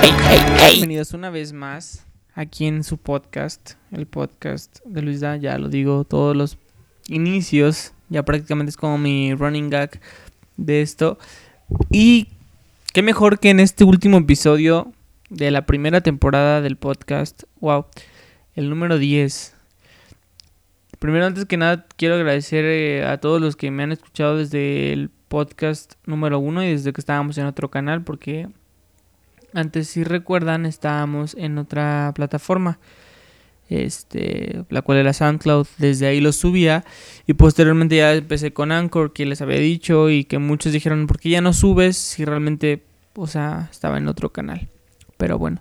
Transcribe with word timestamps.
Bienvenidos 0.00 1.12
una 1.12 1.28
vez 1.28 1.52
más 1.52 2.06
aquí 2.34 2.66
en 2.66 2.84
su 2.84 2.98
podcast, 2.98 3.72
el 3.90 4.06
podcast 4.06 4.78
de 4.84 5.02
Luisa, 5.02 5.36
ya 5.36 5.58
lo 5.58 5.68
digo, 5.68 6.04
todos 6.04 6.36
los 6.36 6.56
inicios, 7.08 7.92
ya 8.08 8.22
prácticamente 8.24 8.70
es 8.70 8.76
como 8.76 8.96
mi 8.96 9.34
running 9.34 9.70
gag 9.70 10.00
de 10.56 10.82
esto. 10.82 11.18
Y 11.90 12.28
qué 12.92 13.02
mejor 13.02 13.40
que 13.40 13.50
en 13.50 13.58
este 13.58 13.82
último 13.82 14.18
episodio 14.18 14.92
de 15.30 15.50
la 15.50 15.66
primera 15.66 16.00
temporada 16.00 16.60
del 16.60 16.76
podcast, 16.76 17.42
wow, 17.60 17.86
el 18.54 18.70
número 18.70 18.98
10. 18.98 19.54
Primero, 21.00 21.26
antes 21.26 21.46
que 21.46 21.56
nada, 21.56 21.86
quiero 21.96 22.14
agradecer 22.14 22.64
eh, 22.64 23.04
a 23.04 23.18
todos 23.18 23.40
los 23.40 23.56
que 23.56 23.72
me 23.72 23.82
han 23.82 23.92
escuchado 23.92 24.36
desde 24.36 24.92
el 24.92 25.10
podcast 25.28 25.94
número 26.06 26.38
1 26.38 26.62
y 26.64 26.70
desde 26.70 26.92
que 26.92 27.00
estábamos 27.00 27.36
en 27.38 27.46
otro 27.46 27.68
canal, 27.68 28.02
porque 28.02 28.48
antes, 29.54 29.88
si 29.88 30.04
recuerdan, 30.04 30.66
estábamos 30.66 31.34
en 31.38 31.58
otra 31.58 32.12
plataforma. 32.14 32.78
Este, 33.68 34.64
la 34.70 34.80
cual 34.80 34.96
era 34.96 35.12
SoundCloud, 35.12 35.66
desde 35.76 36.06
ahí 36.06 36.22
lo 36.22 36.32
subía 36.32 36.86
y 37.26 37.34
posteriormente 37.34 37.96
ya 37.96 38.14
empecé 38.14 38.50
con 38.54 38.72
Anchor, 38.72 39.12
que 39.12 39.26
les 39.26 39.42
había 39.42 39.58
dicho 39.58 40.08
y 40.08 40.24
que 40.24 40.38
muchos 40.38 40.72
dijeron, 40.72 41.06
¿por 41.06 41.20
qué 41.20 41.28
ya 41.28 41.42
no 41.42 41.52
subes 41.52 41.98
si 41.98 42.24
realmente, 42.24 42.82
o 43.14 43.26
sea, 43.26 43.68
estaba 43.70 43.98
en 43.98 44.08
otro 44.08 44.32
canal? 44.32 44.68
Pero 45.18 45.38
bueno, 45.38 45.58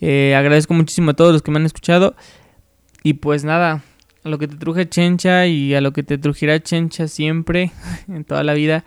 eh, 0.00 0.34
agradezco 0.34 0.72
muchísimo 0.72 1.10
a 1.10 1.14
todos 1.14 1.34
los 1.34 1.42
que 1.42 1.50
me 1.50 1.58
han 1.58 1.66
escuchado 1.66 2.16
y 3.02 3.14
pues 3.14 3.44
nada, 3.44 3.82
a 4.22 4.28
lo 4.30 4.38
que 4.38 4.48
te 4.48 4.56
truje 4.56 4.88
Chencha 4.88 5.46
y 5.46 5.74
a 5.74 5.82
lo 5.82 5.92
que 5.92 6.02
te 6.02 6.16
trujera 6.16 6.62
Chencha 6.62 7.08
siempre, 7.08 7.72
en 8.08 8.24
toda 8.24 8.42
la 8.42 8.54
vida, 8.54 8.86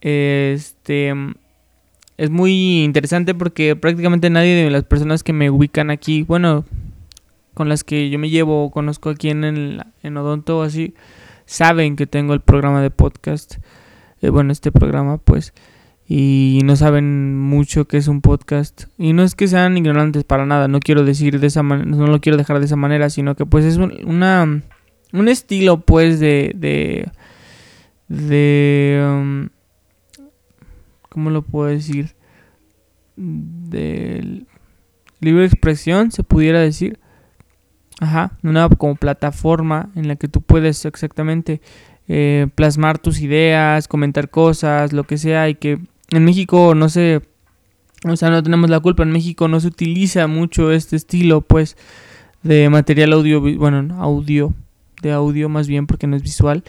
este 0.00 1.12
es 2.18 2.30
muy 2.30 2.82
interesante 2.82 3.32
porque 3.34 3.76
prácticamente 3.76 4.28
nadie 4.28 4.54
de 4.56 4.70
las 4.70 4.84
personas 4.84 5.22
que 5.22 5.32
me 5.32 5.50
ubican 5.50 5.88
aquí, 5.90 6.24
bueno, 6.24 6.64
con 7.54 7.68
las 7.68 7.84
que 7.84 8.10
yo 8.10 8.18
me 8.18 8.28
llevo 8.28 8.64
o 8.64 8.70
conozco 8.70 9.08
aquí 9.08 9.30
en, 9.30 9.44
el, 9.44 9.82
en 10.02 10.16
Odonto 10.16 10.58
o 10.58 10.62
así, 10.62 10.94
saben 11.46 11.94
que 11.94 12.08
tengo 12.08 12.34
el 12.34 12.40
programa 12.40 12.82
de 12.82 12.90
podcast. 12.90 13.58
Eh, 14.20 14.30
bueno, 14.30 14.50
este 14.50 14.72
programa, 14.72 15.18
pues. 15.18 15.54
Y 16.08 16.60
no 16.64 16.74
saben 16.74 17.38
mucho 17.38 17.86
que 17.86 17.98
es 17.98 18.08
un 18.08 18.20
podcast. 18.20 18.84
Y 18.98 19.12
no 19.12 19.22
es 19.22 19.36
que 19.36 19.46
sean 19.46 19.76
ignorantes 19.76 20.24
para 20.24 20.44
nada, 20.44 20.66
no 20.66 20.80
quiero 20.80 21.04
decir 21.04 21.38
de 21.38 21.46
esa 21.46 21.62
manera, 21.62 21.88
no 21.88 22.08
lo 22.08 22.20
quiero 22.20 22.36
dejar 22.36 22.58
de 22.58 22.66
esa 22.66 22.76
manera, 22.76 23.10
sino 23.10 23.36
que 23.36 23.46
pues 23.46 23.64
es 23.64 23.76
un, 23.76 23.92
una, 24.04 24.62
un 25.12 25.28
estilo, 25.28 25.82
pues, 25.82 26.18
de. 26.18 26.52
de. 26.56 27.10
de. 28.08 29.06
Um, 29.06 29.48
¿cómo 31.08 31.30
lo 31.30 31.42
puedo 31.42 31.68
decir? 31.68 32.14
Del 33.16 34.46
libre 35.20 35.44
expresión, 35.44 36.10
se 36.10 36.22
pudiera 36.22 36.60
decir. 36.60 36.98
Ajá, 38.00 38.38
una 38.44 38.68
como 38.68 38.94
plataforma 38.94 39.90
en 39.96 40.06
la 40.06 40.14
que 40.14 40.28
tú 40.28 40.40
puedes 40.40 40.84
exactamente 40.84 41.60
eh, 42.06 42.46
plasmar 42.54 42.98
tus 42.98 43.20
ideas, 43.20 43.88
comentar 43.88 44.30
cosas, 44.30 44.92
lo 44.92 45.04
que 45.04 45.18
sea, 45.18 45.48
y 45.48 45.56
que 45.56 45.80
en 46.10 46.24
México 46.24 46.74
no 46.74 46.88
se, 46.88 47.22
o 48.04 48.16
sea, 48.16 48.30
no 48.30 48.42
tenemos 48.42 48.70
la 48.70 48.80
culpa, 48.80 49.02
en 49.02 49.10
México 49.10 49.48
no 49.48 49.60
se 49.60 49.66
utiliza 49.66 50.26
mucho 50.26 50.70
este 50.70 50.96
estilo, 50.96 51.40
pues, 51.40 51.76
de 52.42 52.70
material 52.70 53.12
audio, 53.12 53.40
bueno, 53.40 53.94
audio, 54.00 54.54
de 55.02 55.12
audio 55.12 55.48
más 55.48 55.66
bien, 55.66 55.86
porque 55.86 56.06
no 56.06 56.16
es 56.16 56.22
visual. 56.22 56.64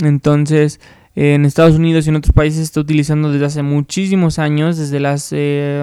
Entonces, 0.00 0.80
en 1.16 1.46
Estados 1.46 1.76
Unidos 1.76 2.06
y 2.06 2.10
en 2.10 2.16
otros 2.16 2.34
países 2.34 2.58
se 2.58 2.64
está 2.64 2.80
utilizando 2.80 3.32
desde 3.32 3.46
hace 3.46 3.62
muchísimos 3.62 4.38
años, 4.38 4.76
desde 4.76 5.00
las 5.00 5.30
eh, 5.32 5.82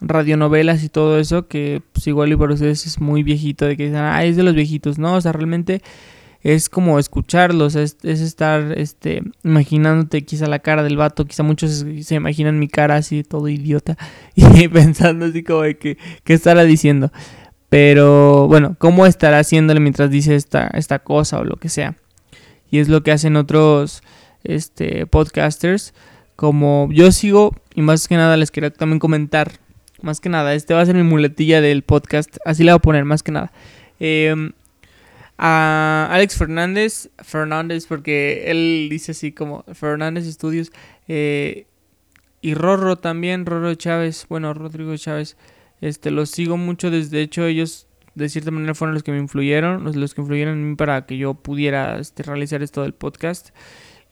radionovelas 0.00 0.84
y 0.84 0.88
todo 0.88 1.18
eso, 1.18 1.48
que 1.48 1.82
pues 1.92 2.06
igual 2.06 2.32
y 2.32 2.36
para 2.36 2.54
ustedes 2.54 2.86
es 2.86 3.00
muy 3.00 3.24
viejito, 3.24 3.66
de 3.66 3.76
que 3.76 3.86
dicen, 3.86 3.98
ah, 3.98 4.24
es 4.24 4.36
de 4.36 4.44
los 4.44 4.54
viejitos, 4.54 4.96
¿no? 4.96 5.14
O 5.14 5.20
sea, 5.20 5.32
realmente 5.32 5.82
es 6.44 6.68
como 6.68 7.00
escucharlos, 7.00 7.74
es, 7.74 7.96
estar 8.04 8.72
este, 8.78 9.22
imaginándote 9.42 10.22
quizá 10.22 10.46
la 10.46 10.60
cara 10.60 10.84
del 10.84 10.96
vato, 10.96 11.24
quizá 11.24 11.42
muchos 11.42 11.84
se, 12.00 12.14
imaginan 12.14 12.60
mi 12.60 12.68
cara 12.68 12.94
así 12.94 13.24
todo 13.24 13.48
idiota 13.48 13.98
y 14.36 14.68
pensando 14.68 15.26
así 15.26 15.42
como 15.42 15.62
de 15.62 15.76
que, 15.76 15.98
¿qué 16.22 16.34
estará 16.34 16.62
diciendo? 16.62 17.10
Pero 17.68 18.46
bueno, 18.46 18.76
¿cómo 18.78 19.06
estará 19.06 19.40
haciéndole 19.40 19.80
mientras 19.80 20.08
dice 20.08 20.36
esta, 20.36 20.68
esta 20.68 21.00
cosa 21.00 21.40
o 21.40 21.44
lo 21.44 21.56
que 21.56 21.68
sea? 21.68 21.96
Y 22.70 22.78
es 22.78 22.88
lo 22.88 23.02
que 23.02 23.10
hacen 23.10 23.34
otros 23.34 24.02
este, 24.44 25.06
podcasters. 25.06 25.94
Como 26.36 26.88
yo 26.92 27.10
sigo, 27.10 27.54
y 27.74 27.82
más 27.82 28.06
que 28.06 28.16
nada 28.16 28.36
les 28.36 28.50
quería 28.50 28.70
también 28.70 29.00
comentar, 29.00 29.52
más 30.02 30.20
que 30.20 30.28
nada, 30.28 30.54
este 30.54 30.74
va 30.74 30.80
a 30.80 30.86
ser 30.86 30.94
mi 30.94 31.02
muletilla 31.02 31.60
del 31.60 31.82
podcast, 31.82 32.36
así 32.44 32.62
le 32.62 32.70
voy 32.70 32.76
a 32.76 32.80
poner, 32.80 33.04
más 33.04 33.22
que 33.22 33.32
nada. 33.32 33.52
Em, 33.98 34.52
a 35.36 36.08
Alex 36.10 36.36
Fernández, 36.36 37.10
Fernández, 37.18 37.86
porque 37.86 38.44
él 38.46 38.88
dice 38.90 39.12
así 39.12 39.32
como 39.32 39.64
Fernández 39.72 40.26
Estudios, 40.26 40.72
eh, 41.08 41.66
y 42.40 42.54
Rorro 42.54 42.96
también, 42.96 43.46
Rorro 43.46 43.74
Chávez, 43.74 44.26
bueno, 44.28 44.54
Rodrigo 44.54 44.96
Chávez, 44.96 45.36
este, 45.80 46.10
los 46.10 46.30
sigo 46.30 46.56
mucho, 46.56 46.90
desde 46.90 47.20
hecho 47.20 47.46
ellos 47.46 47.88
de 48.14 48.28
cierta 48.28 48.50
manera 48.50 48.74
fueron 48.74 48.94
los 48.94 49.02
que 49.02 49.12
me 49.12 49.18
influyeron, 49.18 49.84
los, 49.84 49.96
los 49.96 50.14
que 50.14 50.20
influyeron 50.20 50.54
en 50.54 50.70
mí 50.70 50.76
para 50.76 51.06
que 51.06 51.16
yo 51.16 51.34
pudiera 51.34 51.98
este, 51.98 52.24
realizar 52.24 52.62
esto 52.62 52.82
del 52.82 52.92
podcast. 52.92 53.50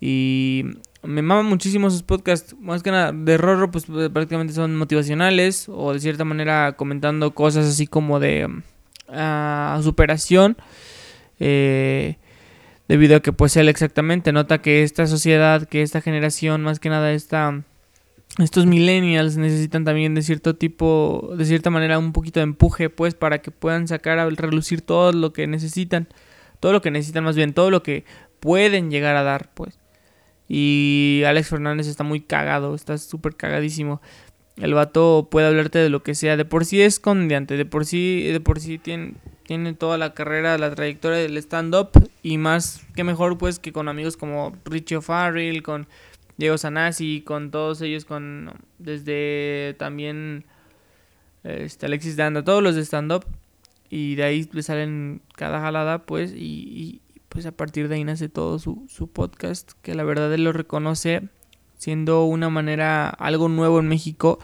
Y 0.01 0.65
me 1.03 1.23
maman 1.23 1.47
muchísimo 1.47 1.91
sus 1.91 2.03
podcasts. 2.03 2.55
Más 2.61 2.83
que 2.83 2.91
nada, 2.91 3.13
de 3.13 3.37
Rorro, 3.37 3.71
pues 3.71 3.87
prácticamente 3.87 4.53
son 4.53 4.77
motivacionales. 4.77 5.69
O 5.69 5.93
de 5.93 6.01
cierta 6.01 6.25
manera 6.25 6.75
comentando 6.77 7.35
cosas 7.35 7.67
así 7.67 7.87
como 7.87 8.21
de 8.21 8.47
uh, 9.09 9.83
superación. 9.83 10.57
Eh, 11.39 12.17
debido 12.89 13.17
a 13.17 13.21
que 13.21 13.33
pues 13.33 13.57
él 13.57 13.69
exactamente 13.69 14.33
nota 14.33 14.63
que 14.63 14.83
esta 14.83 15.07
sociedad, 15.07 15.69
que 15.69 15.83
esta 15.83 16.01
generación, 16.01 16.63
más 16.63 16.79
que 16.79 16.89
nada 16.89 17.13
esta, 17.13 17.63
estos 18.39 18.67
millennials 18.67 19.37
necesitan 19.37 19.85
también 19.85 20.15
de 20.15 20.23
cierto 20.23 20.55
tipo, 20.57 21.33
de 21.37 21.45
cierta 21.45 21.71
manera 21.71 21.99
un 21.99 22.13
poquito 22.13 22.41
de 22.41 22.45
empuje 22.45 22.91
pues 22.91 23.15
para 23.15 23.39
que 23.43 23.51
puedan 23.51 23.89
sacar 23.89 24.19
a 24.19 24.29
relucir 24.29 24.83
todo 24.83 25.13
lo 25.13 25.33
que 25.33 25.47
necesitan, 25.47 26.09
todo 26.61 26.73
lo 26.73 26.81
que 26.81 26.91
necesitan 26.91 27.25
más 27.25 27.37
bien, 27.37 27.55
todo 27.55 27.71
lo 27.71 27.83
que 27.83 28.05
pueden 28.41 28.91
llegar 28.91 29.17
a 29.17 29.23
dar 29.23 29.51
pues. 29.55 29.79
Y 30.49 31.23
Alex 31.27 31.49
Fernández 31.49 31.87
está 31.87 32.05
muy 32.05 32.21
cagado, 32.21 32.75
está 32.75 32.99
súper 32.99 33.35
cagadísimo. 33.35 34.01
El 34.57 34.73
vato 34.73 35.29
puede 35.31 35.47
hablarte 35.47 35.79
de 35.79 35.91
lo 35.91 36.03
que 36.03 36.15
sea. 36.15 36.37
De 36.37 36.45
por 36.45 36.65
sí 36.65 36.81
es 36.81 36.99
comediante, 36.99 37.57
de 37.57 37.67
por 37.67 37.85
sí, 37.85 38.23
de 38.33 38.41
por 38.41 38.61
sí 38.61 38.79
tiene, 38.79 39.15
tiene 39.47 39.75
toda 39.75 39.99
la 39.99 40.15
carrera, 40.15 40.57
la 40.57 40.75
trayectoria 40.75 41.19
del 41.19 41.37
stand-up. 41.39 41.91
Y 42.23 42.39
más 42.39 42.83
que 42.95 43.05
mejor, 43.05 43.39
pues, 43.39 43.59
que 43.59 43.73
con 43.73 43.89
amigos 43.89 44.17
como 44.17 44.57
Richie 44.65 44.97
O'Farrell, 44.97 45.63
con 45.63 45.87
Diego 46.39 46.57
Sanasi, 46.59 47.23
con 47.23 47.51
todos 47.51 47.83
ellos, 47.83 48.05
con 48.05 48.53
desde 48.79 49.75
también 49.79 50.45
este, 51.45 51.87
Alexis 51.87 52.17
Danda, 52.17 52.43
todos 52.43 52.63
los 52.63 52.77
de 52.77 52.85
stand-up. 52.85 53.27
Y 53.91 54.15
de 54.15 54.25
ahí 54.25 54.49
le 54.53 54.63
salen 54.63 55.21
cada 55.37 55.61
jalada, 55.61 56.07
pues, 56.07 56.33
y, 56.35 57.03
pues 57.37 57.45
a 57.45 57.53
partir 57.53 57.89
de 57.89 57.97
ahí 57.97 58.03
nace 58.03 58.31
todo 58.31 58.59
su, 58.59 58.87
su 58.89 59.09
podcast, 59.09 59.73
que 59.83 59.95
la 59.95 60.05
verdad 60.05 60.33
él 60.33 60.45
lo 60.45 60.55
reconoce 60.55 61.29
siendo 61.77 62.25
una 62.25 62.49
manera 62.49 63.11
algo 63.11 63.51
nuevo 63.51 63.79
en 63.79 63.89
México, 63.89 64.39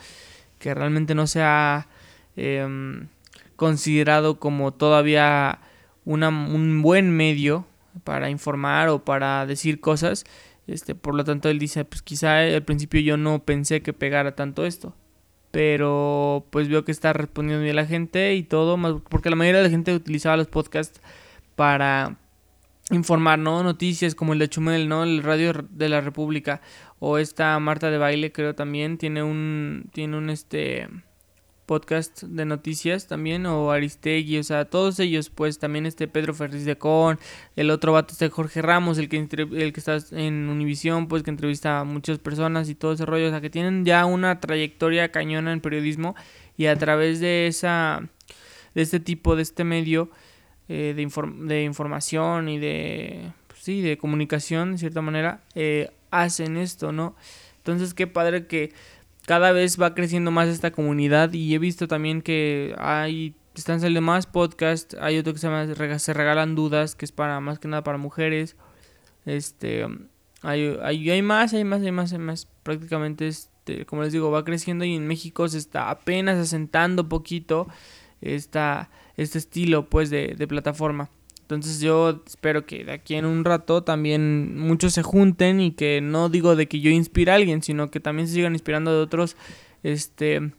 que 0.59 0.75
realmente 0.75 1.15
no 1.15 1.27
se 1.27 1.41
ha 1.41 1.89
em, 2.37 3.09
considerado 3.57 4.39
como 4.39 4.75
todavía 4.75 5.61
una, 6.05 6.29
un 6.29 6.83
buen 6.83 7.17
medio 7.17 7.65
para 8.05 8.29
informar 8.29 8.91
o 8.91 9.03
para 9.03 9.47
decir 9.47 9.81
cosas. 9.81 10.25
Este, 10.67 10.95
por 10.95 11.15
lo 11.15 11.25
tanto, 11.25 11.49
él 11.49 11.59
dice, 11.59 11.87
pues 11.87 12.03
quizá 12.03 12.41
al 12.41 12.63
principio 12.63 13.01
yo 13.01 13.17
no 13.17 13.39
pensé 13.43 13.81
que 13.81 13.95
pegara 13.95 14.35
tanto 14.35 14.67
esto. 14.67 14.95
Pero 15.51 16.45
pues 16.51 16.69
veo 16.69 16.85
que 16.85 16.93
está 16.93 17.15
respondiendo 17.15 17.65
bien 17.65 17.77
la 17.77 17.87
gente 17.87 18.35
y 18.35 18.43
todo, 18.43 18.77
porque 19.09 19.31
la 19.31 19.37
mayoría 19.37 19.63
de 19.63 19.69
la 19.69 19.71
gente 19.71 19.95
utilizaba 19.95 20.37
los 20.37 20.49
podcasts 20.49 21.01
para 21.57 22.19
informar, 22.91 23.39
¿no? 23.39 23.63
Noticias 23.63 24.15
como 24.15 24.33
el 24.33 24.39
de 24.39 24.49
Chumel, 24.49 24.89
¿no? 24.89 25.05
El 25.05 25.23
Radio 25.23 25.53
de 25.71 25.89
la 25.89 26.01
República 26.01 26.61
o 26.99 27.19
esta 27.19 27.59
Marta 27.59 27.91
de 27.91 27.99
Baile, 27.99 28.33
creo 28.33 28.55
también 28.55 28.99
tiene 28.99 29.23
un 29.23 29.91
tiene 29.93 30.17
un 30.17 30.31
este 30.31 30.89
podcast 31.67 32.25
de 32.25 32.45
noticias 32.45 33.07
también 33.07 33.47
o 33.47 33.71
Aristegui, 33.71 34.39
o 34.39 34.43
sea, 34.43 34.67
todos 34.67 34.99
ellos 35.01 35.31
pues 35.31 35.59
también 35.59 35.87
este 35.87 36.09
Pedro 36.09 36.35
Ferriz 36.35 36.65
de 36.65 36.77
Con, 36.77 37.19
el 37.57 37.71
otro 37.71 37.93
vato 37.93 38.13
este 38.13 38.29
Jorge 38.29 38.63
Ramos, 38.63 38.99
el 38.99 39.09
que 39.09 39.17
el 39.17 39.73
que 39.73 39.81
está 39.81 39.97
en 40.11 40.49
Univisión, 40.49 41.09
pues 41.09 41.23
que 41.23 41.31
entrevista 41.31 41.81
a 41.81 41.85
muchas 41.85 42.19
personas 42.19 42.69
y 42.69 42.75
todo 42.75 42.93
ese 42.93 43.07
rollo, 43.07 43.29
o 43.29 43.31
sea, 43.31 43.41
que 43.41 43.51
tienen 43.51 43.85
ya 43.85 44.05
una 44.05 44.41
trayectoria 44.41 45.11
cañona 45.11 45.53
en 45.53 45.61
periodismo 45.61 46.15
y 46.57 46.67
a 46.67 46.77
través 46.77 47.21
de 47.21 47.47
esa 47.47 48.09
de 48.75 48.83
este 48.83 49.01
tipo 49.01 49.37
de 49.37 49.43
este 49.43 49.65
medio 49.65 50.11
eh, 50.69 50.95
de, 50.97 51.47
de, 51.47 51.65
información 51.65 52.49
y 52.49 52.59
de, 52.59 53.33
pues 53.49 53.61
sí, 53.61 53.81
de 53.81 53.99
comunicación, 53.99 54.73
de 54.73 54.79
cierta 54.79 55.03
manera, 55.03 55.41
eh, 55.55 55.91
hacen 56.11 56.57
esto, 56.57 56.93
¿no? 56.93 57.17
Entonces, 57.59 57.95
qué 57.95 58.07
padre 58.07 58.47
que 58.47 58.73
cada 59.27 59.53
vez 59.53 59.81
va 59.81 59.95
creciendo 59.95 60.31
más 60.31 60.49
esta 60.49 60.73
comunidad 60.73 61.33
y 61.33 61.55
he 61.55 61.59
visto 61.59 61.89
también 61.89 62.23
que 62.23 62.75
hay 62.79 63.35
están 63.55 63.81
saliendo 63.81 64.01
más 64.01 64.27
podcasts, 64.27 64.97
hay 65.01 65.19
otro 65.19 65.35
que 65.35 65.39
se 65.39 65.47
llama 65.47 65.99
Se 65.99 66.15
regalan 66.15 66.55
dudas, 66.55 66.95
que 66.95 67.05
es 67.05 67.13
para 67.13 67.39
más 67.41 67.59
que 67.59 67.69
nada 67.69 67.85
para 67.85 67.99
mujeres. 67.99 68.57
Este 69.27 69.87
hay, 70.43 70.77
hay, 70.83 71.11
hay 71.11 71.23
más, 71.23 71.53
hay 71.55 71.65
más, 71.65 71.83
hay 71.83 71.93
más, 71.93 72.13
hay 72.13 72.19
más. 72.19 72.49
Prácticamente 72.63 73.29
este, 73.29 73.87
como 73.87 74.03
les 74.03 74.13
digo, 74.13 74.31
va 74.31 74.45
creciendo 74.45 74.85
y 74.85 74.95
en 74.95 75.07
México 75.07 75.47
se 75.49 75.59
está 75.59 75.91
apenas 75.91 76.39
asentando 76.39 77.09
poquito 77.09 77.69
esta, 78.21 78.91
este 79.17 79.39
estilo 79.39 79.89
pues 79.89 80.11
de, 80.11 80.35
de 80.37 80.47
plataforma. 80.47 81.11
Entonces 81.43 81.81
yo 81.81 82.23
espero 82.27 82.65
que 82.65 82.85
de 82.85 82.93
aquí 82.93 83.15
en 83.15 83.27
un 83.27 83.45
rato 83.45 83.83
también 83.83 84.59
muchos 84.59 84.95
se 84.95 85.03
junten 85.03 85.61
y 85.61 85.73
que 85.73 86.01
no 86.01 86.29
digo 86.29 86.57
de 86.57 86.67
que 86.67 86.81
yo 86.81 86.91
inspire 86.91 87.33
a 87.33 87.35
alguien, 87.35 87.63
sino 87.63 87.91
que 87.91 88.01
también 88.01 88.27
se 88.27 88.35
sigan 88.35 88.55
inspirando 88.55 88.91
de 88.91 89.03
otros 89.03 89.37
este 89.83 90.53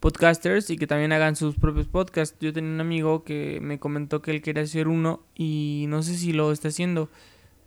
podcasters 0.00 0.68
y 0.70 0.76
que 0.76 0.86
también 0.86 1.12
hagan 1.12 1.36
sus 1.36 1.56
propios 1.56 1.86
podcasts. 1.86 2.36
Yo 2.40 2.52
tenía 2.52 2.70
un 2.70 2.80
amigo 2.80 3.24
que 3.24 3.60
me 3.62 3.78
comentó 3.78 4.20
que 4.20 4.30
él 4.30 4.42
quería 4.42 4.62
hacer 4.62 4.88
uno 4.88 5.22
y 5.34 5.86
no 5.88 6.02
sé 6.02 6.16
si 6.16 6.32
lo 6.32 6.52
está 6.52 6.68
haciendo 6.68 7.08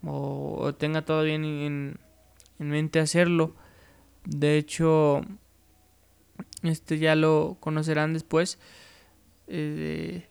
o, 0.03 0.73
tenga 0.77 1.03
todavía 1.03 1.35
en, 1.35 1.45
en, 1.45 1.99
en, 2.59 2.69
mente 2.69 2.99
hacerlo. 2.99 3.55
De 4.25 4.57
hecho, 4.57 5.21
este 6.63 6.99
ya 6.99 7.15
lo 7.15 7.57
conocerán 7.59 8.13
después. 8.13 8.59
Eh, 9.49 10.25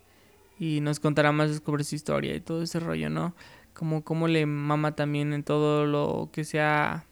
y 0.59 0.81
nos 0.81 1.01
contará 1.01 1.33
más 1.33 1.61
sobre 1.65 1.85
su 1.85 1.95
historia 1.95 2.35
y 2.35 2.41
todo 2.41 2.63
ese 2.63 2.81
rollo, 2.81 3.11
¿no? 3.11 3.35
Como 3.75 4.03
cómo 4.03 4.27
le 4.27 4.47
mama 4.47 4.97
también 4.97 5.33
en 5.33 5.45
todo 5.45 5.87
lo 5.87 6.31
que 6.33 6.45
sea 6.45 7.05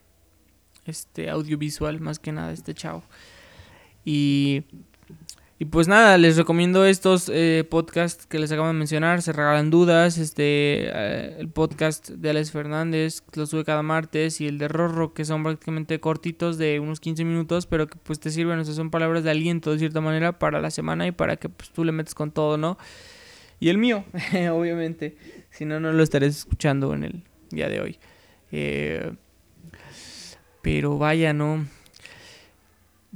este 0.85 1.29
audiovisual 1.29 1.99
más 2.01 2.19
que 2.19 2.31
nada 2.31 2.51
este 2.51 2.73
chavo. 2.73 3.03
Y 4.03 4.63
y 5.59 5.65
pues 5.65 5.87
nada, 5.87 6.19
les 6.19 6.37
recomiendo 6.37 6.85
estos 6.85 7.31
eh, 7.33 7.65
podcasts 7.67 8.27
que 8.27 8.37
les 8.37 8.51
acabo 8.51 8.67
de 8.67 8.73
mencionar. 8.73 9.23
Se 9.23 9.33
regalan 9.33 9.71
dudas. 9.71 10.19
Este, 10.19 10.43
eh, 10.43 11.35
el 11.39 11.49
podcast 11.49 12.09
de 12.09 12.29
Alex 12.29 12.51
Fernández, 12.51 13.21
que 13.21 13.39
lo 13.39 13.47
sube 13.47 13.65
cada 13.65 13.81
martes. 13.81 14.39
Y 14.39 14.47
el 14.47 14.59
de 14.59 14.67
Rorro, 14.67 15.15
que 15.15 15.25
son 15.25 15.41
prácticamente 15.41 15.99
cortitos 15.99 16.59
de 16.59 16.79
unos 16.79 16.99
15 16.99 17.25
minutos, 17.25 17.65
pero 17.65 17.87
que 17.87 17.97
pues 18.03 18.19
te 18.19 18.29
sirven. 18.29 18.59
O 18.59 18.65
sea, 18.65 18.75
son 18.75 18.91
palabras 18.91 19.23
de 19.23 19.31
aliento 19.31 19.71
de 19.71 19.79
cierta 19.79 19.99
manera 19.99 20.37
para 20.37 20.61
la 20.61 20.69
semana 20.69 21.07
y 21.07 21.11
para 21.11 21.37
que 21.37 21.49
pues, 21.49 21.71
tú 21.71 21.83
le 21.83 21.91
metes 21.91 22.13
con 22.13 22.31
todo, 22.31 22.57
¿no? 22.57 22.77
Y 23.59 23.69
el 23.69 23.79
mío, 23.79 24.05
obviamente. 24.51 25.17
Si 25.49 25.65
no, 25.65 25.79
no 25.79 25.91
lo 25.91 26.03
estaréis 26.03 26.37
escuchando 26.37 26.93
en 26.93 27.03
el 27.03 27.23
día 27.49 27.67
de 27.67 27.81
hoy. 27.81 27.97
Eh, 28.51 29.11
pero 30.61 30.99
vaya, 30.99 31.33
¿no? 31.33 31.65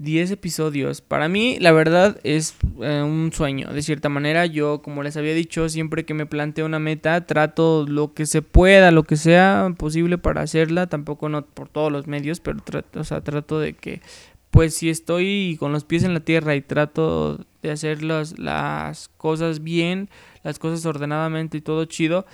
10 0.02 0.32
episodios. 0.32 1.02
Para 1.02 1.30
mí, 1.30 1.58
la 1.60 1.72
verdad, 1.72 2.20
es 2.24 2.56
eh, 2.82 3.02
un 3.04 3.32
sueño. 3.32 3.72
De 3.72 3.82
cierta 3.84 4.10
manera, 4.10 4.46
yo, 4.48 4.82
como 4.82 5.04
les 5.04 5.16
había 5.16 5.34
dicho, 5.34 5.70
siempre 5.70 6.06
que 6.06 6.14
me 6.14 6.26
planteo 6.26 6.66
una 6.66 6.80
meta, 6.80 7.26
trato 7.28 7.86
lo 7.88 8.14
que 8.14 8.26
se 8.26 8.42
pueda, 8.42 8.92
lo 8.92 9.04
que 9.04 9.16
sea 9.16 9.74
posible 9.78 10.18
para 10.18 10.42
hacerla. 10.42 10.88
Tampoco 10.88 11.30
no 11.30 11.46
por 11.46 11.70
todos 11.70 11.92
los 11.92 12.08
medios, 12.08 12.40
pero 12.40 12.60
trato, 12.60 13.00
o 13.00 13.04
sea, 13.04 13.22
trato 13.22 13.60
de 13.60 13.74
que, 13.74 14.02
pues 14.50 14.76
si 14.76 14.90
estoy 14.90 15.56
con 15.60 15.72
los 15.72 15.86
pies 15.86 16.04
en 16.04 16.14
la 16.16 16.22
tierra 16.22 16.56
y 16.56 16.62
trato 16.62 17.46
de 17.62 17.72
hacer 17.72 18.04
las, 18.04 18.40
las 18.40 19.08
cosas 19.18 19.64
bien, 19.64 20.10
las 20.44 20.58
cosas 20.58 20.86
ordenadamente 20.86 21.58
y 21.58 21.62
todo 21.62 21.86
chido, 21.86 22.26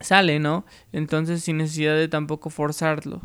sale, 0.00 0.38
¿no? 0.38 0.66
Entonces, 0.92 1.42
sin 1.42 1.56
necesidad 1.56 1.96
de 1.96 2.08
tampoco 2.08 2.50
forzarlo. 2.50 3.22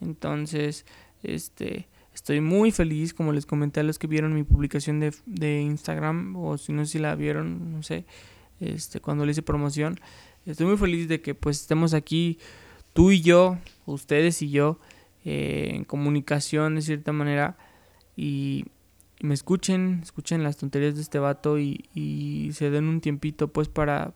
Entonces, 0.00 0.86
este 1.22 1.89
Estoy 2.14 2.40
muy 2.40 2.72
feliz, 2.72 3.14
como 3.14 3.32
les 3.32 3.46
comenté 3.46 3.80
a 3.80 3.82
los 3.82 3.98
que 3.98 4.06
vieron 4.06 4.34
mi 4.34 4.42
publicación 4.42 5.00
de, 5.00 5.14
de 5.26 5.62
Instagram, 5.62 6.36
o 6.36 6.58
si 6.58 6.72
no 6.72 6.84
si 6.84 6.98
la 6.98 7.14
vieron, 7.14 7.72
no 7.72 7.82
sé, 7.82 8.04
este, 8.60 9.00
cuando 9.00 9.24
le 9.24 9.32
hice 9.32 9.42
promoción. 9.42 9.98
Estoy 10.46 10.66
muy 10.66 10.76
feliz 10.76 11.08
de 11.08 11.20
que 11.20 11.34
pues 11.34 11.60
estemos 11.60 11.94
aquí, 11.94 12.38
tú 12.92 13.10
y 13.10 13.20
yo, 13.20 13.58
ustedes 13.86 14.42
y 14.42 14.50
yo, 14.50 14.78
eh, 15.24 15.70
en 15.74 15.84
comunicación 15.84 16.74
de 16.74 16.82
cierta 16.82 17.12
manera, 17.12 17.56
y, 18.16 18.64
me 19.22 19.34
escuchen, 19.34 20.00
escuchen 20.02 20.42
las 20.42 20.56
tonterías 20.56 20.94
de 20.94 21.02
este 21.02 21.18
vato 21.18 21.58
y, 21.58 21.84
y 21.94 22.52
se 22.54 22.70
den 22.70 22.86
un 22.86 23.02
tiempito 23.02 23.48
pues 23.48 23.68
para, 23.68 24.14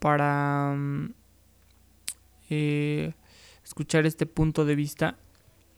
para 0.00 0.74
mm, 0.76 1.12
eh, 2.50 3.12
escuchar 3.64 4.06
este 4.06 4.26
punto 4.26 4.64
de 4.64 4.74
vista 4.74 5.16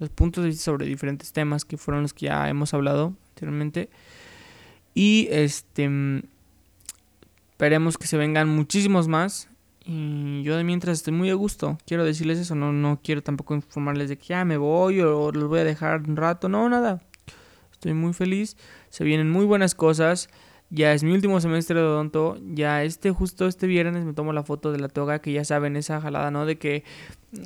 los 0.02 0.10
puntos 0.10 0.44
de 0.44 0.50
vista 0.50 0.64
sobre 0.64 0.87
diferentes 0.87 1.32
temas 1.32 1.64
que 1.64 1.76
fueron 1.76 2.02
los 2.02 2.12
que 2.12 2.26
ya 2.26 2.49
hemos 2.49 2.75
hablado 2.75 3.14
anteriormente. 3.31 3.88
Y 4.94 5.28
este 5.31 5.88
esperemos 7.52 7.96
que 7.96 8.08
se 8.08 8.16
vengan 8.16 8.49
muchísimos 8.49 9.06
más. 9.06 9.49
Y 9.84 10.43
yo 10.43 10.56
de 10.56 10.64
mientras 10.64 10.99
estoy 10.99 11.12
muy 11.12 11.31
a 11.31 11.34
gusto. 11.34 11.78
Quiero 11.87 12.04
decirles 12.04 12.38
eso, 12.38 12.56
no, 12.56 12.72
no 12.72 13.00
quiero 13.02 13.22
tampoco 13.22 13.54
informarles 13.54 14.08
de 14.08 14.19
que 14.19 14.26
ya 14.28 14.44
me 14.44 14.56
voy 14.56 15.00
o 15.00 15.31
los 15.31 15.49
voy 15.49 15.60
a 15.60 15.64
dejar 15.64 16.02
un 16.08 16.16
rato. 16.16 16.49
No, 16.49 16.69
nada. 16.69 17.00
Estoy 17.70 17.94
muy 17.94 18.12
feliz. 18.12 18.56
Se 18.90 19.04
vienen 19.04 19.31
muy 19.31 19.44
buenas 19.44 19.76
cosas. 19.76 20.28
Ya 20.70 20.93
es 20.93 21.04
mi 21.04 21.12
último 21.12 21.40
semestre 21.40 21.78
de 21.78 21.87
odonto. 21.87 22.37
Ya 22.52 22.82
este, 22.82 23.12
justo 23.12 23.46
este 23.46 23.69
viernes 23.69 24.04
me 24.04 24.12
tomo 24.12 24.32
la 24.32 24.43
foto 24.43 24.72
de 24.72 24.81
la 24.81 24.88
toga. 24.88 25.20
Que 25.20 25.32
ya 25.32 25.44
saben, 25.44 25.76
esa 25.76 26.00
jalada, 26.00 26.32
¿no? 26.32 26.46
De 26.46 26.58
que. 26.58 26.82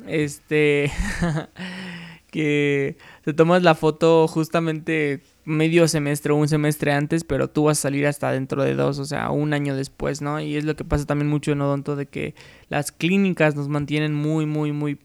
Este. 0.07 0.91
que 2.37 2.99
te 3.25 3.33
tomas 3.33 3.63
la 3.63 3.75
foto 3.75 4.29
justamente 4.29 5.23
medio 5.47 5.89
semestre 5.89 6.35
o 6.35 6.37
un 6.37 6.49
semestre 6.49 6.93
antes, 6.93 7.25
pero 7.25 7.49
tú 7.49 7.65
vas 7.65 7.79
a 7.79 7.83
salir 7.83 8.07
hasta 8.07 8.31
dentro 8.31 8.63
de 8.63 8.75
dos, 8.75 8.99
o 8.99 9.07
sea, 9.07 9.31
un 9.31 9.55
año 9.55 9.75
después, 9.75 10.21
¿no? 10.21 10.39
Y 10.39 10.57
es 10.57 10.65
lo 10.65 10.77
que 10.77 10.85
pasa 10.85 11.07
también 11.07 11.31
mucho 11.31 11.53
en 11.53 11.63
Odonto, 11.63 11.97
de 11.97 12.05
que 12.05 12.35
las 12.69 12.93
clínicas 12.93 13.57
nos 13.57 13.69
mantienen 13.69 14.13
muy, 14.13 14.45
muy, 14.45 14.73
muy 14.73 14.99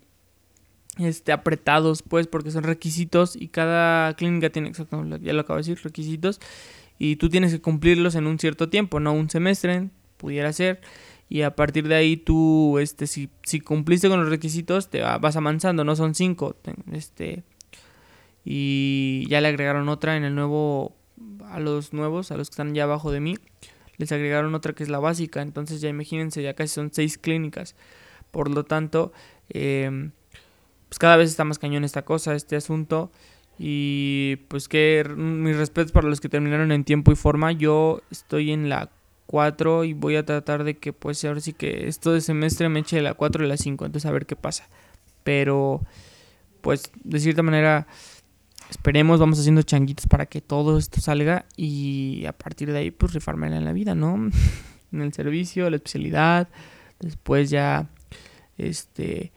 este, 0.98 1.32
apretados, 1.32 2.04
pues, 2.04 2.28
porque 2.28 2.52
son 2.52 2.64
requisitos 2.64 3.38
y 3.38 3.48
cada 3.48 4.14
clínica 4.16 4.50
tiene, 4.50 4.68
exactamente, 4.68 5.26
ya 5.26 5.32
lo 5.32 5.40
acabo 5.40 5.56
de 5.56 5.62
decir, 5.62 5.80
requisitos, 5.82 6.42
y 7.00 7.16
tú 7.16 7.30
tienes 7.30 7.54
que 7.54 7.62
cumplirlos 7.62 8.16
en 8.16 8.28
un 8.28 8.40
cierto 8.40 8.68
tiempo, 8.68 9.00
no 9.00 9.14
un 9.14 9.30
semestre, 9.30 9.88
pudiera 10.18 10.52
ser 10.52 10.82
y 11.32 11.44
a 11.44 11.56
partir 11.56 11.88
de 11.88 11.96
ahí 11.96 12.18
tú, 12.18 12.78
este, 12.78 13.08
si, 13.08 13.30
si 13.44 13.62
cumpliste 13.62 14.10
con 14.10 14.20
los 14.20 14.28
requisitos, 14.28 14.90
te 14.90 15.00
vas 15.00 15.38
avanzando, 15.38 15.86
no 15.86 15.96
son 15.96 16.14
cinco, 16.14 16.58
este, 16.92 17.46
y 18.44 19.26
ya 19.30 19.40
le 19.40 19.48
agregaron 19.48 19.88
otra 19.88 20.18
en 20.18 20.26
el 20.26 20.36
nuevo, 20.36 20.94
a 21.46 21.62
los 21.62 21.94
nuevos, 21.94 22.32
a 22.32 22.36
los 22.36 22.50
que 22.50 22.56
están 22.56 22.76
ya 22.76 22.84
abajo 22.84 23.14
de 23.14 23.22
mí, 23.22 23.38
les 23.96 24.12
agregaron 24.12 24.54
otra 24.56 24.74
que 24.74 24.84
es 24.84 24.90
la 24.90 25.00
básica, 25.00 25.42
entonces 25.42 25.80
ya 25.80 25.88
imagínense, 25.88 26.44
ya 26.44 26.54
casi 26.54 26.74
son 26.74 26.90
seis 26.92 27.18
clínicas, 27.18 27.78
por 28.32 28.50
lo 28.50 28.66
tanto, 28.66 29.14
em, 29.48 30.12
pues 30.90 31.00
cada 31.00 31.16
vez 31.16 31.30
está 31.30 31.46
más 31.46 31.60
cañón 31.60 31.86
esta 31.86 32.04
cosa, 32.04 32.36
este 32.36 32.58
asunto, 32.58 33.10
y 33.58 34.36
pues 34.50 34.68
que 34.68 35.06
mis 35.16 35.56
respetos 35.56 35.94
para 35.94 36.10
los 36.10 36.20
que 36.20 36.28
terminaron 36.28 36.74
en 36.74 36.84
tiempo 36.84 37.14
y 37.14 37.16
forma, 37.16 37.54
yo 37.54 38.02
estoy 38.12 38.52
en 38.52 38.68
la 38.68 38.90
4 39.32 39.86
y 39.86 39.94
voy 39.94 40.18
a 40.18 40.26
tratar 40.26 40.66
de 40.66 40.78
que 40.78 40.92
pues 40.92 41.24
ahora 41.24 41.40
sí 41.40 41.54
que 41.54 41.88
esto 41.88 42.12
de 42.12 42.20
semestre 42.20 42.68
me 42.68 42.82
eche 42.82 43.02
la 43.02 43.14
4 43.14 43.46
y 43.46 43.48
la 43.48 43.56
5, 43.56 43.86
entonces 43.86 44.08
a 44.08 44.12
ver 44.12 44.26
qué 44.26 44.36
pasa. 44.36 44.68
Pero 45.24 45.82
pues 46.60 46.92
de 47.06 47.20
cierta 47.22 47.42
manera 47.42 47.88
esperemos, 48.70 49.22
vamos 49.22 49.40
haciendo 49.40 49.62
changuitos 49.62 50.06
para 50.08 50.26
que 50.26 50.42
todo 50.42 50.78
esto 50.78 51.00
salga 51.00 51.46
y 51.56 52.26
a 52.26 52.34
partir 52.34 52.74
de 52.74 52.80
ahí 52.80 52.92
pues 52.92 53.14
rifármela 53.14 53.56
en 53.56 53.64
la 53.64 53.72
vida, 53.72 53.96
¿no? 53.96 54.16
en 54.92 55.02
el 55.02 55.14
servicio, 55.14 55.70
la 55.70 55.78
especialidad, 55.78 56.50
después 57.00 57.50
ya 57.50 57.88
este 58.58 59.32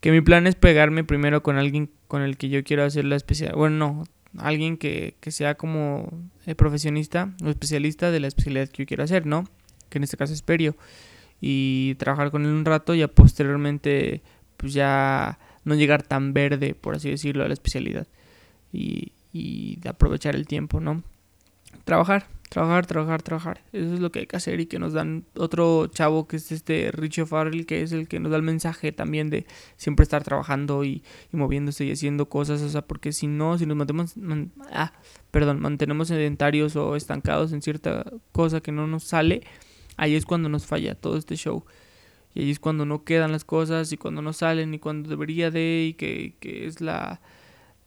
que 0.00 0.12
mi 0.12 0.20
plan 0.20 0.46
es 0.46 0.54
pegarme 0.54 1.02
primero 1.02 1.42
con 1.42 1.56
alguien 1.56 1.90
con 2.08 2.20
el 2.20 2.36
que 2.36 2.50
yo 2.50 2.62
quiero 2.62 2.84
hacer 2.84 3.06
la 3.06 3.16
especialidad. 3.16 3.56
Bueno, 3.56 3.76
no, 3.76 4.04
alguien 4.38 4.76
que, 4.76 5.16
que 5.20 5.30
sea 5.30 5.56
como 5.56 6.08
eh, 6.46 6.54
profesionista 6.54 7.34
o 7.44 7.48
especialista 7.48 8.10
de 8.10 8.20
la 8.20 8.28
especialidad 8.28 8.68
que 8.68 8.82
yo 8.84 8.86
quiero 8.86 9.04
hacer, 9.04 9.26
¿no? 9.26 9.48
Que 9.88 9.98
en 9.98 10.04
este 10.04 10.16
caso 10.16 10.32
es 10.32 10.42
perio. 10.42 10.76
Y 11.40 11.94
trabajar 11.96 12.30
con 12.30 12.44
él 12.44 12.52
un 12.52 12.64
rato 12.64 12.94
y 12.94 13.06
posteriormente 13.06 14.22
pues 14.56 14.74
ya 14.74 15.38
no 15.64 15.74
llegar 15.74 16.02
tan 16.02 16.32
verde, 16.34 16.74
por 16.74 16.94
así 16.94 17.10
decirlo, 17.10 17.44
a 17.44 17.48
la 17.48 17.54
especialidad. 17.54 18.06
Y, 18.72 19.12
y 19.32 19.78
aprovechar 19.88 20.36
el 20.36 20.46
tiempo, 20.46 20.80
¿no? 20.80 21.02
Trabajar, 21.84 22.26
Trabajar, 22.50 22.84
trabajar, 22.84 23.22
trabajar. 23.22 23.62
Eso 23.72 23.94
es 23.94 24.00
lo 24.00 24.10
que 24.10 24.18
hay 24.18 24.26
que 24.26 24.36
hacer 24.36 24.58
y 24.58 24.66
que 24.66 24.80
nos 24.80 24.92
dan 24.92 25.24
otro 25.36 25.86
chavo 25.86 26.26
que 26.26 26.34
es 26.34 26.50
este 26.50 26.90
Richie 26.90 27.24
Farrell, 27.24 27.64
que 27.64 27.82
es 27.82 27.92
el 27.92 28.08
que 28.08 28.18
nos 28.18 28.32
da 28.32 28.38
el 28.38 28.42
mensaje 28.42 28.90
también 28.90 29.30
de 29.30 29.46
siempre 29.76 30.02
estar 30.02 30.24
trabajando 30.24 30.82
y, 30.82 31.04
moviéndose 31.30 31.84
y 31.84 31.92
haciendo 31.92 32.28
cosas. 32.28 32.60
O 32.62 32.68
sea, 32.68 32.82
porque 32.82 33.12
si 33.12 33.28
no, 33.28 33.56
si 33.56 33.66
nos 33.66 33.76
mantenemos, 33.76 34.14
ah, 34.72 34.92
perdón, 35.30 35.60
mantenemos 35.60 36.08
sedentarios 36.08 36.74
o 36.74 36.96
estancados 36.96 37.52
en 37.52 37.62
cierta 37.62 38.04
cosa 38.32 38.60
que 38.60 38.72
no 38.72 38.88
nos 38.88 39.04
sale, 39.04 39.44
ahí 39.96 40.16
es 40.16 40.26
cuando 40.26 40.48
nos 40.48 40.66
falla 40.66 40.96
todo 40.96 41.16
este 41.18 41.36
show. 41.36 41.64
Y 42.34 42.40
ahí 42.40 42.50
es 42.50 42.58
cuando 42.58 42.84
no 42.84 43.04
quedan 43.04 43.30
las 43.30 43.44
cosas 43.44 43.92
y 43.92 43.96
cuando 43.96 44.22
no 44.22 44.32
salen 44.32 44.74
y 44.74 44.80
cuando 44.80 45.08
debería 45.08 45.52
de 45.52 45.86
y 45.90 45.94
que, 45.94 46.34
que 46.40 46.66
es 46.66 46.80
la, 46.80 47.20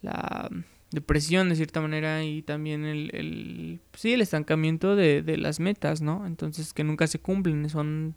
la 0.01 0.49
depresión 0.93 1.49
de 1.49 1.55
cierta 1.55 1.81
manera 1.81 2.23
y 2.23 2.43
también 2.43 2.85
el, 2.85 3.09
el 3.13 3.81
sí 3.93 4.13
el 4.13 4.21
estancamiento 4.21 4.95
de, 4.95 5.23
de, 5.23 5.37
las 5.37 5.59
metas 5.59 6.01
no 6.01 6.25
entonces 6.27 6.71
que 6.71 6.83
nunca 6.83 7.07
se 7.07 7.19
cumplen 7.19 7.67
son 7.67 8.15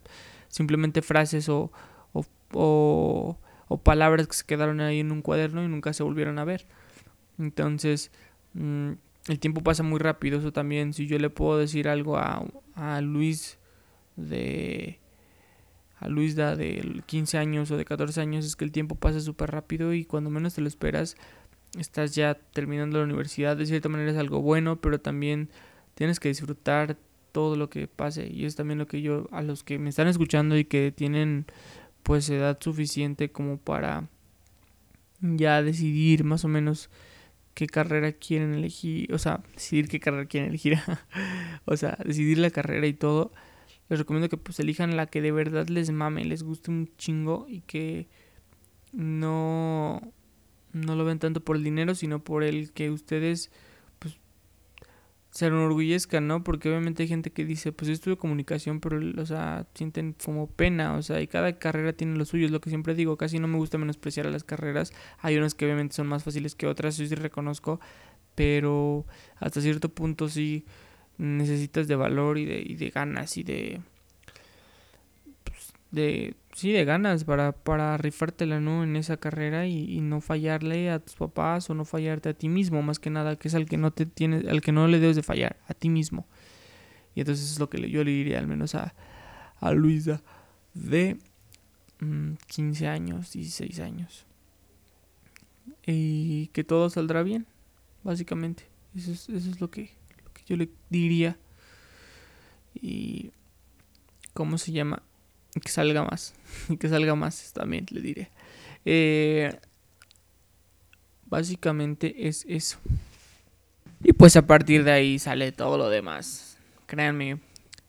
simplemente 0.49 1.00
frases 1.02 1.49
o, 1.49 1.73
o, 2.52 3.38
o, 3.68 3.78
palabras 3.78 4.26
que 4.26 4.35
se 4.35 4.45
quedaron 4.45 4.80
ahí 4.80 5.00
en 5.00 5.11
un 5.11 5.23
cuaderno 5.23 5.64
y 5.64 5.68
nunca 5.68 5.92
se 5.92 6.02
volvieron 6.02 6.38
a 6.38 6.45
ver. 6.45 6.66
Entonces 7.38 8.11
mm, 8.54 8.92
el 9.28 9.38
tiempo 9.38 9.62
pasa 9.62 9.83
muy 9.83 9.99
rápido 9.99 10.38
eso 10.38 10.52
también 10.52 10.92
si 10.92 11.06
yo 11.06 11.18
le 11.18 11.30
puedo 11.30 11.59
decir 11.59 11.88
algo 11.88 12.16
a, 12.16 12.47
a 12.75 13.00
Luis 13.00 13.59
de 14.16 15.00
a 15.99 16.09
Luis 16.09 16.37
da 16.37 16.56
de 16.56 17.02
15 17.06 17.38
años 17.38 17.71
o 17.71 17.76
de 17.76 17.85
14 17.85 18.21
años 18.21 18.45
es 18.45 18.54
que 18.54 18.64
el 18.64 18.73
tiempo 18.73 18.97
pasa 18.97 19.21
súper 19.21 19.50
rápido 19.50 19.95
y 19.95 20.04
cuando 20.04 20.30
menos 20.30 20.54
te 20.54 20.61
lo 20.61 20.68
esperas 20.68 21.16
estás 21.80 22.14
ya 22.14 22.35
terminando 22.35 22.99
la 22.99 23.04
universidad, 23.04 23.56
de 23.56 23.66
cierta 23.66 23.88
manera 23.88 24.11
es 24.11 24.16
algo 24.16 24.42
bueno, 24.42 24.80
pero 24.80 25.00
también 25.00 25.50
tienes 25.95 26.21
que 26.21 26.28
disfrutar 26.28 26.97
todo 27.33 27.56
lo 27.56 27.68
que 27.68 27.87
pase. 27.88 28.28
Y 28.28 28.45
es 28.45 28.56
también 28.56 28.78
lo 28.78 28.87
que 28.87 29.02
yo 29.02 29.28
a 29.30 29.42
los 29.42 29.62
que 29.62 29.78
me 29.78 29.90
están 29.90 30.09
escuchando 30.09 30.56
y 30.56 30.64
que 30.64 30.92
tienen 30.92 31.47
pues 32.02 32.30
edad 32.30 32.59
suficiente 32.61 33.30
como 33.30 33.59
para 33.59 34.09
ya 35.21 35.62
decidir 35.62 36.25
más 36.25 36.45
o 36.45 36.49
menos 36.49 36.90
qué 37.54 37.66
carrera 37.66 38.12
quieren 38.12 38.54
elegir, 38.54 39.12
o 39.12 39.18
sea, 39.18 39.42
decidir 39.54 39.88
qué 39.88 39.99
carrera 39.99 40.26
quieren 40.26 40.50
elegir, 40.50 40.78
o 41.64 41.76
sea, 41.76 41.99
decidir 42.04 42.38
la 42.38 42.50
carrera 42.50 42.87
y 42.87 42.92
todo, 42.92 43.33
les 43.88 43.99
recomiendo 43.99 44.28
que 44.28 44.37
pues 44.37 44.61
elijan 44.61 44.97
la 44.97 45.06
que 45.06 45.23
de 45.23 45.33
verdad 45.33 45.68
les 45.68 45.90
mame, 45.90 46.25
les 46.25 46.42
guste 46.42 46.71
un 46.71 46.90
chingo 46.97 47.47
y 47.49 47.61
que 47.62 48.09
no 48.92 50.00
no 50.76 50.95
lo 50.95 51.04
ven 51.04 51.18
tanto 51.18 51.40
por 51.40 51.56
el 51.56 51.64
dinero, 51.64 51.95
sino 51.95 52.23
por 52.23 52.42
el 52.42 52.73
que 52.73 52.90
ustedes 52.90 53.50
pues 53.99 54.18
se 55.30 55.47
enorgullezcan, 55.47 56.26
¿no? 56.26 56.45
Porque 56.45 56.68
obviamente 56.68 57.02
hay 57.02 57.09
gente 57.09 57.30
que 57.30 57.45
dice, 57.45 57.73
pues 57.73 57.88
yo 57.88 57.95
estudio 57.95 58.18
comunicación, 58.18 58.80
pero, 58.80 59.00
o 59.21 59.26
sea, 59.26 59.66
sienten 59.75 60.12
como 60.12 60.49
pena, 60.49 60.95
o 60.95 61.02
sea, 61.02 61.21
y 61.21 61.26
cada 61.26 61.59
carrera 61.59 61.92
tiene 61.92 62.16
lo 62.16 62.25
suyo, 62.25 62.47
es 62.47 62.52
lo 62.52 62.61
que 62.61 62.71
siempre 62.71 62.95
digo, 62.95 63.16
casi 63.16 63.38
no 63.38 63.49
me 63.49 63.56
gusta 63.56 63.78
menospreciar 63.78 64.26
a 64.26 64.30
las 64.30 64.45
carreras, 64.45 64.92
hay 65.18 65.37
unas 65.37 65.54
que 65.54 65.64
obviamente 65.64 65.95
son 65.95 66.06
más 66.06 66.25
fáciles 66.25 66.54
que 66.54 66.66
otras, 66.66 66.97
yo 66.97 67.06
sí 67.06 67.14
reconozco, 67.14 67.80
pero 68.35 69.06
hasta 69.37 69.61
cierto 69.61 69.88
punto 69.88 70.28
sí 70.28 70.64
necesitas 71.18 71.88
de 71.88 71.97
valor 71.97 72.38
y 72.38 72.45
de, 72.45 72.61
y 72.61 72.75
de 72.76 72.90
ganas 72.90 73.37
y 73.37 73.42
de... 73.42 73.80
De 75.96 76.36
sí, 76.52 76.72
de 76.72 76.84
ganas 76.84 77.24
para, 77.24 77.52
para 77.52 77.96
rifártela, 77.96 78.60
¿no? 78.60 78.84
En 78.84 78.96
esa 78.96 79.16
carrera 79.16 79.66
y, 79.66 80.00
no 80.02 80.20
fallarle 80.20 80.90
a 80.90 80.98
tus 80.98 81.14
papás 81.14 81.70
o 81.70 81.74
no 81.74 81.84
fallarte 81.86 82.28
a 82.28 82.34
ti 82.34 82.48
mismo, 82.48 82.82
más 82.82 82.98
que 82.98 83.08
nada, 83.08 83.36
que 83.36 83.48
es 83.48 83.54
al 83.54 83.66
que 83.66 83.78
no 83.78 83.92
te 83.92 84.04
tiene, 84.04 84.48
al 84.50 84.60
que 84.60 84.72
no 84.72 84.88
le 84.88 84.98
debes 84.98 85.16
de 85.16 85.22
fallar, 85.22 85.56
a 85.68 85.74
ti 85.74 85.88
mismo. 85.88 86.26
Y 87.14 87.20
entonces 87.20 87.50
es 87.50 87.58
lo 87.58 87.70
que 87.70 87.90
yo 87.90 88.04
le 88.04 88.10
diría 88.10 88.38
al 88.38 88.46
menos 88.46 88.74
a, 88.74 88.94
a 89.58 89.72
Luisa 89.72 90.22
de 90.74 91.16
15 91.98 92.84
mm, 92.84 92.88
años, 92.88 93.32
16 93.32 93.80
años. 93.80 94.26
Y 95.86 96.48
que 96.48 96.62
todo 96.62 96.90
saldrá 96.90 97.22
bien, 97.22 97.46
básicamente. 98.04 98.68
Eso 98.94 99.12
es, 99.12 99.28
eso 99.28 99.50
es 99.50 99.60
lo, 99.60 99.70
que, 99.70 99.92
lo 100.24 100.32
que 100.32 100.42
yo 100.46 100.56
le 100.56 100.68
diría. 100.90 101.38
Y... 102.74 103.30
¿Cómo 104.36 104.58
se 104.58 104.70
llama? 104.70 105.02
que 105.64 105.70
salga 105.70 106.04
más. 106.04 106.34
Y 106.68 106.76
que 106.78 106.88
salga 106.88 107.14
más 107.14 107.52
también, 107.52 107.86
le 107.90 108.00
diré. 108.00 108.30
Eh, 108.84 109.58
básicamente 111.26 112.28
es 112.28 112.44
eso. 112.48 112.78
Y 114.02 114.12
pues 114.12 114.36
a 114.36 114.46
partir 114.46 114.84
de 114.84 114.92
ahí 114.92 115.18
sale 115.18 115.52
todo 115.52 115.78
lo 115.78 115.88
demás. 115.88 116.58
Créanme, 116.86 117.40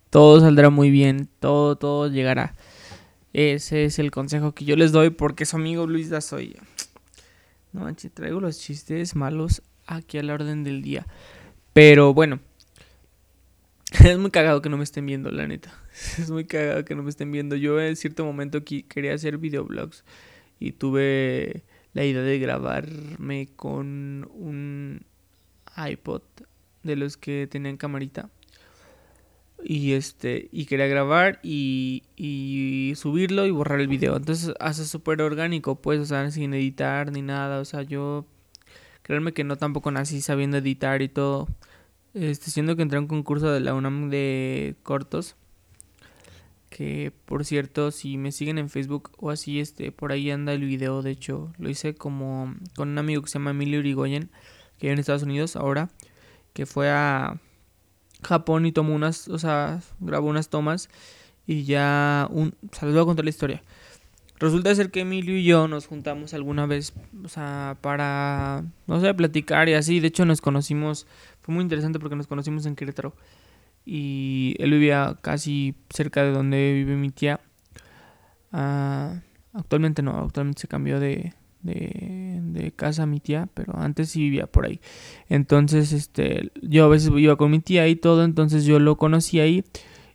todo 0.09 0.39
saldrá 0.39 0.69
muy 0.69 0.89
bien. 0.89 1.29
Todo, 1.39 1.75
todo 1.75 2.09
llegará. 2.09 2.55
Ese 3.33 3.85
es 3.85 3.99
el 3.99 4.09
consejo 4.09 4.53
que 4.53 4.65
yo 4.65 4.75
les 4.75 4.91
doy 4.91 5.09
porque 5.09 5.45
su 5.45 5.57
amigo 5.57 5.85
Luis 5.85 6.09
da 6.09 6.21
soy. 6.21 6.55
No 7.73 7.81
manches, 7.81 8.11
traigo 8.13 8.39
los 8.39 8.57
chistes 8.57 9.15
malos 9.15 9.61
aquí 9.85 10.17
a 10.17 10.23
la 10.23 10.33
orden 10.33 10.63
del 10.63 10.81
día. 10.81 11.05
Pero 11.73 12.13
bueno, 12.13 12.39
es 14.03 14.17
muy 14.17 14.31
cagado 14.31 14.61
que 14.61 14.69
no 14.69 14.77
me 14.77 14.85
estén 14.85 15.05
viendo, 15.05 15.29
la 15.29 15.45
neta. 15.45 15.71
Es 16.19 16.29
muy 16.29 16.45
cagado 16.45 16.85
que 16.85 16.95
no 16.95 17.03
me 17.03 17.09
estén 17.09 17.31
viendo. 17.31 17.55
Yo 17.55 17.79
en 17.81 17.95
cierto 17.95 18.25
momento 18.25 18.59
aquí 18.59 18.83
quería 18.83 19.13
hacer 19.13 19.37
videoblogs 19.37 20.03
y 20.59 20.73
tuve 20.73 21.63
la 21.93 22.03
idea 22.03 22.21
de 22.21 22.39
grabarme 22.39 23.49
con 23.55 24.29
un 24.33 25.05
iPod 25.75 26.21
de 26.83 26.95
los 26.95 27.17
que 27.17 27.47
tenían 27.49 27.77
camarita. 27.77 28.29
Y 29.63 29.93
este, 29.93 30.49
y 30.51 30.65
quería 30.65 30.85
grabar 30.85 31.39
y, 31.41 32.03
y 32.15 32.93
subirlo 32.95 33.47
y 33.47 33.51
borrar 33.51 33.79
el 33.79 33.87
video. 33.87 34.15
Entonces 34.15 34.53
hace 34.59 34.85
súper 34.85 35.21
orgánico, 35.21 35.81
pues, 35.81 35.99
o 35.99 36.05
sea, 36.05 36.29
sin 36.29 36.53
editar 36.53 37.11
ni 37.11 37.23
nada. 37.23 37.59
O 37.59 37.65
sea, 37.65 37.81
yo, 37.81 38.27
créanme 39.01 39.33
que 39.33 39.43
no 39.43 39.55
tampoco 39.57 39.89
nací 39.89 40.21
sabiendo 40.21 40.57
editar 40.57 41.01
y 41.01 41.09
todo. 41.09 41.47
Este, 42.13 42.51
siendo 42.51 42.75
que 42.75 42.83
entré 42.83 42.97
a 42.97 43.01
un 43.01 43.07
concurso 43.07 43.51
de 43.51 43.59
la 43.59 43.73
UNAM 43.73 44.09
de 44.11 44.75
cortos. 44.83 45.35
Que 46.77 47.11
por 47.25 47.43
cierto, 47.43 47.89
si 47.89 48.17
me 48.17 48.31
siguen 48.31 48.59
en 48.59 48.69
Facebook 48.69 49.09
o 49.17 49.31
así, 49.31 49.59
este, 49.59 49.91
por 49.91 50.11
ahí 50.11 50.29
anda 50.29 50.53
el 50.53 50.63
video. 50.63 51.01
De 51.01 51.09
hecho, 51.09 51.51
lo 51.57 51.71
hice 51.71 51.95
como 51.95 52.53
con 52.75 52.89
un 52.89 52.99
amigo 52.99 53.23
que 53.23 53.29
se 53.29 53.39
llama 53.39 53.49
Emilio 53.49 53.79
Urigoyen, 53.79 54.29
que 54.77 54.85
vive 54.85 54.93
en 54.93 54.99
Estados 54.99 55.23
Unidos 55.23 55.55
ahora, 55.55 55.89
que 56.53 56.67
fue 56.67 56.91
a 56.91 57.41
Japón 58.21 58.67
y 58.67 58.71
tomó 58.71 58.93
unas, 58.93 59.27
o 59.27 59.39
sea, 59.39 59.81
grabó 59.99 60.27
unas 60.27 60.49
tomas 60.49 60.87
y 61.47 61.63
ya 61.63 62.27
un, 62.29 62.53
o 62.71 62.75
sea, 62.75 62.85
les 62.85 62.93
voy 62.93 63.01
a 63.01 63.05
contar 63.05 63.25
la 63.25 63.31
historia. 63.31 63.63
Resulta 64.37 64.75
ser 64.75 64.91
que 64.91 64.99
Emilio 64.99 65.35
y 65.35 65.45
yo 65.45 65.67
nos 65.67 65.87
juntamos 65.87 66.35
alguna 66.35 66.67
vez, 66.67 66.93
o 67.25 67.27
sea, 67.27 67.75
para, 67.81 68.63
no 68.85 69.01
sé, 69.01 69.15
platicar 69.15 69.67
y 69.67 69.73
así. 69.73 69.99
De 69.99 70.09
hecho, 70.09 70.25
nos 70.25 70.41
conocimos, 70.41 71.07
fue 71.41 71.55
muy 71.55 71.63
interesante 71.63 71.97
porque 71.97 72.15
nos 72.15 72.27
conocimos 72.27 72.67
en 72.67 72.75
Querétaro. 72.75 73.15
Y 73.89 74.53
él 74.59 74.71
vivía 74.71 75.15
casi 75.21 75.73
cerca 75.89 76.21
de 76.21 76.31
donde 76.31 76.73
vive 76.73 76.97
mi 76.97 77.09
tía. 77.09 77.39
Ah, 78.51 79.21
actualmente 79.53 80.01
no, 80.01 80.17
actualmente 80.17 80.59
se 80.59 80.67
cambió 80.67 80.99
de, 80.99 81.33
de, 81.61 82.41
de, 82.41 82.71
casa 82.73 83.05
mi 83.05 83.21
tía, 83.21 83.47
pero 83.53 83.77
antes 83.77 84.09
sí 84.09 84.19
vivía 84.19 84.45
por 84.45 84.65
ahí. 84.65 84.81
Entonces, 85.29 85.93
este, 85.93 86.51
yo 86.61 86.83
a 86.83 86.89
veces 86.89 87.11
iba 87.15 87.37
con 87.37 87.49
mi 87.49 87.59
tía 87.59 87.87
y 87.87 87.95
todo, 87.95 88.25
entonces 88.25 88.65
yo 88.65 88.77
lo 88.79 88.97
conocí 88.97 89.39
ahí. 89.39 89.63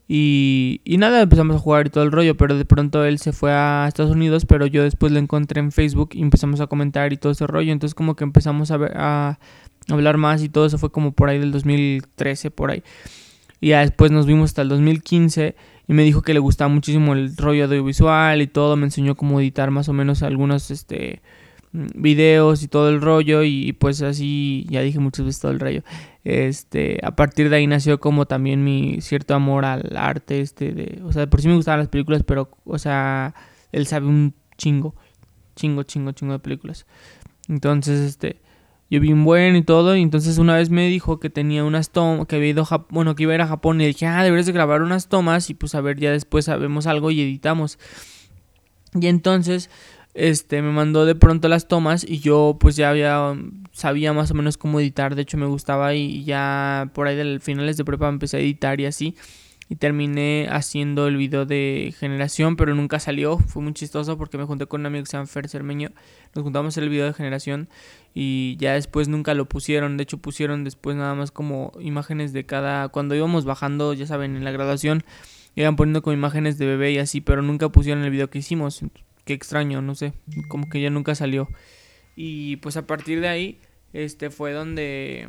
Y, 0.06 0.82
y 0.84 0.98
nada, 0.98 1.22
empezamos 1.22 1.56
a 1.56 1.58
jugar 1.58 1.86
y 1.86 1.90
todo 1.90 2.04
el 2.04 2.12
rollo, 2.12 2.36
pero 2.36 2.58
de 2.58 2.66
pronto 2.66 3.02
él 3.06 3.18
se 3.18 3.32
fue 3.32 3.52
a 3.52 3.86
Estados 3.88 4.12
Unidos, 4.12 4.44
pero 4.44 4.66
yo 4.66 4.82
después 4.82 5.12
lo 5.12 5.18
encontré 5.18 5.60
en 5.60 5.72
Facebook 5.72 6.10
y 6.12 6.20
empezamos 6.20 6.60
a 6.60 6.66
comentar 6.66 7.14
y 7.14 7.16
todo 7.16 7.32
ese 7.32 7.46
rollo. 7.46 7.72
Entonces 7.72 7.94
como 7.94 8.16
que 8.16 8.24
empezamos 8.24 8.70
a, 8.70 8.76
ver, 8.76 8.92
a 8.96 9.38
hablar 9.88 10.18
más 10.18 10.42
y 10.42 10.50
todo 10.50 10.66
eso 10.66 10.76
fue 10.76 10.92
como 10.92 11.12
por 11.12 11.30
ahí 11.30 11.38
del 11.38 11.52
2013, 11.52 12.50
por 12.50 12.70
ahí. 12.70 12.82
Y 13.62 13.68
ya 13.68 13.80
después 13.80 14.10
nos 14.10 14.26
vimos 14.26 14.50
hasta 14.50 14.62
el 14.62 14.68
2015 14.70 15.54
y 15.86 15.92
me 15.92 16.02
dijo 16.02 16.22
que 16.22 16.34
le 16.34 16.40
gustaba 16.40 16.68
muchísimo 16.68 17.12
el 17.12 17.36
rollo 17.36 17.66
audiovisual 17.66 18.42
y 18.42 18.48
todo, 18.48 18.74
me 18.74 18.86
enseñó 18.86 19.14
cómo 19.14 19.40
editar 19.40 19.70
más 19.70 19.88
o 19.88 19.92
menos 19.92 20.24
algunos 20.24 20.72
este 20.72 21.22
videos 21.72 22.64
y 22.64 22.68
todo 22.68 22.90
el 22.90 23.00
rollo 23.00 23.44
y, 23.44 23.72
pues 23.72 24.02
así 24.02 24.66
ya 24.68 24.82
dije 24.82 24.98
muchas 24.98 25.26
veces 25.26 25.40
todo 25.40 25.52
el 25.52 25.60
rollo. 25.60 25.84
Este 26.24 26.98
a 27.04 27.14
partir 27.14 27.50
de 27.50 27.56
ahí 27.56 27.68
nació 27.68 28.00
como 28.00 28.26
también 28.26 28.64
mi 28.64 29.00
cierto 29.00 29.32
amor 29.32 29.64
al 29.64 29.96
arte 29.96 30.40
este 30.40 30.72
de 30.72 31.00
o 31.04 31.12
sea 31.12 31.30
por 31.30 31.40
sí 31.40 31.46
me 31.46 31.54
gustaban 31.54 31.78
las 31.78 31.88
películas 31.88 32.24
pero 32.24 32.50
o 32.64 32.78
sea 32.78 33.34
él 33.70 33.86
sabe 33.86 34.06
un 34.06 34.34
chingo 34.58 34.94
chingo 35.54 35.84
chingo 35.84 36.10
chingo 36.10 36.32
de 36.32 36.38
películas. 36.40 36.84
Entonces 37.48 38.00
este 38.00 38.40
yo 38.92 39.00
vi 39.00 39.10
un 39.10 39.24
buen 39.24 39.56
y 39.56 39.62
todo 39.62 39.96
y 39.96 40.02
entonces 40.02 40.36
una 40.36 40.54
vez 40.54 40.68
me 40.68 40.86
dijo 40.86 41.18
que 41.18 41.30
tenía 41.30 41.64
unas 41.64 41.88
tomas 41.88 42.26
que 42.26 42.36
había 42.36 42.50
ido 42.50 42.68
a 42.70 42.86
bueno 42.90 43.14
que 43.14 43.22
iba 43.22 43.32
a 43.32 43.36
ir 43.36 43.40
a 43.40 43.46
Japón 43.46 43.80
y 43.80 43.86
dije 43.86 44.04
ah 44.04 44.22
deberías 44.22 44.44
de 44.44 44.52
grabar 44.52 44.82
unas 44.82 45.08
tomas 45.08 45.48
y 45.48 45.54
pues 45.54 45.74
a 45.74 45.80
ver 45.80 45.98
ya 45.98 46.10
después 46.10 46.44
sabemos 46.44 46.86
algo 46.86 47.10
y 47.10 47.22
editamos 47.22 47.78
y 48.94 49.06
entonces 49.06 49.70
este 50.12 50.60
me 50.60 50.72
mandó 50.72 51.06
de 51.06 51.14
pronto 51.14 51.48
las 51.48 51.68
tomas 51.68 52.04
y 52.06 52.18
yo 52.18 52.58
pues 52.60 52.76
ya 52.76 52.90
había 52.90 53.34
sabía 53.72 54.12
más 54.12 54.30
o 54.30 54.34
menos 54.34 54.58
cómo 54.58 54.78
editar, 54.78 55.14
de 55.14 55.22
hecho 55.22 55.38
me 55.38 55.46
gustaba 55.46 55.94
y 55.94 56.24
ya 56.24 56.90
por 56.92 57.06
ahí 57.06 57.16
del 57.16 57.40
finales 57.40 57.78
de 57.78 57.86
prepa 57.86 58.10
empecé 58.10 58.36
a 58.36 58.40
editar 58.40 58.78
y 58.78 58.84
así 58.84 59.16
y 59.70 59.76
terminé 59.76 60.48
haciendo 60.50 61.06
el 61.06 61.16
video 61.16 61.46
de 61.46 61.94
generación, 61.98 62.56
pero 62.56 62.74
nunca 62.74 63.00
salió, 63.00 63.38
fue 63.38 63.62
muy 63.62 63.72
chistoso 63.72 64.18
porque 64.18 64.36
me 64.36 64.44
junté 64.44 64.66
con 64.66 64.82
un 64.82 64.86
amigo 64.86 65.04
que 65.04 65.10
se 65.10 65.16
llama 65.16 65.26
Fer 65.26 65.48
Cermeño, 65.48 65.92
nos 66.34 66.42
juntamos 66.42 66.76
el 66.76 66.90
video 66.90 67.06
de 67.06 67.14
generación 67.14 67.70
y 68.14 68.56
ya 68.58 68.74
después 68.74 69.08
nunca 69.08 69.34
lo 69.34 69.46
pusieron, 69.46 69.96
de 69.96 70.02
hecho 70.02 70.18
pusieron 70.18 70.64
después 70.64 70.96
nada 70.96 71.14
más 71.14 71.30
como 71.30 71.72
imágenes 71.80 72.32
de 72.32 72.44
cada 72.44 72.88
cuando 72.88 73.14
íbamos 73.14 73.44
bajando, 73.44 73.94
ya 73.94 74.06
saben, 74.06 74.36
en 74.36 74.44
la 74.44 74.50
graduación 74.50 75.04
iban 75.54 75.76
poniendo 75.76 76.02
como 76.02 76.14
imágenes 76.14 76.58
de 76.58 76.66
bebé 76.66 76.92
y 76.92 76.98
así, 76.98 77.20
pero 77.20 77.42
nunca 77.42 77.68
pusieron 77.68 78.02
el 78.04 78.10
video 78.10 78.30
que 78.30 78.38
hicimos 78.38 78.80
qué 79.24 79.34
extraño, 79.34 79.82
no 79.82 79.94
sé, 79.94 80.12
como 80.48 80.68
que 80.68 80.80
ya 80.80 80.90
nunca 80.90 81.14
salió. 81.14 81.48
Y 82.16 82.56
pues 82.56 82.76
a 82.76 82.86
partir 82.86 83.20
de 83.20 83.28
ahí, 83.28 83.58
este 83.92 84.30
fue 84.30 84.52
donde 84.52 85.28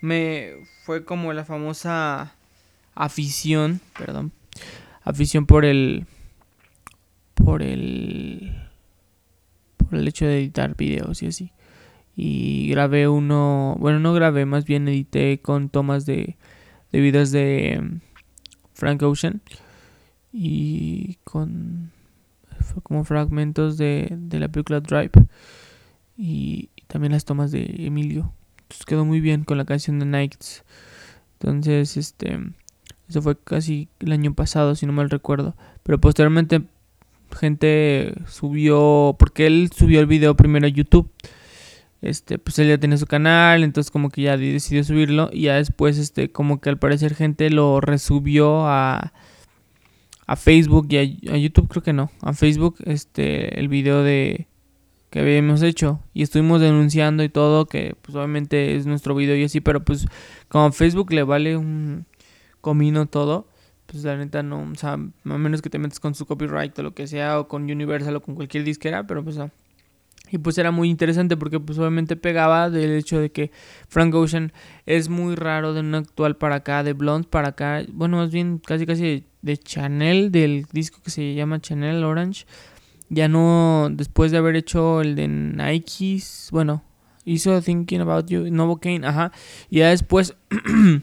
me 0.00 0.54
fue 0.84 1.04
como 1.04 1.32
la 1.32 1.44
famosa 1.44 2.34
afición, 2.94 3.80
perdón, 3.98 4.32
afición 5.02 5.46
por 5.46 5.64
el 5.64 6.06
por 7.34 7.62
el 7.62 8.68
por 9.76 9.98
el 9.98 10.08
hecho 10.08 10.26
de 10.26 10.38
editar 10.38 10.76
videos 10.76 11.22
y 11.22 11.26
así. 11.26 11.52
Y 12.22 12.68
grabé 12.68 13.08
uno, 13.08 13.76
bueno, 13.78 13.98
no 13.98 14.12
grabé, 14.12 14.44
más 14.44 14.64
bien 14.64 14.88
edité 14.88 15.40
con 15.40 15.70
tomas 15.70 16.04
de 16.04 16.36
de 16.92 17.00
videos 17.00 17.30
de 17.30 17.72
em, 17.72 18.00
Frank 18.74 19.02
Ocean 19.02 19.40
y 20.32 21.18
con 21.24 21.92
como 22.82 23.04
fragmentos 23.04 23.76
de, 23.78 24.08
de 24.12 24.38
la 24.38 24.48
película 24.48 24.80
Drive 24.80 25.12
y, 26.16 26.68
también 26.86 27.12
las 27.12 27.24
tomas 27.24 27.52
de 27.52 27.86
Emilio. 27.86 28.32
Entonces 28.62 28.84
quedó 28.84 29.04
muy 29.04 29.20
bien 29.20 29.44
con 29.44 29.58
la 29.58 29.64
canción 29.64 30.00
de 30.00 30.06
Nights. 30.06 30.64
Entonces, 31.38 31.96
este, 31.96 32.40
eso 33.08 33.22
fue 33.22 33.38
casi 33.38 33.88
el 34.00 34.10
año 34.10 34.34
pasado, 34.34 34.74
si 34.74 34.86
no 34.86 34.92
mal 34.92 35.08
recuerdo. 35.08 35.54
Pero 35.84 36.00
posteriormente 36.00 36.62
gente 37.38 38.14
subió, 38.26 39.14
porque 39.20 39.46
él 39.46 39.70
subió 39.72 40.00
el 40.00 40.06
video 40.06 40.36
primero 40.36 40.66
a 40.66 40.70
YouTube. 40.70 41.08
Este, 42.02 42.38
pues 42.38 42.58
él 42.58 42.68
ya 42.68 42.78
tenía 42.78 42.96
su 42.96 43.06
canal, 43.06 43.62
entonces 43.62 43.90
como 43.90 44.08
que 44.10 44.22
ya 44.22 44.36
decidió 44.36 44.82
subirlo 44.84 45.28
y 45.32 45.42
ya 45.42 45.56
después, 45.56 45.98
este, 45.98 46.32
como 46.32 46.60
que 46.60 46.70
al 46.70 46.78
parecer 46.78 47.14
gente 47.14 47.50
lo 47.50 47.80
resubió 47.80 48.66
a, 48.66 49.12
a 50.26 50.36
Facebook 50.36 50.86
y 50.90 50.96
a, 50.96 51.36
YouTube, 51.36 51.68
creo 51.68 51.82
que 51.82 51.92
no, 51.92 52.10
a 52.22 52.32
Facebook, 52.32 52.76
este, 52.86 53.60
el 53.60 53.68
video 53.68 54.02
de, 54.02 54.48
que 55.10 55.20
habíamos 55.20 55.62
hecho 55.62 56.00
y 56.14 56.22
estuvimos 56.22 56.60
denunciando 56.60 57.22
y 57.22 57.28
todo 57.28 57.66
que 57.66 57.96
pues 58.00 58.14
obviamente 58.14 58.76
es 58.76 58.86
nuestro 58.86 59.14
video 59.14 59.36
y 59.36 59.44
así 59.44 59.60
pero 59.60 59.84
pues 59.84 60.06
como 60.48 60.66
a 60.66 60.72
Facebook 60.72 61.12
le 61.12 61.24
vale 61.24 61.56
un 61.56 62.06
comino 62.60 63.06
todo 63.06 63.48
pues 63.86 64.04
la 64.04 64.16
neta 64.16 64.44
no 64.44 64.62
o 64.62 64.74
sea 64.76 64.92
a 64.92 65.38
menos 65.38 65.62
que 65.62 65.70
te 65.70 65.80
metas 65.80 65.98
con 65.98 66.14
su 66.14 66.26
copyright 66.26 66.78
o 66.78 66.82
lo 66.84 66.94
que 66.94 67.08
sea 67.08 67.40
o 67.40 67.48
con 67.48 67.64
Universal 67.64 68.14
o 68.16 68.22
con 68.22 68.36
cualquier 68.36 68.62
disquera 68.62 69.06
pero 69.06 69.24
pues 69.24 69.36
no. 69.36 69.50
Y 70.30 70.38
pues 70.38 70.58
era 70.58 70.70
muy 70.70 70.88
interesante 70.88 71.36
porque 71.36 71.58
pues 71.60 71.78
obviamente 71.78 72.16
pegaba 72.16 72.70
del 72.70 72.92
hecho 72.92 73.20
de 73.20 73.30
que 73.30 73.50
Frank 73.88 74.14
Ocean 74.14 74.52
es 74.86 75.08
muy 75.08 75.34
raro 75.34 75.74
de 75.74 75.80
un 75.80 75.94
actual 75.94 76.36
para 76.36 76.56
acá, 76.56 76.82
de 76.82 76.92
Blonde 76.92 77.28
para 77.28 77.48
acá, 77.48 77.82
bueno 77.92 78.18
más 78.18 78.30
bien 78.30 78.58
casi 78.64 78.86
casi 78.86 79.24
de 79.42 79.56
Chanel, 79.56 80.30
del 80.30 80.66
disco 80.72 81.00
que 81.02 81.10
se 81.10 81.34
llama 81.34 81.60
Chanel 81.60 82.04
Orange, 82.04 82.46
ya 83.08 83.28
no, 83.28 83.88
después 83.90 84.30
de 84.30 84.38
haber 84.38 84.56
hecho 84.56 85.00
el 85.00 85.16
de 85.16 85.26
Nike, 85.26 86.22
bueno, 86.52 86.84
hizo 87.24 87.60
Thinking 87.60 88.00
About 88.00 88.28
You, 88.28 88.50
Novocaine, 88.50 89.04
ajá, 89.04 89.32
y 89.68 89.78
ya 89.78 89.88
después 89.88 90.36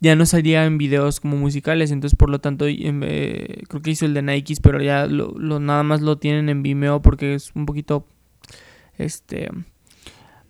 ya 0.00 0.16
no 0.16 0.26
salía 0.26 0.64
en 0.64 0.78
videos 0.78 1.20
como 1.20 1.36
musicales, 1.36 1.92
entonces 1.92 2.16
por 2.16 2.28
lo 2.28 2.40
tanto 2.40 2.66
eh, 2.66 3.62
creo 3.68 3.82
que 3.82 3.90
hizo 3.90 4.04
el 4.04 4.14
de 4.14 4.22
Nike, 4.22 4.54
pero 4.60 4.82
ya 4.82 5.06
lo, 5.06 5.32
nada 5.60 5.84
más 5.84 6.00
lo 6.00 6.18
tienen 6.18 6.48
en 6.48 6.64
Vimeo 6.64 7.02
porque 7.02 7.34
es 7.34 7.52
un 7.54 7.66
poquito 7.66 8.08
este 9.02 9.50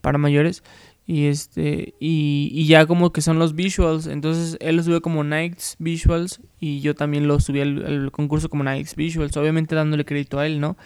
para 0.00 0.18
mayores. 0.18 0.62
Y 1.06 1.26
este 1.26 1.94
y, 1.98 2.64
ya 2.66 2.86
como 2.86 3.12
que 3.12 3.22
son 3.22 3.38
los 3.38 3.54
visuals. 3.54 4.06
Entonces 4.06 4.56
él 4.60 4.76
lo 4.76 4.82
subió 4.82 5.02
como 5.02 5.24
Nights 5.24 5.76
Visuals 5.78 6.40
y 6.60 6.80
yo 6.80 6.94
también 6.94 7.26
lo 7.26 7.40
subí 7.40 7.60
al, 7.60 8.10
concurso 8.12 8.48
como 8.48 8.62
Nights 8.62 8.94
Visuals 8.94 9.36
obviamente 9.36 9.74
dándole 9.74 10.04
crédito 10.04 10.38
a 10.38 10.46
él 10.46 10.60
no 10.60 10.76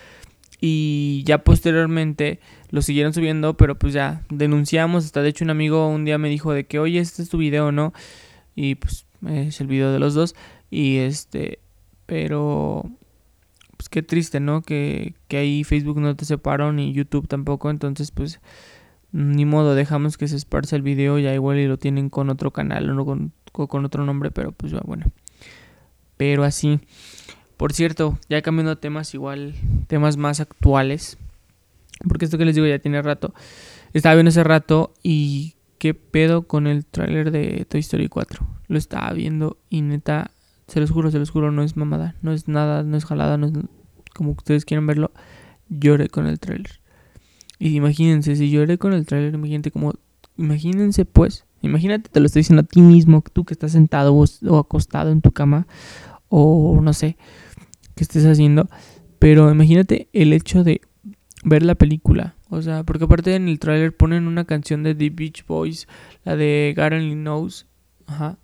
y 0.59 1.22
ya 1.26 1.44
posteriormente 1.44 2.40
lo 2.70 2.81
siguieron 2.81 3.12
subiendo 3.12 3.57
pero 3.57 3.79
pues 3.79 3.92
ya 3.92 4.22
denunciamos. 4.31 5.05
Hasta 5.05 5.22
de 5.22 5.29
hecho 5.29 5.44
un 5.44 5.50
amigo 5.50 5.88
un 5.88 6.05
día 6.05 6.18
me 6.18 6.31
dijo 6.31 6.52
de 6.52 6.64
que 6.64 6.79
oye 6.79 6.98
este 6.98 7.22
es 7.22 7.29
tu 7.29 7.38
video 7.38 7.70
no 7.72 7.92
y 8.55 8.76
pues 8.76 9.07
es 9.29 9.61
el 9.61 9.66
video 9.66 9.92
de 9.92 9.98
los 9.98 10.14
dos. 10.14 10.35
Y 10.70 10.96
este 10.96 11.61
pero 12.07 12.90
pues 13.87 13.88
qué 13.88 14.03
triste 14.03 14.40
no 14.40 14.62
que, 14.62 15.14
que 15.29 15.37
ahí 15.37 15.64
Facebook 15.64 16.01
no 16.01 16.16
te 16.16 16.25
separó 16.25 16.72
y 16.79 16.92
YouTube 16.92 17.29
tampoco 17.29 17.70
entonces 17.70 18.11
pues 18.11 18.40
ni 19.16 19.46
modo, 19.46 19.75
dejamos 19.75 20.18
que 20.18 20.29
se 20.29 20.37
esparza 20.37 20.77
el 20.77 20.83
video, 20.83 21.18
ya 21.18 21.33
igual 21.33 21.59
y 21.59 21.66
lo 21.66 21.79
tienen 21.79 22.11
con 22.11 22.29
otro 22.29 22.51
canal 22.51 22.90
o 22.99 23.07
con, 23.07 23.85
otro 23.85 24.05
nombre, 24.05 24.31
pero 24.31 24.53
pues 24.53 24.75
bueno. 24.85 25.07
Pero 26.18 26.44
así. 26.44 26.81
Por 27.57 27.72
cierto, 27.72 28.18
ya 28.29 28.42
cambiando 28.42 28.77
temas 28.77 29.14
igual, 29.14 29.55
temas 29.87 30.18
más 30.18 30.40
actuales. 30.40 31.16
Porque 32.07 32.27
esto 32.27 32.37
que 32.37 32.44
les 32.44 32.55
digo 32.55 32.66
ya 32.66 32.79
tiene 32.79 33.01
rato. 33.01 33.33
Estaba 33.94 34.14
viendo 34.14 34.29
hace 34.29 34.44
rato 34.44 34.92
y 35.03 35.55
qué 35.79 35.94
pedo 35.94 36.42
con 36.42 36.66
el 36.66 36.85
tráiler 36.85 37.31
de 37.31 37.64
Toy 37.66 37.81
Story 37.81 38.09
4. 38.09 38.46
Lo 38.68 38.77
estaba 38.77 39.11
viendo 39.14 39.57
y 39.70 39.81
neta, 39.81 40.31
se 40.68 40.81
los 40.81 40.90
juro, 40.90 41.11
se 41.11 41.18
los 41.18 41.31
juro, 41.31 41.51
no 41.53 41.62
es 41.62 41.79
mamada, 41.79 42.16
no 42.20 42.33
es 42.33 42.49
nada, 42.49 42.83
no 42.83 42.99
es 42.99 43.07
jalada, 43.07 43.38
no 43.38 43.46
es 43.46 43.53
como 44.16 44.33
ustedes 44.33 44.64
quieran 44.64 44.87
verlo. 44.87 45.12
Lloré 45.68 46.09
con 46.09 46.26
el 46.26 46.40
tráiler. 46.40 46.81
Y 47.59 47.76
imagínense, 47.76 48.37
si 48.37 48.50
lloré 48.50 48.79
con 48.79 48.92
el 48.92 49.07
trailer, 49.07 49.35
imagínate 49.35 49.70
como, 49.70 49.94
imagínense 50.37 51.05
pues, 51.05 51.46
imagínate, 51.62 52.11
te 52.11 52.20
lo 52.20 52.26
estoy 52.26 52.40
diciendo 52.40 52.62
a 52.62 52.66
ti 52.66 52.83
mismo, 52.83 53.22
tú 53.33 53.44
que 53.44 53.55
estás 53.55 53.72
sentado 53.72 54.14
o, 54.14 54.59
acostado 54.59 55.11
en 55.11 55.22
tu 55.22 55.33
cama, 55.33 55.66
o 56.29 56.79
no 56.83 56.92
sé, 56.92 57.16
qué 57.94 58.05
estés 58.05 58.26
haciendo, 58.26 58.68
pero 59.18 59.50
imagínate 59.50 60.09
el 60.12 60.33
hecho 60.33 60.64
de 60.64 60.83
ver 61.44 61.62
la 61.62 61.74
película, 61.74 62.35
o 62.50 62.61
sea, 62.61 62.85
porque 62.85 63.05
aparte 63.05 63.35
en 63.35 63.48
el 63.48 63.59
trailer 63.59 63.96
ponen 63.96 64.26
una 64.26 64.44
canción 64.44 64.83
de 64.83 64.94
The 64.94 65.11
Beach 65.11 65.46
Boys, 65.46 65.88
la 66.24 66.37
de 66.37 66.74
Only 66.76 67.14
Knows, 67.14 67.66
ajá, 68.07 68.38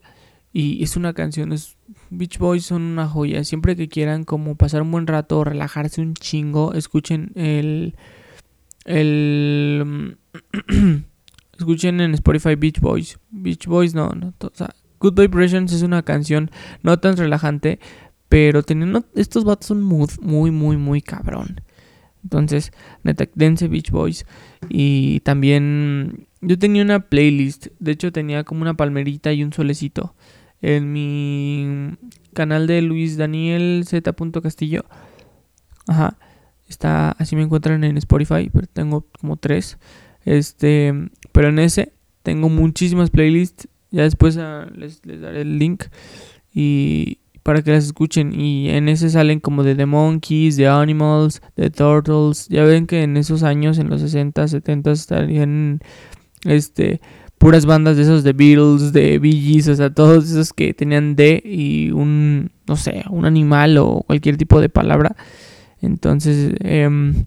y 0.52 0.82
es 0.82 0.96
una 0.96 1.14
canción, 1.14 1.52
es, 1.52 1.76
Beach 2.10 2.38
Boys 2.38 2.66
son 2.66 2.82
una 2.82 3.08
joya, 3.08 3.44
siempre 3.44 3.76
que 3.76 3.88
quieran 3.88 4.24
como 4.24 4.56
pasar 4.56 4.82
un 4.82 4.90
buen 4.90 5.06
rato 5.06 5.44
relajarse 5.44 6.00
un 6.00 6.14
chingo, 6.14 6.74
escuchen 6.74 7.32
el 7.34 7.94
el... 8.84 10.16
escuchen 11.58 12.00
en 12.00 12.14
Spotify 12.14 12.54
Beach 12.54 12.80
Boys. 12.80 13.18
Beach 13.30 13.66
Boys 13.66 13.94
no, 13.94 14.10
no. 14.10 14.34
O 14.40 14.50
sea, 14.54 14.74
Good 15.00 15.20
Vibrations 15.20 15.72
es 15.72 15.82
una 15.82 16.02
canción 16.02 16.50
no 16.82 16.98
tan 16.98 17.16
relajante, 17.16 17.78
pero 18.28 18.62
teniendo 18.62 19.04
estos 19.14 19.44
vatos 19.44 19.70
un 19.70 19.82
mood 19.82 20.10
muy, 20.20 20.50
muy, 20.50 20.76
muy 20.76 21.02
cabrón. 21.02 21.60
Entonces, 22.22 22.72
neta, 23.02 23.26
dense 23.34 23.68
Beach 23.68 23.90
Boys. 23.90 24.26
Y 24.68 25.20
también 25.20 26.28
yo 26.40 26.58
tenía 26.58 26.82
una 26.82 27.00
playlist. 27.08 27.68
De 27.78 27.92
hecho, 27.92 28.12
tenía 28.12 28.44
como 28.44 28.62
una 28.62 28.74
palmerita 28.74 29.32
y 29.32 29.42
un 29.42 29.52
solecito. 29.52 30.14
En 30.62 30.92
mi 30.92 31.96
canal 32.32 32.66
de 32.66 32.80
Luis 32.80 33.16
Daniel 33.16 33.84
Z. 33.86 34.14
Castillo. 34.42 34.84
Ajá. 35.86 36.16
Está, 36.68 37.10
así 37.12 37.36
me 37.36 37.42
encuentran 37.42 37.84
en 37.84 37.98
Spotify, 37.98 38.48
pero 38.50 38.66
tengo 38.66 39.04
como 39.20 39.36
tres. 39.36 39.76
Este, 40.24 40.94
pero 41.32 41.48
en 41.48 41.58
ese 41.58 41.92
tengo 42.22 42.48
muchísimas 42.48 43.10
playlists. 43.10 43.68
Ya 43.90 44.04
después 44.04 44.38
ah, 44.38 44.66
les, 44.74 45.02
daré 45.02 45.42
el 45.42 45.58
link 45.58 45.84
y 46.54 47.18
para 47.42 47.62
que 47.62 47.72
las 47.72 47.84
escuchen. 47.84 48.38
Y 48.38 48.70
en 48.70 48.88
ese 48.88 49.10
salen 49.10 49.40
como 49.40 49.64
de 49.64 49.74
The 49.74 49.86
Monkeys, 49.86 50.56
The 50.56 50.68
Animals, 50.68 51.42
The 51.56 51.70
Turtles. 51.70 52.48
Ya 52.48 52.64
ven 52.64 52.86
que 52.86 53.02
en 53.02 53.16
esos 53.16 53.42
años, 53.42 53.78
en 53.78 53.90
los 53.90 54.00
60, 54.00 54.48
70, 54.48 54.92
estarían 54.92 55.80
este 56.44 57.00
puras 57.42 57.66
bandas 57.66 57.96
de 57.96 58.04
esos 58.04 58.22
de 58.22 58.34
Beatles, 58.34 58.92
de 58.92 59.18
Bee 59.18 59.32
Gees, 59.32 59.66
o 59.66 59.74
sea, 59.74 59.92
todos 59.92 60.30
esos 60.30 60.52
que 60.52 60.74
tenían 60.74 61.16
D 61.16 61.42
y 61.44 61.90
un, 61.90 62.52
no 62.68 62.76
sé, 62.76 63.02
un 63.10 63.24
animal 63.24 63.78
o 63.78 64.04
cualquier 64.06 64.36
tipo 64.36 64.60
de 64.60 64.68
palabra. 64.68 65.16
Entonces, 65.80 66.54
em, 66.60 67.24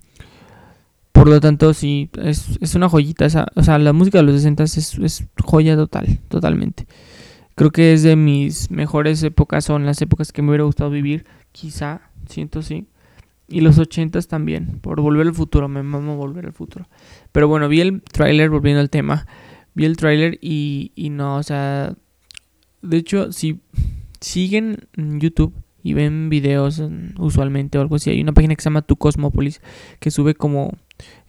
por 1.12 1.28
lo 1.28 1.41
tanto, 1.41 1.73
sí, 1.73 2.10
es, 2.23 2.75
una 2.75 2.88
joyita. 2.88 3.25
Esa, 3.25 3.47
o 3.56 3.63
sea, 3.63 3.78
la 3.78 3.91
música 3.91 4.19
de 4.19 4.23
los 4.23 4.36
60 4.36 4.63
es, 4.63 4.97
es 4.97 5.25
joya 5.43 5.75
total, 5.75 6.19
totalmente. 6.30 6.88
Creo 7.56 7.71
que 7.71 7.91
es 7.91 8.04
de 8.04 8.15
mis 8.15 8.71
mejores 8.71 9.21
épocas, 9.21 9.65
son 9.65 9.86
las 9.86 10.01
épocas 10.01 10.32
que 10.32 10.41
me 10.41 10.47
hubiera 10.51 10.63
gustado 10.63 10.91
vivir, 10.91 11.25
quizá, 11.51 12.04
siento 12.30 12.62
sí. 12.62 12.88
Y 13.49 13.60
los 13.60 13.78
80 13.78 14.21
también, 14.21 14.80
por 14.80 15.01
volver 15.01 15.28
al 15.28 15.34
futuro, 15.34 15.67
me 15.67 15.84
mamo 15.84 16.15
volver 16.15 16.45
al 16.45 16.54
futuro. 16.54 16.88
Pero 17.34 17.49
bueno, 17.49 17.67
vi 17.67 17.82
el 17.82 18.01
tráiler, 18.01 18.49
volviendo 18.49 18.80
al 18.80 18.89
tema, 18.89 19.28
vi 19.75 19.85
el 19.85 19.97
tráiler 19.97 20.39
y, 20.41 20.91
y 20.95 21.09
no, 21.11 21.38
o 21.38 21.43
sea, 21.43 21.95
de 22.81 22.97
hecho, 22.97 23.31
si 23.31 23.59
siguen 24.19 24.88
en 24.95 25.19
YouTube, 25.19 25.53
y 25.85 25.93
ven 25.93 26.29
videos 26.29 26.81
usualmente 27.19 27.77
o 27.77 27.81
algo 27.81 27.97
así. 27.97 28.09
Hay 28.09 28.19
una 28.19 28.33
página 28.33 28.55
que 28.55 28.61
se 28.63 28.71
llama 28.71 28.81
Tu 28.81 28.95
Cosmópolis 28.95 29.61
que 29.99 30.09
sube 30.09 30.33
como 30.33 30.71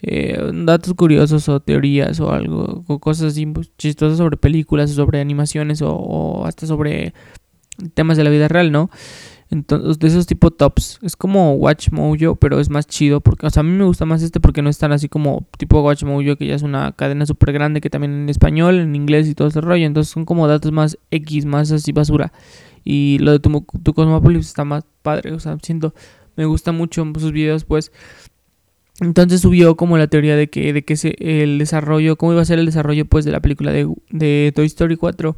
eh, 0.00 0.50
datos 0.64 0.94
curiosos 0.94 1.46
o 1.50 1.60
teorías 1.60 2.20
o 2.20 2.32
algo, 2.32 2.82
o 2.86 2.98
cosas 2.98 3.32
así 3.32 3.44
pues, 3.44 3.70
chistosas 3.76 4.16
sobre 4.16 4.38
películas, 4.38 4.90
sobre 4.92 5.20
animaciones 5.20 5.82
o, 5.82 6.46
hasta 6.46 6.66
sobre 6.66 7.12
temas 7.92 8.16
de 8.16 8.24
la 8.24 8.30
vida 8.30 8.48
real, 8.48 8.72
¿no? 8.72 8.88
Entonces, 9.50 9.98
de 9.98 10.08
esos 10.08 10.26
tipo 10.26 10.50
tops. 10.50 10.98
Es 11.02 11.16
como 11.16 11.54
Watch 11.54 11.90
Mojo, 11.90 12.36
pero 12.36 12.58
es 12.58 12.68
más 12.68 12.86
chido. 12.86 13.20
Porque, 13.20 13.46
o 13.46 13.50
sea, 13.50 13.60
a 13.60 13.62
mí 13.62 13.70
me 13.70 13.84
gusta 13.84 14.04
más 14.04 14.22
este 14.22 14.40
porque 14.40 14.62
no 14.62 14.70
es 14.70 14.78
tan 14.78 14.92
así 14.92 15.08
como 15.08 15.46
tipo 15.56 15.80
Watch 15.80 16.02
Mojo, 16.04 16.36
que 16.36 16.46
ya 16.46 16.54
es 16.54 16.62
una 16.62 16.92
cadena 16.92 17.26
súper 17.26 17.52
grande 17.52 17.80
que 17.80 17.90
también 17.90 18.12
en 18.12 18.28
español, 18.28 18.80
en 18.80 18.94
inglés 18.96 19.28
y 19.28 19.34
todo 19.34 19.48
ese 19.48 19.60
rollo. 19.60 19.86
Entonces 19.86 20.12
son 20.12 20.24
como 20.24 20.48
datos 20.48 20.72
más 20.72 20.98
X, 21.10 21.44
más 21.44 21.70
así 21.70 21.92
basura. 21.92 22.32
Y 22.84 23.18
lo 23.20 23.32
de 23.32 23.38
tu, 23.38 23.64
tu 23.82 23.94
Cosmopolis 23.94 24.46
está 24.46 24.64
más 24.64 24.84
padre. 25.02 25.32
O 25.32 25.40
sea, 25.40 25.56
siento, 25.62 25.94
me 26.36 26.44
gusta 26.44 26.72
mucho 26.72 27.04
sus 27.18 27.32
videos, 27.32 27.64
pues. 27.64 27.92
Entonces 29.00 29.42
subió 29.42 29.76
como 29.76 29.98
la 29.98 30.06
teoría 30.06 30.36
de 30.36 30.48
que, 30.48 30.72
de 30.72 30.82
que 30.82 31.16
el 31.18 31.58
desarrollo, 31.58 32.16
cómo 32.16 32.32
iba 32.32 32.40
a 32.40 32.46
ser 32.46 32.58
el 32.58 32.64
desarrollo 32.64 33.04
pues 33.04 33.26
de 33.26 33.30
la 33.30 33.40
película 33.40 33.70
de, 33.70 33.86
de 34.08 34.52
Toy 34.54 34.64
Story 34.66 34.96
4 34.96 35.36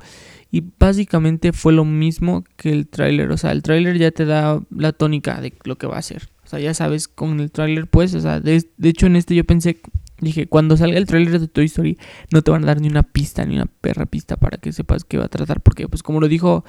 y 0.51 0.65
básicamente 0.79 1.53
fue 1.53 1.73
lo 1.73 1.85
mismo 1.85 2.45
que 2.57 2.71
el 2.71 2.89
tráiler. 2.89 3.31
O 3.31 3.37
sea, 3.37 3.53
el 3.53 3.63
tráiler 3.63 3.99
ya 3.99 4.11
te 4.11 4.25
da 4.25 4.61
la 4.71 4.93
tónica 4.93 5.41
de 5.41 5.53
lo 5.65 5.77
que 5.77 5.87
va 5.87 5.99
a 5.99 6.03
ser. 6.03 6.31
O 6.45 6.49
sea, 6.49 6.59
ya 6.59 6.73
sabes 6.73 7.09
con 7.09 7.41
el 7.41 7.51
tráiler, 7.51 7.87
pues, 7.87 8.15
o 8.15 8.21
sea, 8.21 8.41
de, 8.41 8.65
hecho 8.83 9.07
en 9.07 9.17
este 9.17 9.35
yo 9.35 9.45
pensé, 9.45 9.81
dije, 10.19 10.47
cuando 10.47 10.79
salga 10.79 10.97
el 10.97 11.05
tráiler 11.05 11.39
de 11.39 11.49
Toy 11.49 11.67
Story, 11.67 11.99
no 12.33 12.41
te 12.41 12.51
van 12.51 12.65
a 12.65 12.69
dar 12.69 12.81
ni 12.81 12.89
una 12.89 13.03
pista, 13.03 13.45
ni 13.45 13.57
una 13.57 13.67
perra 13.67 14.07
pista 14.07 14.39
para 14.39 14.57
que 14.57 14.73
sepas 14.73 15.05
qué 15.05 15.19
va 15.19 15.27
a 15.27 15.29
tratar. 15.29 15.61
Porque, 15.61 15.87
pues, 15.89 16.03
como 16.03 16.21
lo 16.21 16.29
dijo 16.29 16.65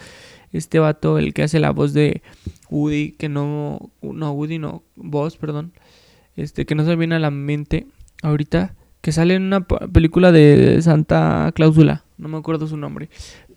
este 0.51 0.79
vato, 0.79 1.17
el 1.17 1.33
que 1.33 1.43
hace 1.43 1.59
la 1.59 1.71
voz 1.71 1.93
de 1.93 2.21
Woody, 2.69 3.13
que 3.13 3.29
no, 3.29 3.91
no, 4.01 4.31
Woody 4.33 4.59
no, 4.59 4.83
voz, 4.97 5.37
perdón, 5.37 5.71
este, 6.35 6.65
que 6.65 6.75
no 6.75 6.83
se 6.83 6.97
viene 6.97 7.15
a 7.15 7.19
la 7.19 7.31
mente 7.31 7.87
ahorita, 8.21 8.75
que 8.99 9.13
sale 9.13 9.35
en 9.35 9.43
una 9.43 9.65
película 9.65 10.33
de 10.33 10.81
Santa 10.81 11.51
Cláusula, 11.55 12.03
no 12.17 12.27
me 12.27 12.37
acuerdo 12.37 12.67
su 12.67 12.75
nombre, 12.75 13.09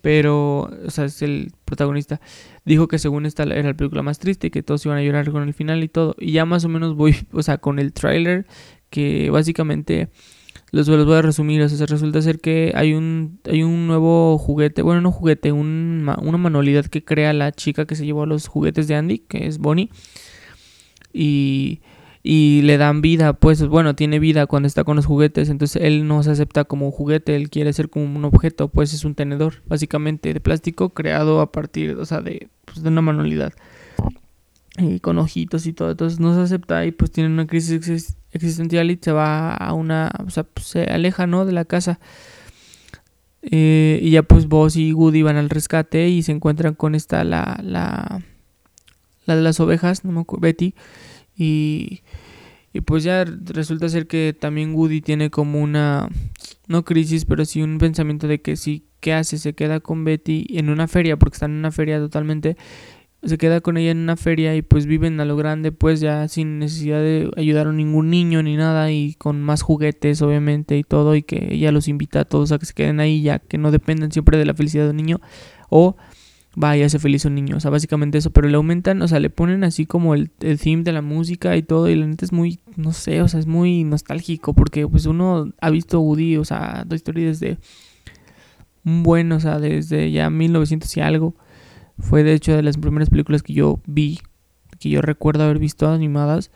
pero, 0.03 0.69
o 0.85 0.89
sea, 0.91 1.05
es 1.05 1.21
el 1.21 1.53
protagonista. 1.63 2.19
Dijo 2.65 2.89
que 2.89 2.99
según 2.99 3.25
esta 3.25 3.43
era 3.43 3.63
la 3.63 3.73
película 3.73 4.03
más 4.03 4.19
triste 4.19 4.47
y 4.47 4.49
que 4.49 4.61
todos 4.61 4.85
iban 4.85 4.97
a 4.97 5.01
llorar 5.01 5.31
con 5.31 5.43
el 5.43 5.53
final 5.53 5.81
y 5.81 5.87
todo. 5.87 6.13
Y 6.19 6.33
ya 6.33 6.43
más 6.43 6.65
o 6.65 6.69
menos 6.69 6.93
voy, 6.93 7.15
o 7.31 7.41
sea, 7.41 7.57
con 7.57 7.79
el 7.79 7.93
tráiler 7.93 8.45
que 8.89 9.29
básicamente 9.29 10.09
los, 10.71 10.89
voy 10.89 11.15
a 11.15 11.21
resumir. 11.21 11.61
O 11.61 11.69
sea, 11.69 11.85
resulta 11.85 12.21
ser 12.21 12.41
que 12.41 12.73
hay 12.75 12.93
un, 12.93 13.39
hay 13.45 13.63
un 13.63 13.87
nuevo 13.87 14.37
juguete, 14.37 14.81
bueno, 14.81 14.99
no 14.99 15.09
juguete, 15.09 15.53
un, 15.53 16.13
una 16.21 16.37
manualidad 16.37 16.85
que 16.87 17.05
crea 17.05 17.31
la 17.31 17.53
chica 17.53 17.85
que 17.85 17.95
se 17.95 18.05
llevó 18.05 18.23
a 18.23 18.27
los 18.27 18.47
juguetes 18.49 18.89
de 18.89 18.95
Andy, 18.95 19.19
que 19.19 19.47
es 19.47 19.57
Bonnie. 19.57 19.89
Y 21.13 21.79
y 22.25 22.61
le 22.61 22.77
dan 22.77 23.01
vida, 23.01 23.33
pues 23.33 23.67
bueno, 23.67 23.95
tiene 23.95 24.17
vida 24.17 24.47
cuando 24.47 24.67
está 24.67 24.85
con 24.85 24.95
los 24.95 25.05
juguetes, 25.05 25.49
entonces 25.49 25.81
él 25.83 26.07
no 26.07 26.23
se 26.23 26.31
acepta 26.31 26.63
como 26.63 26.85
un 26.85 26.93
juguete, 26.93 27.35
él 27.35 27.49
quiere 27.49 27.73
ser 27.73 27.89
como 27.89 28.05
un 28.05 28.23
objeto, 28.23 28.69
pues 28.69 28.93
es 28.93 29.03
un 29.03 29.13
tenedor, 29.13 29.61
básicamente 29.67 30.33
de 30.33 30.39
plástico 30.39 30.89
creado 30.89 31.41
a 31.41 31.51
partir, 31.51 31.97
o 31.97 32.05
sea, 32.05 32.21
de, 32.21 32.47
pues, 32.63 32.81
de 32.81 32.87
una 32.87 33.01
manualidad 33.01 33.51
y 34.77 35.01
con 35.01 35.19
ojitos 35.19 35.67
y 35.67 35.73
todo, 35.73 35.91
entonces 35.91 36.21
no 36.21 36.33
se 36.33 36.41
acepta 36.41 36.85
y 36.85 36.91
pues 36.91 37.11
tiene 37.11 37.29
una 37.29 37.45
crisis 37.45 38.15
existencial 38.31 38.89
y 38.89 38.97
se 39.01 39.11
va 39.11 39.53
a 39.53 39.73
una, 39.73 40.09
o 40.25 40.29
sea, 40.29 40.43
pues, 40.43 40.65
se 40.67 40.85
aleja, 40.85 41.27
¿no? 41.27 41.45
De 41.45 41.51
la 41.51 41.65
casa. 41.65 41.99
Eh, 43.41 43.99
y 44.01 44.11
ya 44.11 44.23
pues 44.23 44.47
Boss 44.47 44.77
y 44.77 44.93
Woody 44.93 45.21
van 45.21 45.35
al 45.35 45.49
rescate 45.49 46.07
y 46.07 46.23
se 46.23 46.31
encuentran 46.31 46.75
con 46.75 46.95
esta, 46.95 47.25
la, 47.25 47.59
la, 47.61 48.21
la 49.25 49.35
de 49.35 49.41
las 49.41 49.59
ovejas, 49.59 50.05
no 50.05 50.13
me 50.13 50.21
acuerdo, 50.21 50.43
Betty 50.43 50.73
y, 51.35 52.01
y 52.73 52.81
pues 52.81 53.03
ya 53.03 53.25
resulta 53.25 53.89
ser 53.89 54.07
que 54.07 54.35
también 54.37 54.73
Woody 54.73 55.01
tiene 55.01 55.29
como 55.29 55.61
una, 55.61 56.09
no 56.67 56.83
crisis, 56.83 57.25
pero 57.25 57.45
sí 57.45 57.61
un 57.61 57.77
pensamiento 57.77 58.27
de 58.27 58.41
que 58.41 58.55
sí, 58.55 58.87
¿qué 58.99 59.13
hace? 59.13 59.37
Se 59.37 59.53
queda 59.53 59.79
con 59.79 60.03
Betty 60.03 60.45
en 60.51 60.69
una 60.69 60.87
feria, 60.87 61.17
porque 61.17 61.35
están 61.35 61.51
en 61.51 61.57
una 61.57 61.71
feria 61.71 61.99
totalmente, 61.99 62.57
se 63.23 63.37
queda 63.37 63.61
con 63.61 63.77
ella 63.77 63.91
en 63.91 63.99
una 63.99 64.17
feria 64.17 64.55
y 64.55 64.61
pues 64.61 64.85
viven 64.85 65.19
a 65.19 65.25
lo 65.25 65.37
grande, 65.37 65.71
pues 65.71 65.99
ya 65.99 66.27
sin 66.27 66.59
necesidad 66.59 66.99
de 66.99 67.31
ayudar 67.37 67.67
a 67.67 67.71
ningún 67.71 68.09
niño 68.09 68.43
ni 68.43 68.57
nada 68.57 68.91
y 68.91 69.13
con 69.15 69.41
más 69.41 69.61
juguetes 69.61 70.21
obviamente 70.21 70.77
y 70.77 70.83
todo 70.83 71.15
y 71.15 71.23
que 71.23 71.53
ella 71.53 71.71
los 71.71 71.87
invita 71.87 72.21
a 72.21 72.25
todos 72.25 72.51
a 72.51 72.59
que 72.59 72.65
se 72.65 72.73
queden 72.73 72.99
ahí 72.99 73.21
ya 73.21 73.39
que 73.39 73.57
no 73.57 73.71
dependan 73.71 74.11
siempre 74.11 74.37
de 74.37 74.45
la 74.45 74.53
felicidad 74.53 74.83
de 74.85 74.89
un 74.89 74.97
niño 74.97 75.21
o 75.69 75.95
vaya, 76.55 76.85
hace 76.85 76.99
feliz 76.99 77.25
un 77.25 77.35
niño. 77.35 77.57
O 77.57 77.59
sea, 77.59 77.71
básicamente 77.71 78.17
eso, 78.17 78.31
pero 78.31 78.47
le 78.47 78.55
aumentan, 78.55 79.01
o 79.01 79.07
sea, 79.07 79.19
le 79.19 79.29
ponen 79.29 79.63
así 79.63 79.85
como 79.85 80.13
el, 80.13 80.31
el 80.39 80.59
theme 80.59 80.83
de 80.83 80.91
la 80.91 81.01
música 81.01 81.55
y 81.57 81.63
todo, 81.63 81.89
y 81.89 81.95
la 81.95 82.05
neta 82.05 82.25
es 82.25 82.31
muy, 82.31 82.59
no 82.75 82.93
sé, 82.93 83.21
o 83.21 83.27
sea, 83.27 83.39
es 83.39 83.47
muy 83.47 83.83
nostálgico, 83.83 84.53
porque 84.53 84.87
pues 84.87 85.05
uno 85.05 85.51
ha 85.61 85.69
visto 85.69 85.99
Woody, 85.99 86.37
o 86.37 86.45
sea, 86.45 86.85
Toy 86.87 86.97
Story 86.97 87.23
desde 87.23 87.57
un 88.85 89.03
buen, 89.03 89.31
o 89.31 89.39
sea, 89.39 89.59
desde 89.59 90.11
ya 90.11 90.29
1900 90.29 90.95
y 90.97 91.01
algo. 91.01 91.35
Fue 91.99 92.23
de 92.23 92.33
hecho 92.33 92.55
de 92.55 92.63
las 92.63 92.77
primeras 92.77 93.09
películas 93.09 93.43
que 93.43 93.53
yo 93.53 93.79
vi, 93.85 94.19
que 94.79 94.89
yo 94.89 95.01
recuerdo 95.01 95.43
haber 95.43 95.59
visto 95.59 95.87
animadas. 95.89 96.51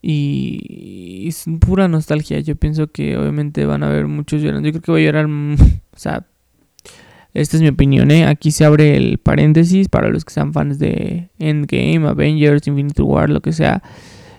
Y 0.00 1.26
es 1.28 1.44
pura 1.60 1.88
nostalgia. 1.88 2.38
Yo 2.40 2.56
pienso 2.56 2.90
que 2.90 3.18
obviamente 3.18 3.66
van 3.66 3.82
a 3.82 3.88
haber 3.88 4.06
muchos 4.06 4.40
llorando. 4.40 4.66
Yo 4.66 4.72
creo 4.72 4.82
que 4.82 4.90
voy 4.92 5.02
a 5.02 5.06
llorar, 5.06 5.26
o 5.92 5.98
sea, 5.98 6.26
esta 7.34 7.56
es 7.56 7.62
mi 7.62 7.68
opinión, 7.68 8.10
¿eh? 8.10 8.26
Aquí 8.26 8.50
se 8.50 8.64
abre 8.64 8.96
el 8.96 9.18
paréntesis 9.18 9.88
para 9.88 10.08
los 10.08 10.24
que 10.24 10.32
sean 10.32 10.52
fans 10.52 10.78
de 10.78 11.30
Endgame, 11.38 12.06
Avengers, 12.08 12.66
Infinity 12.66 13.02
War, 13.02 13.30
lo 13.30 13.40
que 13.40 13.52
sea. 13.52 13.82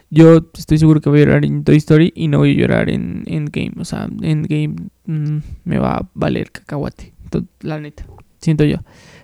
Yo 0.10 0.49
estoy 0.58 0.80
seguro 0.80 1.02
que 1.02 1.10
voy 1.10 1.21
a 1.21 1.25
llorar 1.25 1.45
en 1.45 1.63
Toy 1.63 1.78
Story 1.78 2.12
y 2.15 2.28
no 2.28 2.39
voy 2.39 2.52
a 2.52 2.60
llorar 2.60 2.89
en 2.89 3.23
Endgame. 3.28 3.73
O 3.78 3.86
sea, 3.86 4.10
Endgame 4.21 4.75
mm, 5.06 5.38
me 5.65 5.78
va 5.78 5.97
a 5.97 6.10
valer 6.13 6.52
cacahuate. 6.52 7.13
La 7.62 7.80
neta, 7.80 8.06
siento 8.39 8.63
yo. 8.63 8.78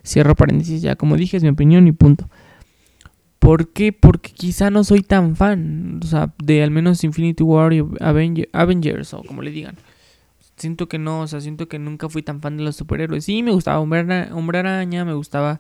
Cierro 0.04 0.36
paréntesis 0.36 0.84
ya. 0.84 0.96
Como 0.96 1.18
dije, 1.18 1.38
es 1.38 1.44
mi 1.44 1.50
opinión 1.50 1.88
y 1.88 1.92
punto. 1.92 2.30
¿Por 3.40 3.74
qué? 3.74 3.92
Porque 3.92 4.32
quizá 4.32 4.70
no 4.70 4.84
soy 4.84 5.02
tan 5.02 5.36
fan. 5.36 6.00
O 6.04 6.06
sea, 6.06 6.34
de 6.44 6.62
al 6.62 6.70
menos 6.70 7.04
Infinity 7.04 7.44
War 7.44 7.74
y 7.74 7.84
Avengers 8.00 9.14
o 9.16 9.24
como 9.24 9.42
le 9.42 9.50
digan 9.50 9.76
siento 10.58 10.88
que 10.88 11.00
no, 11.00 11.22
o 11.22 11.28
sea, 11.28 11.42
siento 11.42 11.68
que 11.68 11.80
nunca 11.80 12.10
fui 12.10 12.24
tan 12.24 12.42
fan 12.42 12.58
de 12.58 12.64
los 12.64 12.76
superhéroes. 12.76 13.26
Sí, 13.26 13.44
me 13.44 13.52
gustaba 13.52 13.80
Hombre, 13.80 14.60
Araña, 14.60 15.06
me 15.06 15.14
gustaba, 15.14 15.60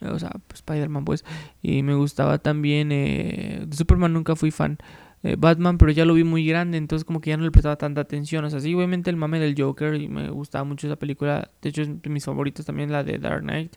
o 0.00 0.18
sea, 0.18 0.32
Spider-Man, 0.52 1.04
pues, 1.04 1.24
y 1.62 1.82
me 1.82 1.94
gustaba 1.94 2.38
también, 2.38 2.90
eh, 2.92 3.66
Superman 3.70 4.12
nunca 4.12 4.36
fui 4.36 4.50
fan. 4.50 4.78
Eh, 5.24 5.36
Batman, 5.38 5.78
pero 5.78 5.92
ya 5.92 6.04
lo 6.04 6.14
vi 6.14 6.24
muy 6.24 6.44
grande, 6.44 6.78
entonces 6.78 7.04
como 7.04 7.20
que 7.20 7.30
ya 7.30 7.36
no 7.36 7.44
le 7.44 7.52
prestaba 7.52 7.76
tanta 7.76 8.00
atención. 8.00 8.44
O 8.44 8.50
sea, 8.50 8.58
sí, 8.58 8.74
obviamente 8.74 9.08
el 9.08 9.16
mame 9.16 9.38
del 9.38 9.54
Joker 9.56 9.94
y 9.94 10.08
me 10.08 10.28
gustaba 10.30 10.64
mucho 10.64 10.88
esa 10.88 10.96
película. 10.96 11.52
De 11.62 11.68
hecho, 11.68 11.82
es 11.82 12.02
de 12.02 12.10
mis 12.10 12.24
favoritos 12.24 12.66
también 12.66 12.90
la 12.90 13.04
de 13.04 13.18
Dark 13.18 13.42
Knight 13.42 13.76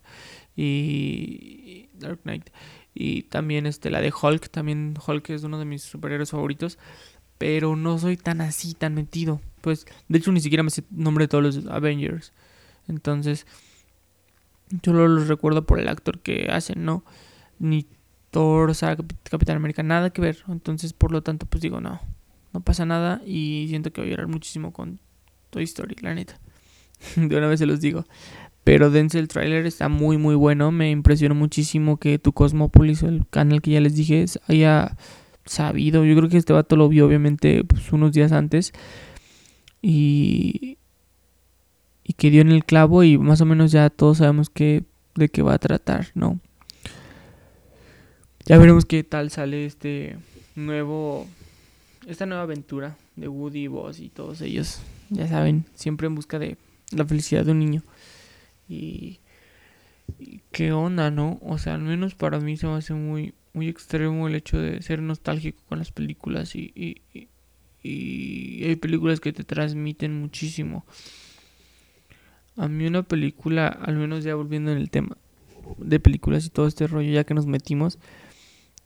y 0.55 1.89
Dark 1.93 2.21
Knight 2.23 2.49
y 2.95 3.23
también 3.23 3.67
este 3.67 3.91
la 3.91 4.01
de 4.01 4.11
Hulk, 4.19 4.49
también 4.49 4.95
Hulk 5.05 5.29
es 5.31 5.43
uno 5.43 5.59
de 5.59 5.65
mis 5.65 5.83
superhéroes 5.83 6.31
favoritos 6.31 6.79
pero 7.37 7.75
no 7.75 7.97
soy 7.97 8.17
tan 8.17 8.41
así, 8.41 8.73
tan 8.73 8.93
metido. 8.93 9.41
Pues, 9.65 9.87
de 10.07 10.19
hecho, 10.19 10.31
ni 10.31 10.41
siquiera 10.41 10.61
me 10.61 10.69
sé 10.69 10.81
el 10.81 11.03
nombre 11.03 11.23
de 11.23 11.27
todos 11.27 11.43
los 11.43 11.65
Avengers. 11.65 12.33
Entonces, 12.87 13.47
yo 14.83 14.93
los 14.93 15.27
recuerdo 15.27 15.65
por 15.65 15.79
el 15.79 15.87
actor 15.87 16.19
que 16.19 16.49
hacen, 16.51 16.85
¿no? 16.85 17.03
Ni 17.57 17.87
Thor, 18.29 18.75
sea, 18.75 18.95
Capitán 19.23 19.57
América, 19.57 19.81
nada 19.81 20.11
que 20.11 20.21
ver. 20.21 20.43
Entonces, 20.49 20.93
por 20.93 21.11
lo 21.11 21.23
tanto, 21.23 21.47
pues 21.47 21.63
digo, 21.63 21.81
no, 21.81 21.99
no 22.53 22.61
pasa 22.61 22.85
nada. 22.85 23.23
Y 23.25 23.65
siento 23.69 23.91
que 23.91 24.01
voy 24.01 24.09
a 24.09 24.11
llorar 24.11 24.27
muchísimo 24.27 24.71
con 24.71 24.99
Toy 25.49 25.63
Story, 25.63 25.95
la 26.01 26.13
neta. 26.13 26.39
de 27.15 27.35
una 27.35 27.47
vez 27.47 27.57
se 27.57 27.65
los 27.65 27.81
digo. 27.81 28.05
Pero 28.63 28.91
dense 28.91 29.17
el 29.17 29.29
trailer, 29.29 29.65
está 29.65 29.89
muy, 29.89 30.19
muy 30.19 30.35
bueno. 30.35 30.71
Me 30.71 30.91
impresionó 30.91 31.33
muchísimo 31.33 31.97
que 31.97 32.19
tu 32.19 32.33
Cosmopolis, 32.33 33.01
el 33.01 33.25
canal 33.31 33.63
que 33.63 33.71
ya 33.71 33.81
les 33.81 33.95
dije, 33.95 34.25
haya 34.47 34.95
sabido. 35.43 36.05
Yo 36.05 36.15
creo 36.15 36.29
que 36.29 36.37
este 36.37 36.53
vato 36.53 36.75
lo 36.75 36.87
vio 36.87 37.07
obviamente 37.07 37.63
pues, 37.63 37.91
unos 37.91 38.11
días 38.11 38.31
antes. 38.31 38.73
Y, 39.87 40.79
y 42.03 42.13
que 42.13 42.31
dio 42.31 42.41
en 42.41 42.51
el 42.51 42.65
clavo 42.65 43.03
y 43.03 43.19
más 43.19 43.39
o 43.41 43.45
menos 43.45 43.71
ya 43.71 43.91
todos 43.91 44.17
sabemos 44.17 44.49
que, 44.49 44.83
de 45.13 45.29
qué 45.29 45.43
va 45.43 45.53
a 45.53 45.59
tratar, 45.59 46.07
¿no? 46.15 46.39
Ya 48.47 48.57
veremos 48.57 48.85
qué 48.85 49.03
tal 49.03 49.29
sale 49.29 49.67
este 49.67 50.17
nuevo, 50.55 51.27
esta 52.07 52.25
nueva 52.25 52.41
aventura 52.41 52.97
de 53.15 53.27
Woody 53.27 53.65
y 53.65 53.67
Buzz 53.67 53.99
y 53.99 54.09
todos 54.09 54.41
ellos. 54.41 54.79
Ya 55.11 55.27
saben, 55.27 55.65
siempre 55.75 56.07
en 56.07 56.15
busca 56.15 56.39
de 56.39 56.57
la 56.89 57.05
felicidad 57.05 57.45
de 57.45 57.51
un 57.51 57.59
niño. 57.59 57.83
Y, 58.67 59.19
y 60.17 60.41
qué 60.51 60.71
onda, 60.71 61.11
¿no? 61.11 61.37
O 61.43 61.59
sea, 61.59 61.75
al 61.75 61.81
menos 61.81 62.15
para 62.15 62.39
mí 62.39 62.57
se 62.57 62.65
me 62.65 62.73
hace 62.73 62.95
muy, 62.95 63.35
muy 63.53 63.67
extremo 63.67 64.27
el 64.27 64.33
hecho 64.33 64.57
de 64.57 64.81
ser 64.81 65.03
nostálgico 65.03 65.61
con 65.69 65.77
las 65.77 65.91
películas 65.91 66.55
y, 66.55 66.71
y, 66.75 67.27
hay 68.63 68.75
películas 68.75 69.19
que 69.19 69.33
te 69.33 69.43
transmiten 69.43 70.19
muchísimo. 70.19 70.85
A 72.57 72.67
mí 72.67 72.87
una 72.87 73.03
película, 73.03 73.67
al 73.67 73.95
menos 73.95 74.23
ya 74.23 74.35
volviendo 74.35 74.71
en 74.71 74.77
el 74.77 74.89
tema 74.89 75.17
de 75.77 75.99
películas 75.99 76.45
y 76.45 76.49
todo 76.49 76.67
este 76.67 76.87
rollo 76.87 77.11
ya 77.11 77.23
que 77.23 77.33
nos 77.33 77.47
metimos, 77.47 77.99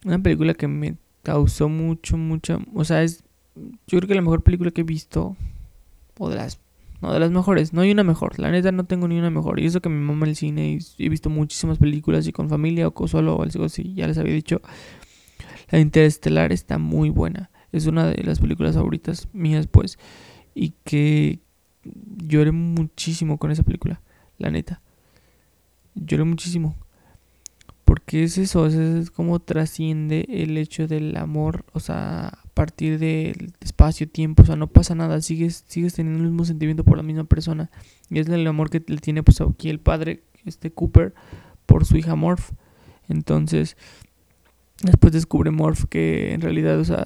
una 0.06 0.20
película 0.20 0.54
que 0.54 0.68
me 0.68 0.96
causó 1.24 1.70
mucho, 1.70 2.18
mucha, 2.18 2.60
o 2.74 2.84
sea, 2.86 3.04
es 3.04 3.24
yo 3.88 3.98
creo 3.98 4.08
que 4.08 4.16
la 4.16 4.22
mejor 4.22 4.44
película 4.44 4.72
que 4.72 4.82
he 4.82 4.86
visto, 4.86 5.36
o 6.18 6.30
de 6.30 6.36
las 6.38 6.60
no, 7.02 7.14
de 7.14 7.20
las 7.20 7.32
mejores. 7.32 7.74
No 7.74 7.82
hay 7.82 7.92
una 7.92 8.04
mejor. 8.04 8.38
La 8.40 8.52
neta 8.52 8.72
no 8.72 8.84
tengo 8.84 9.08
ni 9.08 9.18
una 9.18 9.30
mejor. 9.30 9.60
Y 9.60 9.66
eso 9.66 9.82
que 9.82 9.88
mi 9.88 10.04
mamá 10.04 10.26
el 10.26 10.36
cine 10.36 10.80
y 10.98 11.06
he 11.06 11.08
visto 11.08 11.30
muchísimas 11.30 11.78
películas 11.78 12.28
y 12.28 12.34
con 12.34 12.50
familia 12.50 12.90
o 12.90 13.08
solo 13.08 13.36
o 13.36 13.44
algo 13.44 13.64
así, 13.64 13.94
ya 13.94 14.06
les 14.08 14.18
había 14.18 14.34
dicho. 14.34 14.62
La 15.70 15.80
Interestelar 15.80 16.52
está 16.52 16.78
muy 16.78 17.10
buena. 17.10 17.49
Es 17.72 17.86
una 17.86 18.08
de 18.08 18.24
las 18.24 18.40
películas 18.40 18.76
favoritas 18.76 19.28
mías, 19.34 19.68
pues. 19.68 19.98
Y 20.56 20.74
que 20.84 21.40
lloré 22.18 22.52
muchísimo 22.52 23.38
con 23.38 23.52
esa 23.52 23.64
película, 23.64 24.02
la 24.38 24.52
neta. 24.52 24.82
Lloré 25.96 26.24
muchísimo. 26.24 26.76
Porque 27.86 28.24
es 28.24 28.38
eso, 28.38 28.68
es 28.68 29.10
como 29.10 29.40
trasciende 29.40 30.28
el 30.30 30.58
hecho 30.58 30.88
del 30.88 31.18
amor, 31.18 31.66
o 31.74 31.80
sea, 31.80 32.28
a 32.28 32.44
partir 32.54 33.00
del 33.00 33.54
espacio-tiempo, 33.62 34.44
o 34.44 34.46
sea, 34.46 34.56
no 34.56 34.68
pasa 34.68 34.94
nada, 34.94 35.22
sigues, 35.22 35.64
sigues 35.68 35.96
teniendo 35.96 36.24
el 36.24 36.30
mismo 36.30 36.46
sentimiento 36.46 36.84
por 36.84 36.98
la 36.98 37.04
misma 37.04 37.24
persona. 37.24 37.72
Y 38.12 38.20
es 38.20 38.28
el 38.30 38.46
amor 38.46 38.70
que 38.70 38.84
le 38.86 38.98
tiene 38.98 39.24
pues 39.24 39.42
aquí 39.42 39.70
el 39.70 39.80
padre, 39.80 40.22
este 40.46 40.72
Cooper, 40.72 41.16
por 41.66 41.84
su 41.86 41.98
hija 41.98 42.16
Morph. 42.16 42.52
Entonces, 43.08 43.76
después 44.84 45.12
descubre 45.12 45.50
Morph 45.50 45.86
que 45.86 46.34
en 46.36 46.42
realidad, 46.42 46.80
o 46.80 46.86
sea, 46.86 47.06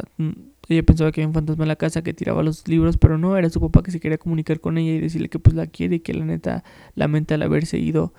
ella 0.69 0.83
pensaba 0.83 1.11
que 1.11 1.21
había 1.21 1.27
un 1.27 1.33
fantasma 1.33 1.65
en 1.65 1.67
la 1.67 1.75
casa 1.75 2.03
que 2.03 2.13
tiraba 2.13 2.41
los 2.43 2.67
libros, 2.67 2.97
pero 2.97 3.17
no, 3.17 3.35
era 3.37 3.49
su 3.49 3.59
papá 3.59 3.83
que 3.83 3.91
se 3.91 3.99
quería 3.99 4.17
comunicar 4.17 4.59
con 4.59 4.77
ella 4.77 4.93
y 4.93 4.99
decirle 4.99 5.29
que 5.29 5.39
pues 5.39 5.55
la 5.55 5.67
quiere 5.67 5.97
y 5.97 5.99
que 5.99 6.13
la 6.13 6.25
neta 6.25 6.63
lamenta 6.95 7.35
el 7.35 7.41
haberse 7.41 7.77
ido 7.77 8.13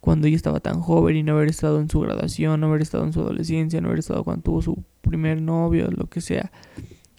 cuando 0.00 0.28
ella 0.28 0.36
estaba 0.36 0.60
tan 0.60 0.80
joven 0.80 1.16
y 1.16 1.22
no 1.22 1.32
haber 1.32 1.48
estado 1.48 1.80
en 1.80 1.90
su 1.90 2.00
graduación, 2.00 2.60
no 2.60 2.68
haber 2.68 2.82
estado 2.82 3.04
en 3.04 3.12
su 3.12 3.20
adolescencia, 3.20 3.80
no 3.80 3.88
haber 3.88 3.98
estado 3.98 4.22
cuando 4.22 4.42
tuvo 4.42 4.62
su 4.62 4.84
primer 5.00 5.42
novio, 5.42 5.90
lo 5.90 6.06
que 6.06 6.20
sea. 6.20 6.52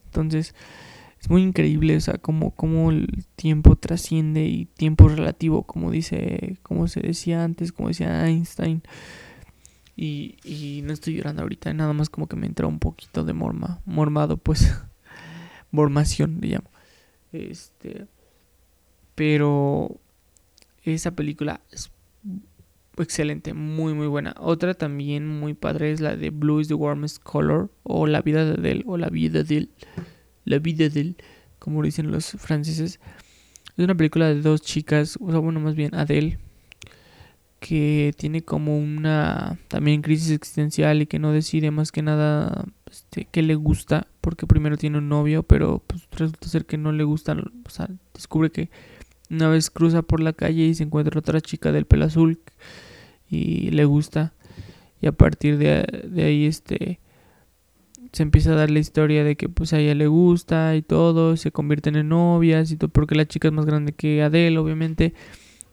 Entonces, 0.05 0.55
es 1.19 1.29
muy 1.29 1.43
increíble, 1.43 1.97
o 1.97 1.99
sea, 1.99 2.17
cómo, 2.17 2.51
cómo 2.51 2.91
el 2.91 3.25
tiempo 3.35 3.75
trasciende 3.75 4.45
y 4.45 4.65
tiempo 4.65 5.09
relativo, 5.09 5.63
como 5.63 5.91
dice, 5.91 6.57
como 6.63 6.87
se 6.87 7.01
decía 7.01 7.43
antes, 7.43 7.73
como 7.73 7.89
decía 7.89 8.25
Einstein. 8.27 8.81
Y, 10.01 10.81
no 10.85 10.93
estoy 10.93 11.15
llorando 11.15 11.41
ahorita, 11.41 11.73
nada 11.73 11.91
más 11.91 12.09
como 12.09 12.27
que 12.27 12.37
me 12.37 12.47
entra 12.47 12.67
un 12.67 12.79
poquito 12.79 13.25
de 13.25 13.33
morma, 13.33 13.81
mormado, 13.85 14.37
pues, 14.37 14.73
mormación, 15.71 16.39
le 16.39 16.47
llamo. 16.47 16.69
Este, 17.33 18.07
pero 19.13 19.99
esa 20.85 21.11
película 21.11 21.59
es 21.69 21.91
excelente, 22.97 23.53
muy 23.53 23.93
muy 23.93 24.07
buena. 24.07 24.35
Otra 24.39 24.73
también 24.73 25.27
muy 25.27 25.53
padre 25.53 25.91
es 25.91 25.99
la 25.99 26.15
de 26.15 26.29
Blue 26.29 26.61
is 26.61 26.69
the 26.69 26.75
Warmest 26.75 27.21
Color 27.21 27.69
o 27.83 28.07
La 28.07 28.21
vida 28.21 28.45
de 28.45 28.53
Adele 28.53 28.83
o 28.87 28.95
La 28.95 29.09
vida 29.09 29.43
de 29.43 29.57
él, 29.57 29.69
La 30.45 30.59
vida 30.59 30.87
de 30.87 31.15
como 31.59 31.83
dicen 31.83 32.09
los 32.09 32.31
franceses. 32.31 33.01
Es 33.75 33.83
una 33.83 33.95
película 33.95 34.29
de 34.29 34.41
dos 34.41 34.61
chicas, 34.61 35.17
o 35.19 35.29
sea, 35.29 35.39
bueno, 35.39 35.59
más 35.59 35.75
bien 35.75 35.93
Adele, 35.93 36.39
que 37.59 38.13
tiene 38.17 38.41
como 38.41 38.77
una 38.77 39.57
también 39.67 40.01
crisis 40.01 40.31
existencial 40.31 41.01
y 41.01 41.07
que 41.07 41.19
no 41.19 41.31
decide 41.31 41.71
más 41.71 41.91
que 41.91 42.01
nada 42.01 42.65
este, 42.89 43.25
que 43.25 43.41
le 43.41 43.55
gusta, 43.55 44.07
porque 44.21 44.47
primero 44.47 44.77
tiene 44.77 44.97
un 44.97 45.09
novio, 45.09 45.43
pero 45.43 45.83
pues 45.85 46.07
resulta 46.11 46.47
ser 46.47 46.65
que 46.65 46.77
no 46.77 46.91
le 46.91 47.03
gusta, 47.03 47.33
o 47.33 47.69
sea, 47.69 47.89
descubre 48.13 48.51
que 48.51 48.69
una 49.29 49.49
vez 49.49 49.69
cruza 49.69 50.01
por 50.01 50.21
la 50.21 50.33
calle 50.33 50.63
y 50.63 50.73
se 50.73 50.83
encuentra 50.83 51.19
otra 51.19 51.41
chica 51.41 51.71
del 51.71 51.85
pelo 51.85 52.05
azul 52.05 52.39
y 53.29 53.69
le 53.71 53.85
gusta 53.85 54.33
y 55.01 55.07
a 55.07 55.11
partir 55.11 55.57
de, 55.57 56.21
ahí 56.23 56.45
este 56.45 56.99
se 58.11 58.23
empieza 58.23 58.53
a 58.53 58.55
dar 58.55 58.71
la 58.71 58.79
historia 58.79 59.23
de 59.23 59.35
que 59.35 59.49
pues 59.49 59.71
a 59.71 59.79
ella 59.79 59.93
le 59.93 60.07
gusta 60.07 60.75
y 60.75 60.81
todo, 60.81 61.37
se 61.37 61.51
convierten 61.51 61.95
en 61.95 62.09
novias 62.09 62.71
y 62.71 62.75
todo, 62.77 62.89
porque 62.89 63.13
la 63.13 63.27
chica 63.27 63.49
es 63.49 63.53
más 63.53 63.67
grande 63.67 63.93
que 63.93 64.23
Adele, 64.23 64.57
obviamente. 64.57 65.13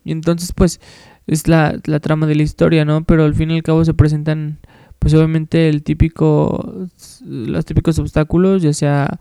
Y 0.04 0.12
entonces 0.12 0.52
pues 0.54 0.80
es 1.26 1.48
la, 1.48 1.78
la 1.84 2.00
trama 2.00 2.26
de 2.26 2.34
la 2.34 2.42
historia, 2.42 2.84
¿no? 2.84 3.04
Pero 3.04 3.24
al 3.24 3.34
fin 3.34 3.50
y 3.50 3.56
al 3.56 3.62
cabo 3.62 3.84
se 3.84 3.94
presentan 3.94 4.58
pues 4.98 5.12
obviamente 5.14 5.68
el 5.68 5.82
típico 5.82 6.88
los 7.24 7.64
típicos 7.64 7.98
obstáculos, 7.98 8.62
ya 8.62 8.72
sea 8.72 9.18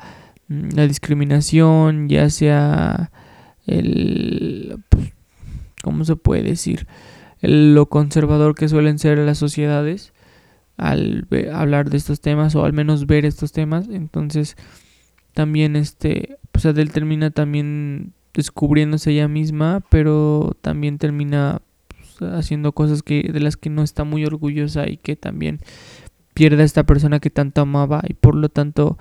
mm, 0.48 0.70
la 0.76 0.88
discriminación, 0.88 2.10
ya 2.10 2.30
sea 2.30 3.12
el 3.66 4.78
pues, 4.90 5.14
¿cómo 5.84 6.06
se 6.06 6.16
puede 6.16 6.44
decir? 6.44 6.88
lo 7.42 7.88
conservador 7.88 8.56
que 8.56 8.70
suelen 8.70 9.00
ser 9.00 9.18
las 9.20 9.38
sociedades 9.38 10.14
al 10.78 11.28
hablar 11.54 11.90
de 11.90 11.98
estos 11.98 12.22
temas 12.22 12.56
o 12.56 12.66
al 12.66 12.74
menos 12.74 13.06
ver 13.06 13.26
estos 13.26 13.52
temas 13.52 13.88
entonces 13.90 14.58
también 15.34 15.76
este 15.76 16.38
pues 16.52 16.66
Adele 16.66 16.92
termina 16.92 17.32
también 17.32 18.14
descubriéndose 18.34 19.12
ella 19.12 19.28
misma 19.28 19.84
pero 19.90 20.58
también 20.62 20.98
termina 20.98 21.62
haciendo 22.22 22.72
cosas 22.72 23.04
que 23.04 23.30
de 23.32 23.40
las 23.40 23.58
que 23.58 23.70
no 23.70 23.84
está 23.84 24.04
muy 24.04 24.26
orgullosa 24.26 24.90
y 24.90 24.98
que 24.98 25.16
también 25.16 25.60
pierde 26.34 26.64
a 26.64 26.66
esta 26.66 26.84
persona 26.84 27.20
que 27.20 27.30
tanto 27.30 27.62
amaba 27.62 28.04
y 28.08 28.14
por 28.14 28.36
lo 28.36 28.50
tanto 28.50 28.98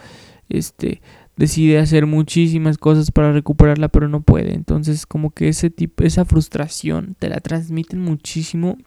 este 0.49 1.01
decide 1.37 1.79
hacer 1.79 2.07
muchísimas 2.07 2.79
cosas 2.79 3.11
para 3.11 3.33
recuperarla, 3.33 3.89
pero 3.89 4.09
no 4.09 4.21
puede. 4.21 4.55
Entonces, 4.55 5.07
como 5.07 5.31
que 5.31 5.49
ese 5.49 5.71
tipo, 5.71 6.05
esa 6.05 6.25
frustración 6.25 7.17
te 7.19 7.29
la 7.29 7.41
transmiten 7.41 8.01
muchísimo 8.01 8.79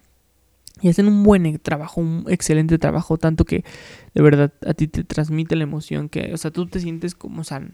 y 0.82 0.90
hacen 0.90 1.08
un 1.08 1.24
buen 1.24 1.60
trabajo, 1.60 2.02
un 2.02 2.26
excelente 2.28 2.78
trabajo, 2.78 3.18
tanto 3.18 3.46
que 3.46 3.64
de 4.14 4.22
verdad 4.22 4.54
a 4.66 4.74
ti 4.74 4.88
te 4.88 5.04
transmite 5.04 5.56
la 5.56 5.64
emoción 5.64 6.08
que, 6.08 6.34
o 6.34 6.38
sea, 6.38 6.52
tú 6.52 6.68
te 6.68 6.80
sientes 6.80 7.16
como, 7.16 7.44
sea, 7.44 7.68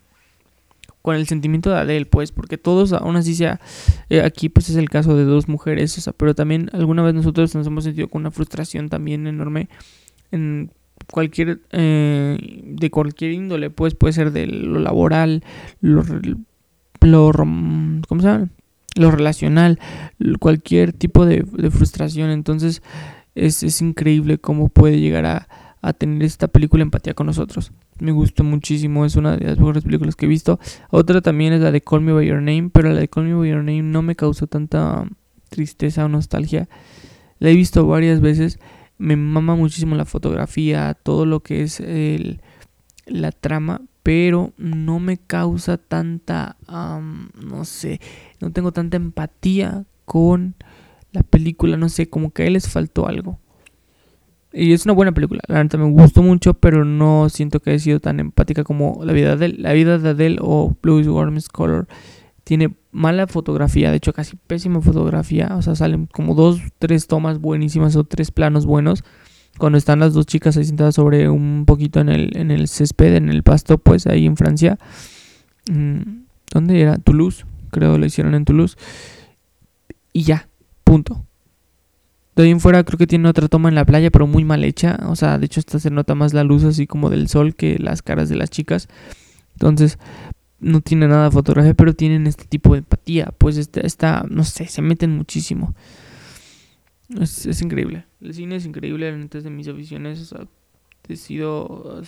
con 1.04 1.18
el 1.18 1.28
sentimiento 1.28 1.70
de 1.70 1.80
Adele, 1.80 2.06
pues, 2.06 2.32
porque 2.32 2.58
todos, 2.58 2.94
aún 2.94 3.18
así 3.18 3.36
sea, 3.36 3.60
eh, 4.10 4.22
aquí 4.22 4.48
pues 4.48 4.70
es 4.70 4.78
el 4.78 4.90
caso 4.90 5.18
de 5.18 5.26
dos 5.26 5.50
mujeres, 5.50 5.96
o 5.98 6.02
sea, 6.02 6.14
pero 6.14 6.34
también 6.34 6.70
alguna 6.72 7.04
vez 7.04 7.14
nosotros 7.14 7.54
nos 7.56 7.68
hemos 7.68 7.84
sentido 7.84 8.08
con 8.08 8.22
una 8.22 8.32
frustración 8.32 8.88
también 8.88 9.28
enorme 9.28 9.68
en 10.32 10.72
cualquier 11.12 11.60
eh, 11.72 12.38
de 12.64 12.90
cualquier 12.90 13.32
índole 13.32 13.70
pues 13.70 13.96
puede 13.96 14.14
ser 14.14 14.32
de 14.32 14.48
lo 14.48 14.80
laboral 14.80 15.44
lo, 15.82 16.04
¿cómo 18.08 18.22
se 18.22 18.28
llama? 18.28 18.50
lo 18.96 19.12
relacional 19.12 19.80
cualquier 20.40 20.94
tipo 20.94 21.26
de, 21.26 21.44
frustración 21.70 22.30
entonces 22.30 22.82
es, 23.36 23.62
es, 23.64 23.82
increíble 23.82 24.38
cómo 24.38 24.70
puede 24.70 25.02
llegar 25.02 25.26
a, 25.26 25.50
a, 25.82 25.92
tener 25.92 26.24
esta 26.24 26.48
película 26.48 26.84
empatía 26.84 27.14
con 27.14 27.28
nosotros 27.28 27.74
me 28.00 28.12
gustó 28.12 28.44
muchísimo 28.44 29.06
es 29.06 29.16
una 29.16 29.38
de 29.38 29.46
las 29.46 29.58
mejores 29.58 29.84
películas 29.84 30.16
que 30.16 30.26
he 30.26 30.30
visto 30.30 30.60
otra 30.90 31.22
también 31.22 31.54
es 31.54 31.62
la 31.62 31.72
de 31.72 31.82
Call 31.82 32.02
Me 32.02 32.14
By 32.14 32.28
Your 32.28 32.42
Name 32.42 32.70
pero 32.72 32.90
la 32.90 33.00
de 33.00 33.08
Call 33.08 33.26
Me 33.26 33.36
By 33.36 33.50
Your 33.50 33.64
Name 33.64 33.84
no 33.84 34.02
me 34.02 34.16
causó 34.16 34.48
tanta 34.48 35.08
tristeza 35.50 36.06
o 36.06 36.10
nostalgia 36.10 36.68
la 37.40 37.50
he 37.50 37.56
visto 37.56 37.86
varias 37.86 38.22
veces 38.22 38.60
me 38.98 39.18
mama 39.18 39.56
muchísimo 39.56 39.96
la 39.96 40.06
fotografía, 40.06 40.94
todo 40.94 41.26
lo 41.26 41.42
que 41.42 41.64
es 41.64 41.80
el, 41.80 42.42
la 43.06 43.32
trama, 43.32 43.82
pero 44.02 44.54
no 44.58 45.00
me 45.00 45.18
causa 45.18 45.78
tanta, 45.78 46.58
no 46.68 47.66
sé, 47.66 48.00
no 48.40 48.52
tengo 48.52 48.72
tanta 48.72 48.98
empatía 48.98 49.86
con 50.06 50.56
la 51.12 51.24
película, 51.24 51.78
no 51.78 51.90
sé, 51.90 52.10
como 52.10 52.32
que 52.32 52.44
a 52.44 52.48
él 52.48 52.54
les 52.54 52.70
faltó 52.70 53.08
algo. 53.08 53.40
Y 54.54 54.74
es 54.74 54.86
una 54.86 54.94
buena 54.94 55.12
película, 55.12 55.42
la 55.48 55.56
verdad 55.56 55.80
me 55.80 55.90
gustó 55.90 56.22
mucho, 56.22 56.54
pero 56.54 56.86
no 56.86 57.28
siento 57.30 57.60
que 57.60 57.72
haya 57.72 57.80
sido 57.80 58.00
tan 58.00 58.20
empática 58.20 58.64
como 58.64 59.02
La 59.04 59.12
vida 59.12 59.30
de 59.30 59.34
Adele, 59.34 59.56
La 59.58 59.74
vida 59.74 59.98
de 59.98 60.10
Adele 60.10 60.38
o 60.42 60.76
Blue 60.82 61.00
is 61.00 61.08
Warmest 61.08 61.48
Color 61.48 61.88
tiene 62.44 62.76
mala 62.92 63.28
fotografía, 63.28 63.90
de 63.90 63.98
hecho 63.98 64.14
casi 64.14 64.36
pésima 64.36 64.82
fotografía, 64.82 65.56
o 65.56 65.62
sea, 65.62 65.76
salen 65.76 66.08
como 66.08 66.36
dos, 66.36 66.60
tres 66.78 67.08
tomas 67.08 67.40
buenísimas 67.40 67.96
o 67.96 68.04
tres 68.04 68.32
planos 68.32 68.66
buenos. 68.66 69.04
Cuando 69.58 69.78
están 69.78 70.00
las 70.00 70.14
dos 70.14 70.26
chicas 70.26 70.58
ahí 70.58 70.66
sentadas 70.66 70.96
sobre 70.96 71.30
un 71.30 71.66
poquito 71.66 72.00
en 72.00 72.10
el, 72.10 72.36
en 72.36 72.50
el 72.52 72.68
césped, 72.68 73.16
en 73.16 73.30
el 73.30 73.44
pasto, 73.44 73.78
pues 73.78 74.08
ahí 74.08 74.26
en 74.26 74.36
Francia. 74.36 74.78
Mm, 75.72 76.24
¿Dónde 76.52 76.82
era? 76.82 76.98
Toulouse, 76.98 77.46
creo 77.70 77.98
lo 77.98 78.06
hicieron 78.06 78.34
en 78.34 78.46
Toulouse. 78.46 78.78
Y 80.12 80.24
ya, 80.24 80.50
punto. 80.84 81.24
De 82.36 82.44
ahí 82.44 82.50
en 82.50 82.60
fuera 82.60 82.84
creo 82.84 82.98
que 82.98 83.08
tiene 83.08 83.30
otra 83.30 83.48
toma 83.48 83.70
en 83.70 83.76
la 83.76 83.86
playa, 83.86 84.10
pero 84.10 84.26
muy 84.28 84.44
mal 84.44 84.64
hecha. 84.64 85.00
O 85.08 85.16
sea, 85.16 85.38
de 85.38 85.46
hecho 85.46 85.60
esta 85.60 85.80
se 85.80 85.92
nota 85.92 86.16
más 86.16 86.34
la 86.34 86.44
luz 86.44 86.64
así 86.64 86.88
como 86.88 87.10
del 87.10 87.28
sol 87.28 87.56
que 87.56 87.78
las 87.78 88.02
caras 88.02 88.30
de 88.30 88.36
las 88.36 88.50
chicas. 88.50 88.88
Entonces, 89.54 90.00
no 90.60 90.82
tiene 90.82 91.08
nada 91.08 91.26
de 91.26 91.32
fotografía, 91.32 91.74
pero 91.74 91.94
tienen 91.94 92.26
este 92.26 92.46
tipo 92.46 92.74
de 92.74 92.80
empatía. 92.80 93.34
Pues 93.38 93.58
está, 93.58 94.26
no 94.30 94.44
sé, 94.44 94.68
se 94.68 94.82
meten 94.82 95.12
muchísimo. 95.12 95.76
Es, 97.20 97.62
increíble. 97.62 98.06
El 98.22 98.34
cine 98.34 98.56
es 98.56 98.66
increíble, 98.66 99.10
antes 99.10 99.44
de 99.44 99.50
mis 99.50 99.68
aficiones. 99.68 100.32
O 100.34 100.48
he 101.08 101.16
sido. 101.16 102.02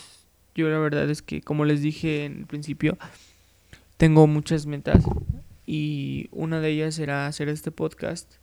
Yo 0.55 0.69
la 0.69 0.79
verdad 0.79 1.09
es 1.09 1.21
que, 1.21 1.41
como 1.41 1.65
les 1.65 1.81
dije 1.81 2.25
en 2.25 2.39
el 2.39 2.45
principio, 2.45 2.97
tengo 3.97 4.25
muchas 4.25 4.65
metas. 4.65 5.03
Y 5.67 6.29
una 6.31 6.59
de 6.61 6.69
ellas 6.69 6.95
será 6.95 7.27
hacer 7.27 7.49
este 7.49 7.71
podcast. 7.71 8.35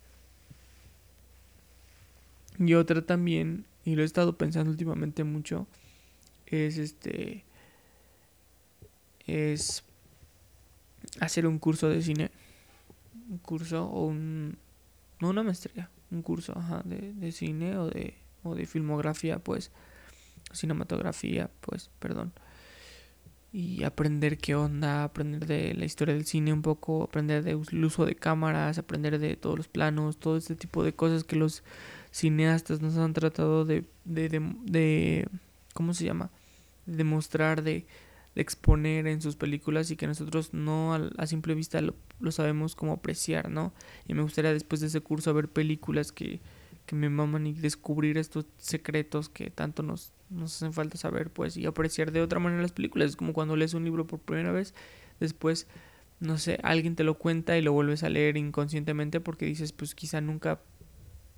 Y 2.59 2.73
otra 2.75 3.05
también, 3.05 3.65
y 3.85 3.95
lo 3.95 4.01
he 4.03 4.05
estado 4.05 4.37
pensando 4.37 4.71
últimamente 4.71 5.23
mucho, 5.23 5.67
es 6.45 6.77
este. 6.77 7.43
Es 9.25 9.83
hacer 11.19 11.47
un 11.47 11.59
curso 11.59 11.89
de 11.89 12.01
cine. 12.01 12.31
curso 13.41 13.85
o 13.85 14.05
un... 14.05 14.57
No 15.19 15.29
una 15.29 15.43
maestría, 15.43 15.89
un 16.11 16.21
curso 16.21 16.53
de, 16.83 17.13
de 17.13 17.31
cine 17.31 17.77
o 17.77 17.87
de, 17.87 18.15
o 18.43 18.55
de 18.55 18.65
filmografía, 18.65 19.39
pues, 19.39 19.71
cinematografía, 20.51 21.49
pues, 21.61 21.89
perdón. 21.99 22.33
Y 23.53 23.83
aprender 23.83 24.37
qué 24.37 24.55
onda, 24.55 25.03
aprender 25.03 25.45
de 25.45 25.75
la 25.75 25.85
historia 25.85 26.13
del 26.15 26.25
cine 26.25 26.51
un 26.51 26.61
poco, 26.61 27.03
aprender 27.03 27.43
del 27.43 27.57
uso 27.85 28.05
de 28.05 28.15
cámaras, 28.15 28.77
aprender 28.79 29.19
de 29.19 29.35
todos 29.37 29.57
los 29.57 29.67
planos, 29.67 30.17
todo 30.17 30.37
este 30.37 30.55
tipo 30.55 30.83
de 30.83 30.93
cosas 30.93 31.23
que 31.23 31.35
los 31.35 31.63
cineastas 32.13 32.79
nos 32.79 32.95
han 32.97 33.13
tratado 33.13 33.65
de, 33.65 33.85
de, 34.05 34.29
de, 34.29 35.27
¿cómo 35.73 35.93
se 35.95 36.05
llama? 36.05 36.29
De 36.85 36.97
demostrar, 36.97 37.63
de, 37.63 37.87
de, 38.35 38.41
exponer 38.41 39.07
en 39.07 39.19
sus 39.19 39.35
películas 39.35 39.89
y 39.89 39.95
que 39.95 40.05
nosotros 40.05 40.53
no 40.53 40.93
a, 40.93 41.27
simple 41.27 41.55
vista 41.55 41.81
lo, 41.81 41.95
lo, 42.19 42.31
sabemos 42.31 42.75
cómo 42.75 42.93
apreciar, 42.93 43.49
¿no? 43.49 43.73
Y 44.07 44.13
me 44.13 44.21
gustaría 44.21 44.53
después 44.53 44.79
de 44.79 44.87
ese 44.87 45.01
curso 45.01 45.33
ver 45.33 45.49
películas 45.49 46.11
que, 46.11 46.39
que 46.85 46.95
me 46.95 47.09
maman 47.09 47.47
y 47.47 47.53
descubrir 47.53 48.19
estos 48.19 48.45
secretos 48.59 49.27
que 49.27 49.49
tanto 49.49 49.81
nos, 49.81 50.13
nos 50.29 50.55
hacen 50.55 50.71
falta 50.71 50.97
saber, 50.97 51.31
pues, 51.31 51.57
y 51.57 51.65
apreciar 51.65 52.11
de 52.11 52.21
otra 52.21 52.39
manera 52.39 52.61
las 52.61 52.73
películas. 52.73 53.09
Es 53.09 53.15
como 53.15 53.33
cuando 53.33 53.55
lees 53.55 53.73
un 53.73 53.85
libro 53.85 54.05
por 54.05 54.19
primera 54.19 54.51
vez, 54.51 54.75
después, 55.19 55.65
no 56.19 56.37
sé, 56.37 56.59
alguien 56.61 56.95
te 56.95 57.03
lo 57.03 57.17
cuenta 57.17 57.57
y 57.57 57.63
lo 57.63 57.73
vuelves 57.73 58.03
a 58.03 58.09
leer 58.09 58.37
inconscientemente 58.37 59.19
porque 59.19 59.47
dices, 59.47 59.71
pues 59.71 59.95
quizá 59.95 60.21
nunca 60.21 60.59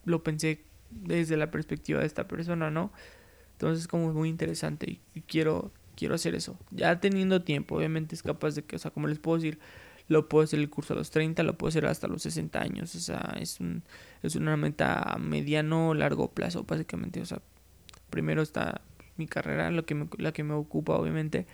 lo 0.05 0.23
pensé 0.23 0.61
desde 0.91 1.37
la 1.37 1.51
perspectiva 1.51 1.99
de 1.99 2.05
esta 2.05 2.27
persona, 2.27 2.71
¿no? 2.71 2.91
Entonces 3.53 3.83
es 3.83 3.87
como 3.87 4.13
muy 4.13 4.29
interesante 4.29 4.99
y, 5.13 5.21
quiero, 5.21 5.71
quiero 5.95 6.15
hacer 6.15 6.35
eso. 6.35 6.57
Ya 6.71 6.99
teniendo 6.99 7.41
tiempo, 7.43 7.75
obviamente 7.75 8.15
es 8.15 8.23
capaz 8.23 8.55
de 8.55 8.63
que, 8.63 8.75
o 8.75 8.79
sea, 8.79 8.91
como 8.91 9.07
les 9.07 9.19
puedo 9.19 9.37
decir, 9.37 9.59
lo 10.07 10.29
puedo 10.29 10.43
hacer 10.43 10.59
el 10.59 10.69
curso 10.69 10.93
a 10.93 10.97
los 10.97 11.09
30, 11.09 11.41
lo 11.43 11.57
puedo 11.57 11.69
hacer 11.69 11.85
hasta 11.85 12.07
los 12.07 12.21
60 12.23 12.61
años. 12.61 12.93
O 12.95 12.99
sea, 12.99 13.35
es, 13.39 13.59
un, 13.59 13.83
es 14.23 14.35
una 14.35 14.55
meta 14.57 15.01
a 15.01 15.17
mediano 15.17 15.93
largo 15.93 16.31
plazo, 16.31 16.63
básicamente. 16.63 17.21
O 17.21 17.25
sea, 17.25 17.41
primero 18.09 18.41
está 18.41 18.81
mi 19.17 19.27
carrera, 19.27 19.71
lo 19.71 19.85
que 19.85 20.07
la 20.17 20.31
que 20.31 20.43
me 20.43 20.53
ocupa, 20.53 20.95
obviamente. 20.95 21.47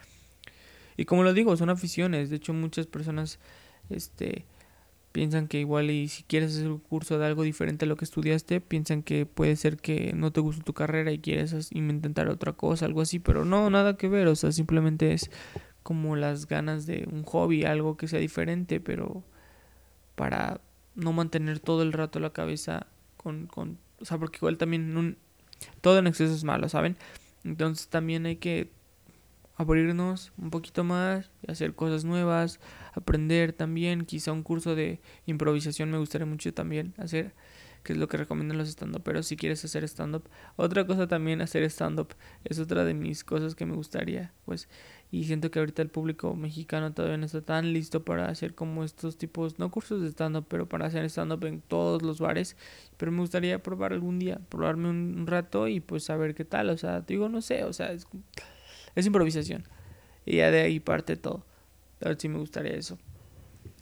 Y 0.98 1.06
como 1.06 1.24
lo 1.24 1.34
digo, 1.34 1.56
son 1.56 1.70
aficiones. 1.70 2.30
De 2.30 2.38
hecho, 2.38 2.54
muchas 2.54 2.88
personas 2.88 3.40
este, 3.90 4.46
piensan 5.12 5.48
que 5.48 5.60
igual 5.60 5.92
y 5.92 6.08
si 6.08 6.24
quieres 6.24 6.56
hacer 6.56 6.70
un 6.70 6.80
curso 6.80 7.20
de 7.20 7.26
algo 7.26 7.44
diferente 7.44 7.86
a 7.86 7.88
lo 7.88 7.98
que 7.98 8.06
estudiaste, 8.06 8.62
piensan 8.62 9.04
que 9.04 9.26
puede 9.26 9.56
ser 9.56 9.78
que 9.78 10.14
no 10.14 10.32
te 10.32 10.42
guste 10.42 10.64
tu 10.64 10.74
carrera 10.74 11.12
y 11.12 11.20
quieres 11.20 11.72
intentar 11.72 12.30
otra 12.30 12.54
cosa, 12.54 12.86
algo 12.86 13.02
así. 13.02 13.20
Pero 13.20 13.46
no, 13.46 13.70
nada 13.70 13.98
que 13.98 14.08
ver. 14.08 14.28
O 14.28 14.36
sea, 14.36 14.52
simplemente 14.52 15.14
es 15.14 15.30
como 15.84 16.16
las 16.16 16.48
ganas 16.48 16.86
de 16.86 17.08
un 17.12 17.24
hobby, 17.24 17.66
algo 17.66 17.98
que 17.98 18.08
sea 18.08 18.20
diferente, 18.20 18.80
pero 18.80 19.24
para 20.16 20.62
no 20.96 21.14
mantener 21.14 21.60
todo 21.60 21.84
el 21.84 21.94
rato 21.94 22.20
la 22.20 22.32
cabeza 22.32 22.88
con, 23.18 23.48
con 23.48 23.78
o 24.00 24.06
sea, 24.06 24.18
porque 24.18 24.38
igual 24.38 24.58
también 24.58 24.98
un, 24.98 25.18
todo 25.82 26.00
en 26.00 26.08
exceso 26.08 26.34
es 26.34 26.44
malo, 26.44 26.70
¿saben? 26.70 26.98
Entonces 27.44 27.88
también 27.88 28.26
hay 28.26 28.38
que 28.38 28.72
abrirnos 29.62 30.34
un 30.38 30.50
poquito 30.50 30.84
más 30.84 31.32
hacer 31.48 31.74
cosas 31.76 32.04
nuevas, 32.04 32.60
aprender 32.94 33.54
también, 33.54 34.06
quizá 34.06 34.32
un 34.32 34.44
curso 34.44 34.76
de 34.76 35.02
improvisación 35.26 35.92
me 35.92 35.98
gustaría 35.98 36.26
mucho 36.26 36.54
también 36.54 36.94
hacer 36.98 37.34
que 37.84 37.94
es 37.94 38.00
lo 38.00 38.08
que 38.08 38.18
recomiendan 38.18 38.58
los 38.58 38.70
stand-up, 38.70 39.02
pero 39.04 39.24
si 39.24 39.36
quieres 39.36 39.64
hacer 39.66 39.84
stand-up, 39.86 40.24
otra 40.56 40.86
cosa 40.86 41.08
también 41.08 41.42
hacer 41.42 41.64
stand-up 41.64 42.14
es 42.44 42.60
otra 42.60 42.86
de 42.86 42.94
mis 42.94 43.24
cosas 43.24 43.56
que 43.56 43.66
me 43.66 43.76
gustaría, 43.76 44.34
pues, 44.46 44.70
y 45.10 45.24
siento 45.26 45.52
que 45.52 45.60
ahorita 45.60 45.82
el 45.82 45.90
público 45.90 46.36
mexicano 46.36 46.94
todavía 46.94 47.18
no 47.18 47.26
está 47.26 47.42
tan 47.42 47.74
listo 47.74 48.06
para 48.06 48.30
hacer 48.30 48.54
como 48.54 48.84
estos 48.84 49.18
tipos, 49.18 49.58
no 49.60 49.72
cursos 49.72 50.02
de 50.02 50.10
stand-up, 50.10 50.46
pero 50.48 50.70
para 50.70 50.86
hacer 50.86 51.04
stand-up 51.06 51.44
en 51.46 51.62
todos 51.62 52.04
los 52.04 52.20
bares, 52.20 52.56
pero 52.98 53.12
me 53.12 53.20
gustaría 53.20 53.62
probar 53.64 53.94
algún 53.94 54.20
día, 54.20 54.40
probarme 54.50 54.90
un, 54.90 55.26
rato 55.26 55.68
y 55.68 55.80
pues 55.80 56.04
saber 56.04 56.36
qué 56.36 56.46
tal, 56.46 56.70
o 56.70 56.78
sea, 56.78 57.02
digo, 57.02 57.30
no 57.30 57.42
sé, 57.42 57.64
o 57.64 57.74
sea, 57.74 57.92
es, 57.92 58.08
es 58.96 59.06
improvisación, 59.06 59.64
y 60.26 60.38
ya 60.38 60.52
de 60.52 60.62
ahí 60.62 60.80
parte 60.80 61.16
todo, 61.16 61.46
a 62.04 62.10
ver 62.10 62.20
si 62.20 62.30
me 62.30 62.38
gustaría 62.38 62.74
eso. 62.74 62.98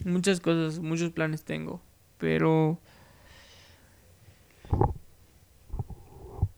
Muchas 0.06 0.40
cosas, 0.40 0.80
muchos 0.80 1.12
planes 1.12 1.44
tengo, 1.44 1.82
pero 2.18 2.80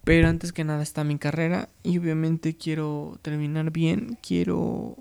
Pero 0.03 0.27
antes 0.27 0.51
que 0.51 0.63
nada 0.63 0.81
está 0.81 1.03
mi 1.03 1.17
carrera 1.17 1.69
y 1.83 1.99
obviamente 1.99 2.57
quiero 2.57 3.19
terminar 3.21 3.71
bien, 3.71 4.17
quiero 4.21 4.97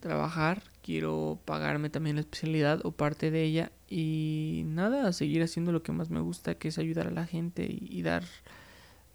trabajar, 0.00 0.62
quiero 0.82 1.40
pagarme 1.44 1.90
también 1.90 2.16
la 2.16 2.20
especialidad 2.20 2.80
o 2.84 2.92
parte 2.92 3.30
de 3.30 3.42
ella 3.42 3.72
y 3.88 4.62
nada, 4.66 5.12
seguir 5.12 5.42
haciendo 5.42 5.72
lo 5.72 5.82
que 5.82 5.92
más 5.92 6.10
me 6.10 6.20
gusta, 6.20 6.54
que 6.54 6.68
es 6.68 6.78
ayudar 6.78 7.08
a 7.08 7.10
la 7.10 7.26
gente 7.26 7.66
y, 7.68 8.02
dar... 8.02 8.24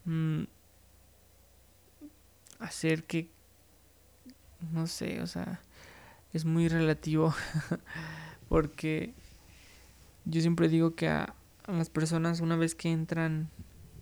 Mm, 0.06 0.44
hacer 2.60 3.06
que... 3.06 3.30
No 4.74 4.88
sé, 4.88 5.22
o 5.22 5.28
sea, 5.28 5.62
es 6.34 6.46
muy 6.46 6.68
relativo 6.68 7.34
porque 8.50 9.14
yo 10.26 10.42
siempre 10.42 10.68
digo 10.70 10.96
que 10.96 11.08
a 11.10 11.34
las 11.68 11.90
personas 11.90 12.40
una 12.40 12.56
vez 12.56 12.76
que 12.76 12.92
entran 12.92 13.50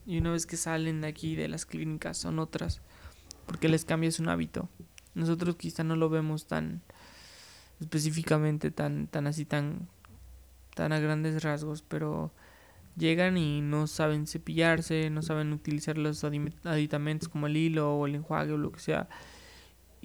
y 0.06 0.18
una 0.18 0.32
vez 0.32 0.46
que 0.46 0.58
salen 0.58 1.02
de 1.02 1.08
aquí 1.08 1.36
de 1.36 1.48
las 1.48 1.66
clínicas 1.66 2.18
son 2.18 2.40
otras, 2.40 2.82
porque 3.46 3.70
les 3.70 3.86
cambias 3.86 4.20
un 4.20 4.30
hábito. 4.30 4.70
Nosotros 5.14 5.56
quizá 5.56 5.84
no 5.84 5.96
lo 5.96 6.10
vemos 6.10 6.48
tan 6.48 6.82
específicamente, 7.80 8.72
tan, 8.72 9.08
tan 9.08 9.28
así, 9.28 9.46
tan, 9.46 9.88
tan 10.76 10.94
a 10.94 11.00
grandes 11.00 11.44
rasgos, 11.44 11.82
pero 11.82 12.32
llegan 12.96 13.38
y 13.38 13.62
no 13.62 13.88
saben 13.88 14.28
cepillarse, 14.28 15.10
no 15.10 15.22
saben 15.22 15.54
utilizar 15.54 15.98
los 15.98 16.24
aditamentos 16.24 17.30
como 17.30 17.48
el 17.48 17.58
hilo 17.58 17.96
o 17.96 18.08
el 18.08 18.16
enjuague 18.16 18.54
o 18.54 18.58
lo 18.58 18.72
que 18.72 18.80
sea 18.80 19.10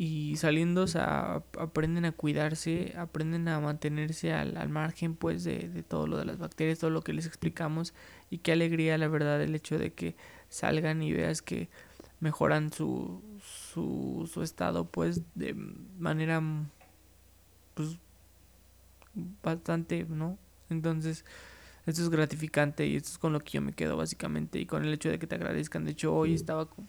y 0.02 0.36
saliendo, 0.36 0.84
o 0.84 0.86
sea, 0.86 1.42
aprenden 1.58 2.06
a 2.06 2.12
cuidarse, 2.12 2.94
aprenden 2.96 3.48
a 3.48 3.60
mantenerse 3.60 4.32
al, 4.32 4.56
al 4.56 4.70
margen, 4.70 5.14
pues, 5.14 5.44
de, 5.44 5.68
de, 5.68 5.82
todo 5.82 6.06
lo 6.06 6.16
de 6.16 6.24
las 6.24 6.38
bacterias, 6.38 6.78
todo 6.78 6.88
lo 6.88 7.02
que 7.02 7.12
les 7.12 7.26
explicamos, 7.26 7.92
y 8.30 8.38
qué 8.38 8.52
alegría, 8.52 8.96
la 8.96 9.08
verdad, 9.08 9.42
el 9.42 9.54
hecho 9.54 9.78
de 9.78 9.92
que 9.92 10.16
salgan 10.48 11.02
y 11.02 11.12
veas 11.12 11.42
que 11.42 11.68
mejoran 12.18 12.72
su, 12.72 13.22
su, 13.44 14.26
su 14.32 14.42
estado, 14.42 14.86
pues, 14.86 15.20
de 15.34 15.52
manera, 15.52 16.42
pues, 17.74 17.98
bastante, 19.42 20.06
¿no? 20.08 20.38
Entonces, 20.70 21.26
esto 21.84 22.00
es 22.00 22.08
gratificante 22.08 22.86
y 22.86 22.96
esto 22.96 23.10
es 23.10 23.18
con 23.18 23.34
lo 23.34 23.40
que 23.40 23.50
yo 23.50 23.60
me 23.60 23.74
quedo, 23.74 23.98
básicamente, 23.98 24.60
y 24.60 24.64
con 24.64 24.82
el 24.82 24.94
hecho 24.94 25.10
de 25.10 25.18
que 25.18 25.26
te 25.26 25.34
agradezcan. 25.34 25.84
De 25.84 25.90
hecho, 25.90 26.14
hoy 26.14 26.32
estaba 26.32 26.64
con 26.70 26.88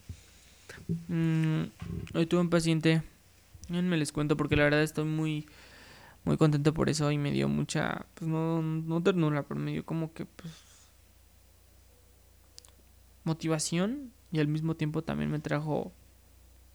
Mm, 1.08 1.64
hoy 2.14 2.26
tuve 2.26 2.42
un 2.42 2.50
paciente. 2.50 3.04
Me 3.70 3.98
les 3.98 4.12
cuento 4.12 4.36
porque 4.36 4.56
la 4.56 4.64
verdad 4.64 4.84
estoy 4.84 5.06
muy 5.06 5.48
muy 6.24 6.38
contento 6.38 6.74
por 6.74 6.90
eso 6.90 7.12
y 7.12 7.18
me 7.18 7.32
dio 7.32 7.48
mucha 7.48 8.06
pues 8.16 8.30
no 8.30 8.62
no 8.62 9.02
ternura, 9.02 9.44
pero 9.44 9.60
me 9.60 9.72
dio 9.72 9.86
como 9.86 10.14
que 10.14 10.26
pues 10.26 10.52
motivación 13.24 14.12
y 14.32 14.40
al 14.40 14.48
mismo 14.48 14.76
tiempo 14.76 15.04
también 15.04 15.32
me 15.32 15.40
trajo 15.40 15.92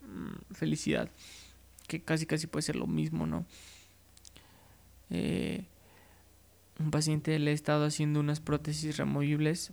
mm, 0.02 0.54
felicidad, 0.54 1.10
que 1.86 2.02
casi 2.02 2.26
casi 2.26 2.46
puede 2.46 2.62
ser 2.62 2.76
lo 2.76 2.86
mismo, 2.86 3.26
¿no? 3.26 3.46
Eh, 5.10 5.64
un 6.78 6.90
paciente 6.90 7.38
le 7.38 7.52
he 7.52 7.54
estado 7.54 7.84
haciendo 7.84 8.20
unas 8.20 8.40
prótesis 8.40 8.96
removibles 8.96 9.72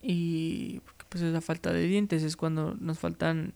y 0.00 0.80
pues 1.14 1.22
es 1.22 1.32
la 1.32 1.40
falta 1.40 1.72
de 1.72 1.86
dientes, 1.86 2.24
es 2.24 2.36
cuando 2.36 2.74
nos 2.80 2.98
faltan 2.98 3.54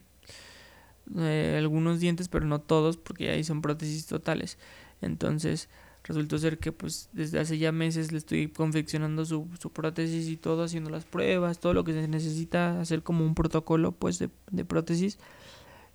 eh, 1.16 1.56
algunos 1.58 1.98
dientes, 1.98 2.28
pero 2.28 2.46
no 2.46 2.60
todos, 2.60 2.96
porque 2.96 3.30
ahí 3.30 3.42
son 3.42 3.62
prótesis 3.62 4.06
totales. 4.06 4.58
Entonces, 5.02 5.68
resultó 6.04 6.38
ser 6.38 6.58
que 6.58 6.70
pues 6.70 7.08
desde 7.12 7.40
hace 7.40 7.58
ya 7.58 7.72
meses 7.72 8.12
le 8.12 8.18
estoy 8.18 8.46
confeccionando 8.46 9.24
su, 9.24 9.48
su 9.58 9.72
prótesis 9.72 10.28
y 10.28 10.36
todo, 10.36 10.62
haciendo 10.62 10.88
las 10.88 11.04
pruebas, 11.04 11.58
todo 11.58 11.74
lo 11.74 11.82
que 11.82 11.94
se 11.94 12.06
necesita 12.06 12.80
hacer 12.80 13.02
como 13.02 13.24
un 13.24 13.34
protocolo 13.34 13.90
pues 13.90 14.20
de, 14.20 14.30
de 14.52 14.64
prótesis. 14.64 15.18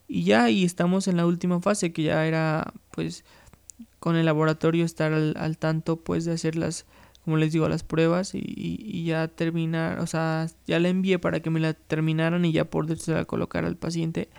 Y 0.10 0.26
ya 0.26 0.50
y 0.50 0.66
estamos 0.66 1.08
en 1.08 1.16
la 1.16 1.26
última 1.26 1.62
fase, 1.62 1.94
que 1.94 2.04
ya 2.04 2.28
era 2.28 2.74
pues 2.92 3.24
con 4.02 4.18
el 4.18 4.26
laboratorio 4.26 4.84
estar 4.84 5.14
al, 5.14 5.34
al 5.38 5.58
tanto 5.58 5.96
pues 5.96 6.26
de 6.26 6.34
hacer 6.34 6.58
las 6.58 6.86
como 7.24 7.38
les 7.38 7.54
digo, 7.54 7.70
las 7.70 7.84
pruebas 7.84 8.36
y, 8.36 8.42
y, 8.44 9.06
ya 9.06 9.30
terminar, 9.30 10.00
o 10.00 10.08
sea, 10.08 10.48
ya 10.68 10.80
la 10.80 10.90
envié 10.90 11.20
para 11.20 11.40
que 11.40 11.50
me 11.50 11.62
la 11.62 11.74
terminaran 11.74 12.44
y 12.44 12.52
ya 12.52 12.66
por 12.66 12.88
la 12.90 13.26
colocar 13.26 13.64
al 13.64 13.78
paciente 13.78 14.30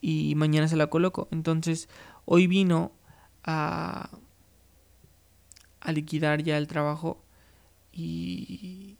y 0.00 0.34
mañana 0.34 0.66
se 0.68 0.76
la 0.76 0.86
coloco. 0.86 1.28
Entonces, 1.30 1.90
hoy 2.24 2.46
vino 2.46 2.92
a, 3.44 4.10
a 5.80 5.92
liquidar 5.92 6.42
ya 6.42 6.56
el 6.56 6.68
trabajo 6.68 7.22
y, 7.92 8.96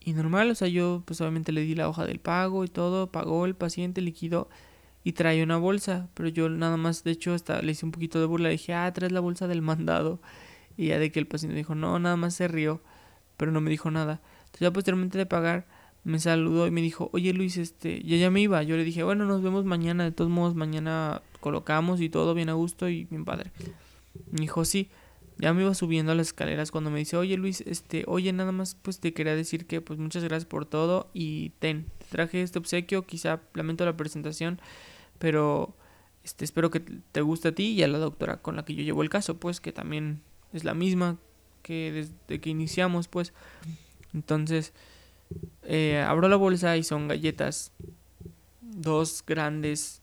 y 0.00 0.12
normal, 0.14 0.50
o 0.50 0.54
sea, 0.54 0.68
yo 0.68 1.02
pues 1.04 1.20
obviamente 1.20 1.52
le 1.52 1.60
di 1.60 1.74
la 1.74 1.88
hoja 1.90 2.06
del 2.06 2.20
pago 2.20 2.64
y 2.64 2.68
todo, 2.68 3.12
pagó 3.12 3.44
el 3.44 3.54
paciente, 3.54 4.00
liquidó 4.00 4.48
y 5.02 5.12
trae 5.12 5.42
una 5.42 5.58
bolsa, 5.58 6.08
pero 6.14 6.30
yo 6.30 6.48
nada 6.48 6.78
más, 6.78 7.04
de 7.04 7.10
hecho, 7.10 7.34
hasta 7.34 7.60
le 7.60 7.72
hice 7.72 7.84
un 7.84 7.92
poquito 7.92 8.18
de 8.18 8.24
burla, 8.24 8.48
le 8.48 8.52
dije, 8.52 8.72
ah, 8.72 8.90
traes 8.94 9.12
la 9.12 9.20
bolsa 9.20 9.46
del 9.46 9.60
mandado 9.60 10.20
Y 10.76 10.88
ya 10.88 10.98
de 10.98 11.12
que 11.12 11.18
el 11.18 11.26
paciente 11.26 11.56
dijo, 11.56 11.74
no, 11.74 11.98
nada 11.98 12.16
más 12.16 12.34
se 12.34 12.48
rió, 12.48 12.80
pero 13.36 13.52
no 13.52 13.60
me 13.60 13.70
dijo 13.70 13.90
nada. 13.90 14.20
Entonces 14.38 14.60
ya 14.60 14.72
posteriormente 14.72 15.18
de 15.18 15.26
pagar, 15.26 15.66
me 16.04 16.18
saludó 16.18 16.66
y 16.66 16.70
me 16.70 16.82
dijo, 16.82 17.08
oye 17.12 17.32
Luis, 17.32 17.56
este, 17.56 18.02
ya 18.02 18.16
ya 18.16 18.30
me 18.30 18.40
iba. 18.40 18.62
Yo 18.62 18.76
le 18.76 18.84
dije, 18.84 19.02
bueno, 19.02 19.24
nos 19.24 19.42
vemos 19.42 19.64
mañana, 19.64 20.04
de 20.04 20.12
todos 20.12 20.30
modos, 20.30 20.54
mañana 20.54 21.22
colocamos 21.40 22.00
y 22.00 22.10
todo 22.10 22.34
bien 22.34 22.50
a 22.50 22.52
gusto 22.52 22.88
y 22.88 23.04
bien 23.04 23.24
padre. 23.24 23.50
Me 24.30 24.42
dijo, 24.42 24.64
sí, 24.64 24.90
ya 25.38 25.52
me 25.52 25.62
iba 25.62 25.74
subiendo 25.74 26.12
a 26.12 26.14
las 26.14 26.28
escaleras 26.28 26.70
cuando 26.70 26.90
me 26.90 26.98
dice, 26.98 27.16
oye 27.16 27.36
Luis, 27.36 27.62
este, 27.62 28.04
oye, 28.06 28.32
nada 28.32 28.52
más, 28.52 28.76
pues 28.76 29.00
te 29.00 29.12
quería 29.12 29.34
decir 29.34 29.66
que, 29.66 29.80
pues 29.80 29.98
muchas 29.98 30.22
gracias 30.22 30.44
por 30.44 30.66
todo 30.66 31.10
y 31.12 31.50
ten, 31.58 31.86
te 31.98 32.06
traje 32.06 32.42
este 32.42 32.58
obsequio, 32.58 33.06
quizá 33.06 33.40
lamento 33.54 33.84
la 33.84 33.96
presentación, 33.96 34.60
pero 35.18 35.74
este, 36.22 36.44
espero 36.44 36.70
que 36.70 36.80
te 36.80 37.20
guste 37.22 37.48
a 37.48 37.54
ti 37.54 37.72
y 37.72 37.82
a 37.82 37.88
la 37.88 37.98
doctora 37.98 38.42
con 38.42 38.56
la 38.56 38.64
que 38.64 38.74
yo 38.74 38.82
llevo 38.82 39.02
el 39.02 39.10
caso, 39.10 39.38
pues 39.38 39.60
que 39.60 39.72
también 39.72 40.22
es 40.54 40.64
la 40.64 40.74
misma 40.74 41.18
que 41.62 41.92
desde 41.92 42.40
que 42.40 42.50
iniciamos, 42.50 43.08
pues. 43.08 43.32
Entonces, 44.12 44.72
eh, 45.64 46.00
abro 46.06 46.28
la 46.28 46.36
bolsa 46.36 46.76
y 46.76 46.84
son 46.84 47.08
galletas. 47.08 47.72
Dos 48.60 49.24
grandes 49.26 50.00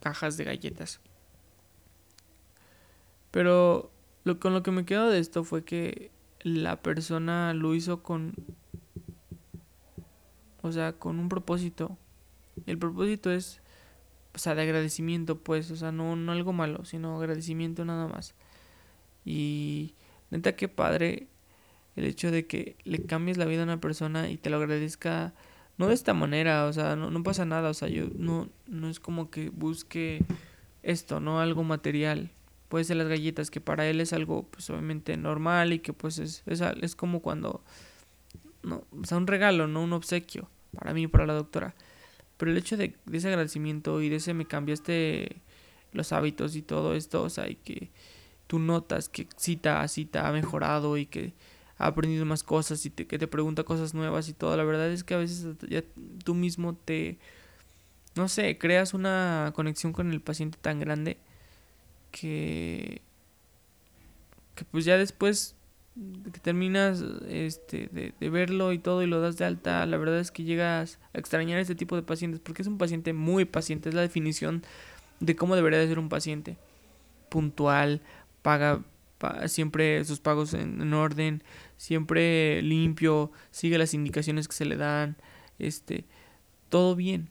cajas 0.00 0.36
de 0.36 0.44
galletas. 0.44 1.00
Pero 3.30 3.90
lo, 4.24 4.38
con 4.38 4.52
lo 4.52 4.62
que 4.62 4.70
me 4.70 4.84
quedo 4.84 5.10
de 5.10 5.18
esto 5.18 5.42
fue 5.42 5.64
que 5.64 6.10
la 6.40 6.80
persona 6.80 7.54
lo 7.54 7.74
hizo 7.74 8.02
con... 8.02 8.34
O 10.60 10.70
sea, 10.70 10.92
con 10.92 11.18
un 11.18 11.28
propósito. 11.28 11.96
El 12.66 12.78
propósito 12.78 13.30
es... 13.32 13.60
O 14.34 14.38
sea, 14.38 14.54
de 14.54 14.62
agradecimiento, 14.62 15.38
pues. 15.38 15.70
O 15.70 15.76
sea, 15.76 15.90
no, 15.92 16.16
no 16.16 16.32
algo 16.32 16.52
malo, 16.52 16.84
sino 16.84 17.16
agradecimiento 17.18 17.84
nada 17.84 18.06
más. 18.06 18.34
Y 19.24 19.94
neta, 20.30 20.56
qué 20.56 20.68
padre 20.68 21.28
el 21.96 22.04
hecho 22.04 22.30
de 22.30 22.46
que 22.46 22.76
le 22.84 23.02
cambies 23.04 23.36
la 23.36 23.44
vida 23.44 23.60
a 23.60 23.64
una 23.64 23.80
persona 23.80 24.30
y 24.30 24.36
te 24.36 24.50
lo 24.50 24.56
agradezca. 24.56 25.34
No 25.78 25.88
de 25.88 25.94
esta 25.94 26.14
manera, 26.14 26.66
o 26.66 26.72
sea, 26.72 26.96
no, 26.96 27.10
no 27.10 27.22
pasa 27.22 27.44
nada. 27.44 27.70
O 27.70 27.74
sea, 27.74 27.88
yo 27.88 28.06
no, 28.16 28.48
no 28.66 28.88
es 28.88 29.00
como 29.00 29.30
que 29.30 29.50
busque 29.50 30.22
esto, 30.82 31.20
no 31.20 31.40
algo 31.40 31.64
material. 31.64 32.30
Puede 32.68 32.84
ser 32.84 32.96
las 32.96 33.08
galletas, 33.08 33.50
que 33.50 33.60
para 33.60 33.86
él 33.86 34.00
es 34.00 34.12
algo, 34.12 34.44
pues 34.44 34.68
obviamente 34.70 35.16
normal 35.16 35.72
y 35.72 35.80
que 35.80 35.92
pues 35.92 36.18
es, 36.18 36.42
es, 36.46 36.62
es 36.80 36.96
como 36.96 37.20
cuando. 37.20 37.62
No, 38.62 38.84
o 38.98 39.04
sea, 39.04 39.18
un 39.18 39.26
regalo, 39.26 39.66
no 39.66 39.82
un 39.82 39.92
obsequio. 39.92 40.48
Para 40.74 40.94
mí, 40.94 41.06
para 41.06 41.26
la 41.26 41.34
doctora. 41.34 41.74
Pero 42.38 42.50
el 42.50 42.56
hecho 42.56 42.76
de, 42.76 42.94
de 43.04 43.18
ese 43.18 43.28
agradecimiento 43.28 44.00
y 44.00 44.08
de 44.08 44.16
ese 44.16 44.34
me 44.34 44.46
cambiaste 44.46 45.36
los 45.92 46.12
hábitos 46.12 46.56
y 46.56 46.62
todo 46.62 46.94
esto, 46.94 47.22
o 47.22 47.28
sea, 47.28 47.48
y 47.48 47.56
que 47.56 47.90
tú 48.46 48.58
notas 48.58 49.08
que 49.08 49.28
cita 49.36 49.80
a 49.80 49.88
cita 49.88 50.28
ha 50.28 50.32
mejorado 50.32 50.96
y 50.96 51.06
que 51.06 51.32
ha 51.78 51.86
aprendido 51.86 52.24
más 52.24 52.42
cosas 52.42 52.84
y 52.86 52.90
que 52.90 53.18
te 53.18 53.26
pregunta 53.26 53.64
cosas 53.64 53.94
nuevas 53.94 54.28
y 54.28 54.34
todo. 54.34 54.56
La 54.56 54.64
verdad 54.64 54.90
es 54.90 55.04
que 55.04 55.14
a 55.14 55.18
veces 55.18 55.56
ya 55.68 55.82
tú 56.24 56.34
mismo 56.34 56.74
te, 56.74 57.18
no 58.14 58.28
sé, 58.28 58.58
creas 58.58 58.94
una 58.94 59.52
conexión 59.54 59.92
con 59.92 60.12
el 60.12 60.20
paciente 60.20 60.58
tan 60.60 60.78
grande 60.78 61.18
que, 62.10 63.02
que 64.54 64.64
pues 64.66 64.84
ya 64.84 64.96
después 64.96 65.56
que 66.32 66.40
terminas 66.40 67.04
este, 67.28 67.88
de, 67.92 68.14
de, 68.18 68.30
verlo 68.30 68.72
y 68.72 68.78
todo 68.78 69.02
y 69.02 69.06
lo 69.06 69.20
das 69.20 69.36
de 69.36 69.44
alta, 69.44 69.84
la 69.84 69.98
verdad 69.98 70.20
es 70.20 70.30
que 70.30 70.44
llegas 70.44 70.98
a 71.12 71.18
extrañar 71.18 71.58
este 71.58 71.74
tipo 71.74 71.96
de 71.96 72.02
pacientes 72.02 72.40
porque 72.40 72.62
es 72.62 72.68
un 72.68 72.78
paciente 72.78 73.12
muy 73.12 73.44
paciente, 73.44 73.90
es 73.90 73.94
la 73.94 74.00
definición 74.00 74.62
de 75.20 75.36
cómo 75.36 75.54
debería 75.54 75.78
de 75.78 75.88
ser 75.88 75.98
un 75.98 76.08
paciente. 76.08 76.56
Puntual, 77.28 78.02
paga 78.42 78.82
siempre 79.46 80.04
sus 80.04 80.20
pagos 80.20 80.54
en, 80.54 80.92
orden, 80.92 81.42
siempre 81.76 82.62
limpio, 82.62 83.30
sigue 83.50 83.78
las 83.78 83.94
indicaciones 83.94 84.48
que 84.48 84.54
se 84.54 84.64
le 84.64 84.76
dan, 84.76 85.16
este, 85.58 86.04
todo 86.68 86.96
bien. 86.96 87.28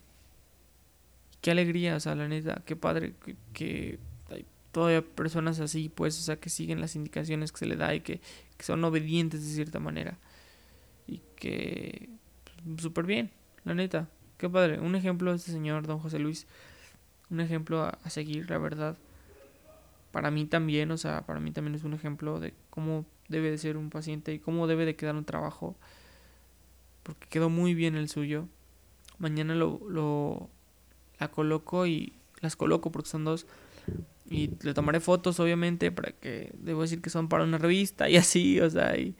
Qué 1.41 1.51
alegría, 1.51 1.95
o 1.95 1.99
sea, 1.99 2.15
la 2.15 2.27
neta, 2.27 2.61
qué 2.65 2.75
padre 2.75 3.13
que, 3.53 3.99
hay 4.29 4.45
todavía 4.71 5.01
personas 5.01 5.59
así, 5.59 5.89
pues, 5.89 6.17
o 6.19 6.21
sea, 6.21 6.39
que 6.39 6.49
siguen 6.49 6.79
las 6.79 6.95
indicaciones 6.95 7.51
que 7.51 7.59
se 7.59 7.65
le 7.65 7.75
da 7.75 7.93
y 7.95 8.01
que, 8.01 8.21
son 8.59 8.83
obedientes 8.83 9.43
de 9.43 9.55
cierta 9.55 9.79
manera. 9.79 10.19
Y 11.07 11.21
que, 11.35 12.09
pues, 12.63 12.83
súper 12.83 13.05
bien, 13.05 13.31
la 13.65 13.73
neta, 13.73 14.07
qué 14.37 14.47
padre. 14.49 14.79
Un 14.79 14.95
ejemplo 14.95 15.31
de 15.31 15.37
este 15.37 15.51
señor, 15.51 15.87
don 15.87 15.99
José 15.99 16.19
Luis, 16.19 16.45
un 17.31 17.39
ejemplo 17.39 17.81
a 17.83 18.09
seguir, 18.09 18.49
la 18.49 18.59
verdad 18.59 18.97
para 20.11 20.31
mí 20.31 20.45
también, 20.45 20.91
o 20.91 20.97
sea, 20.97 21.25
para 21.25 21.39
mí 21.39 21.51
también 21.51 21.75
es 21.75 21.83
un 21.83 21.93
ejemplo 21.93 22.39
de 22.39 22.53
cómo 22.69 23.05
debe 23.29 23.49
de 23.49 23.57
ser 23.57 23.77
un 23.77 23.89
paciente 23.89 24.33
y 24.33 24.39
cómo 24.39 24.67
debe 24.67 24.85
de 24.85 24.95
quedar 24.95 25.15
un 25.15 25.25
trabajo. 25.25 25.75
Porque 27.03 27.27
quedó 27.29 27.49
muy 27.49 27.73
bien 27.73 27.95
el 27.95 28.09
suyo. 28.09 28.47
Mañana 29.17 29.55
lo, 29.55 29.79
lo 29.89 30.49
la 31.19 31.29
coloco 31.29 31.85
y 31.85 32.13
las 32.41 32.55
coloco 32.55 32.91
porque 32.91 33.09
son 33.09 33.23
dos. 33.23 33.47
Y 34.29 34.51
le 34.61 34.73
tomaré 34.73 34.99
fotos, 34.99 35.39
obviamente, 35.39 35.91
para 35.91 36.11
que 36.11 36.51
debo 36.57 36.81
decir 36.81 37.01
que 37.01 37.09
son 37.09 37.27
para 37.29 37.43
una 37.43 37.57
revista 37.57 38.09
y 38.09 38.17
así, 38.17 38.59
o 38.59 38.69
sea, 38.69 38.97
y, 38.97 39.15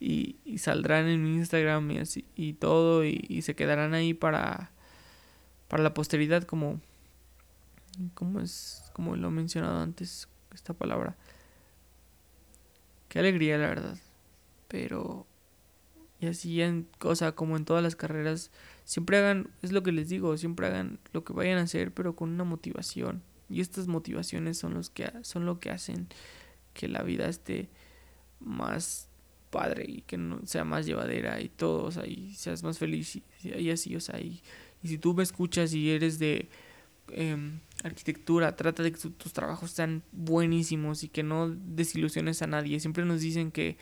y, 0.00 0.58
saldrán 0.58 1.06
en 1.06 1.22
mi 1.22 1.36
Instagram 1.36 1.90
y 1.92 1.98
así, 1.98 2.24
y 2.34 2.54
todo, 2.54 3.04
y, 3.04 3.24
y 3.28 3.42
se 3.42 3.54
quedarán 3.54 3.94
ahí 3.94 4.14
para, 4.14 4.72
para 5.68 5.82
la 5.84 5.94
posteridad 5.94 6.42
como, 6.42 6.80
como 8.14 8.40
es 8.40 8.82
como 8.92 9.16
lo 9.16 9.28
he 9.28 9.30
mencionado 9.30 9.80
antes, 9.80 10.28
esta 10.52 10.74
palabra. 10.74 11.16
Qué 13.08 13.18
alegría, 13.20 13.58
la 13.58 13.68
verdad. 13.68 13.98
Pero, 14.66 15.26
y 16.20 16.26
así 16.26 16.60
en 16.60 16.88
cosa 16.98 17.32
como 17.32 17.56
en 17.56 17.64
todas 17.64 17.82
las 17.82 17.96
carreras, 17.96 18.50
siempre 18.84 19.18
hagan, 19.18 19.50
es 19.62 19.72
lo 19.72 19.82
que 19.82 19.92
les 19.92 20.08
digo, 20.08 20.36
siempre 20.36 20.66
hagan 20.66 20.98
lo 21.12 21.24
que 21.24 21.32
vayan 21.32 21.58
a 21.58 21.62
hacer, 21.62 21.92
pero 21.92 22.16
con 22.16 22.30
una 22.30 22.44
motivación. 22.44 23.22
Y 23.48 23.60
estas 23.60 23.86
motivaciones 23.86 24.58
son, 24.58 24.74
los 24.74 24.90
que, 24.90 25.10
son 25.22 25.46
lo 25.46 25.58
que 25.58 25.70
hacen 25.70 26.08
que 26.74 26.88
la 26.88 27.02
vida 27.02 27.28
esté 27.28 27.68
más 28.40 29.08
padre 29.50 29.86
y 29.88 30.02
que 30.02 30.18
no 30.18 30.46
sea 30.46 30.64
más 30.64 30.84
llevadera 30.84 31.40
y 31.40 31.48
todo, 31.48 31.84
o 31.84 31.90
sea, 31.90 32.06
y 32.06 32.34
seas 32.34 32.62
más 32.62 32.78
feliz 32.78 33.22
y, 33.42 33.70
así, 33.70 33.96
o 33.96 34.00
sea, 34.00 34.20
y, 34.20 34.42
y 34.82 34.88
si 34.88 34.98
tú 34.98 35.14
me 35.14 35.22
escuchas 35.22 35.72
y 35.72 35.90
eres 35.90 36.18
de 36.18 36.48
Em, 37.12 37.60
arquitectura, 37.84 38.56
trata 38.56 38.82
de 38.82 38.92
que 38.92 38.98
tus 38.98 39.32
trabajos 39.32 39.70
sean 39.70 40.02
buenísimos 40.12 41.04
y 41.04 41.08
que 41.08 41.22
no 41.22 41.48
desilusiones 41.48 42.42
a 42.42 42.46
nadie. 42.46 42.80
Siempre 42.80 43.04
nos 43.04 43.20
dicen 43.20 43.50
que 43.50 43.76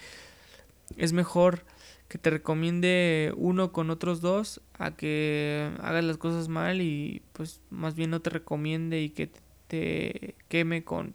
es 0.97 1.13
mejor 1.13 1.65
que 2.09 2.19
te 2.19 2.31
recomiende 2.31 3.33
uno 3.37 3.73
con 3.73 3.91
otros 3.91 4.21
dos 4.21 4.61
a 4.79 4.93
que 4.93 5.73
hagas 5.81 6.05
las 6.05 6.19
cosas 6.19 6.49
mal 6.49 6.81
y 6.81 7.23
pues 7.33 7.61
más 7.71 7.95
bien 7.95 8.11
no 8.11 8.21
te 8.21 8.31
recomiende 8.31 9.01
y 9.01 9.11
que 9.11 9.31
te 9.67 10.37
queme 10.49 10.85
con 10.85 11.15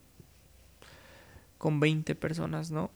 con 1.58 1.80
20 1.80 2.16
personas, 2.16 2.72
¿no? 2.72 2.90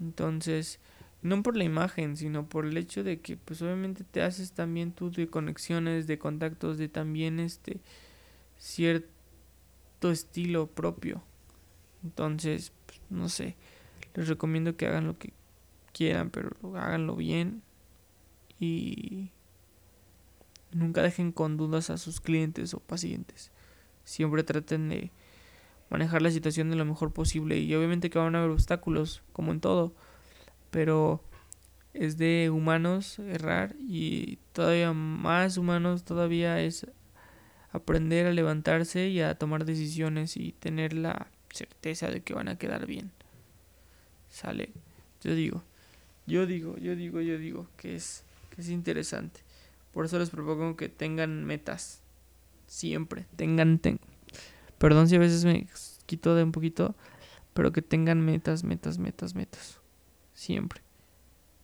Entonces, 0.00 0.80
no 1.20 1.42
por 1.42 1.54
la 1.54 1.64
imagen, 1.64 2.16
sino 2.16 2.48
por 2.48 2.64
el 2.64 2.78
hecho 2.78 3.04
de 3.04 3.20
que 3.20 3.36
pues 3.36 3.60
obviamente 3.60 4.04
te 4.04 4.22
haces 4.22 4.52
también 4.52 4.92
tú 4.92 5.10
de 5.10 5.28
conexiones, 5.28 6.06
de 6.06 6.18
contactos, 6.18 6.78
de 6.78 6.88
también 6.88 7.38
este 7.38 7.80
cierto 8.58 10.10
estilo 10.10 10.66
propio. 10.66 11.22
Entonces, 12.02 12.72
pues, 12.86 13.00
no 13.10 13.28
sé, 13.28 13.56
les 14.14 14.28
recomiendo 14.28 14.76
que 14.76 14.86
hagan 14.86 15.06
lo 15.06 15.18
que 15.18 15.32
quieran, 15.92 16.30
pero 16.30 16.50
háganlo 16.76 17.16
bien 17.16 17.62
y 18.58 19.30
nunca 20.72 21.02
dejen 21.02 21.32
con 21.32 21.56
dudas 21.56 21.90
a 21.90 21.98
sus 21.98 22.20
clientes 22.20 22.74
o 22.74 22.80
pacientes. 22.80 23.50
Siempre 24.04 24.44
traten 24.44 24.88
de 24.88 25.10
manejar 25.90 26.22
la 26.22 26.30
situación 26.30 26.70
de 26.70 26.76
lo 26.76 26.84
mejor 26.84 27.12
posible 27.12 27.58
y 27.58 27.74
obviamente 27.74 28.10
que 28.10 28.18
van 28.18 28.34
a 28.34 28.38
haber 28.38 28.50
obstáculos, 28.50 29.22
como 29.32 29.52
en 29.52 29.60
todo 29.60 29.94
pero 30.76 31.22
es 31.94 32.18
de 32.18 32.50
humanos 32.50 33.18
errar 33.18 33.74
y 33.78 34.38
todavía 34.52 34.92
más 34.92 35.56
humanos 35.56 36.04
todavía 36.04 36.60
es 36.60 36.86
aprender 37.76 38.26
a 38.26 38.32
levantarse 38.32 39.08
y 39.08 39.20
a 39.20 39.34
tomar 39.34 39.64
decisiones 39.64 40.36
y 40.36 40.52
tener 40.52 40.92
la 40.92 41.28
certeza 41.50 42.10
de 42.10 42.22
que 42.22 42.34
van 42.34 42.48
a 42.48 42.58
quedar 42.58 42.86
bien. 42.86 43.10
Sale. 44.28 44.70
Yo 45.22 45.34
digo, 45.34 45.62
yo 46.26 46.46
digo, 46.46 46.76
yo 46.78 46.94
digo, 46.94 47.20
yo 47.20 47.38
digo 47.38 47.68
que 47.76 47.96
es 47.96 48.24
que 48.50 48.60
es 48.60 48.68
interesante. 48.68 49.40
Por 49.92 50.04
eso 50.04 50.18
les 50.18 50.30
propongo 50.30 50.76
que 50.76 50.88
tengan 50.88 51.44
metas. 51.44 52.02
Siempre, 52.66 53.26
tengan, 53.36 53.80
Perdón 54.78 55.08
si 55.08 55.14
a 55.14 55.20
veces 55.20 55.44
me 55.44 55.68
quito 56.06 56.34
de 56.34 56.42
un 56.42 56.50
poquito, 56.50 56.96
pero 57.54 57.70
que 57.70 57.80
tengan 57.80 58.20
metas, 58.20 58.64
metas, 58.64 58.98
metas, 58.98 59.36
metas 59.36 59.80
siempre. 60.34 60.82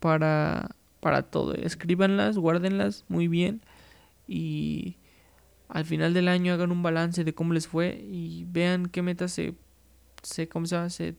Para, 0.01 0.75
para 1.01 1.23
todo. 1.23 1.55
Escríbanlas, 1.55 2.39
guárdenlas 2.39 3.05
muy 3.09 3.29
bien 3.29 3.61
y 4.27 4.97
al 5.73 5.87
final 5.87 6.13
del 6.13 6.29
año 6.29 6.53
hagan 6.53 6.71
un 6.71 6.83
balance 6.83 7.25
de 7.25 7.35
cómo 7.35 7.55
les 7.55 7.67
fue 7.67 7.99
y 7.99 8.45
vean 8.45 8.87
qué 8.87 9.03
metas 9.03 9.33
se 9.33 9.55
se 10.23 10.49
¿cómo 10.49 10.67
se? 10.67 11.17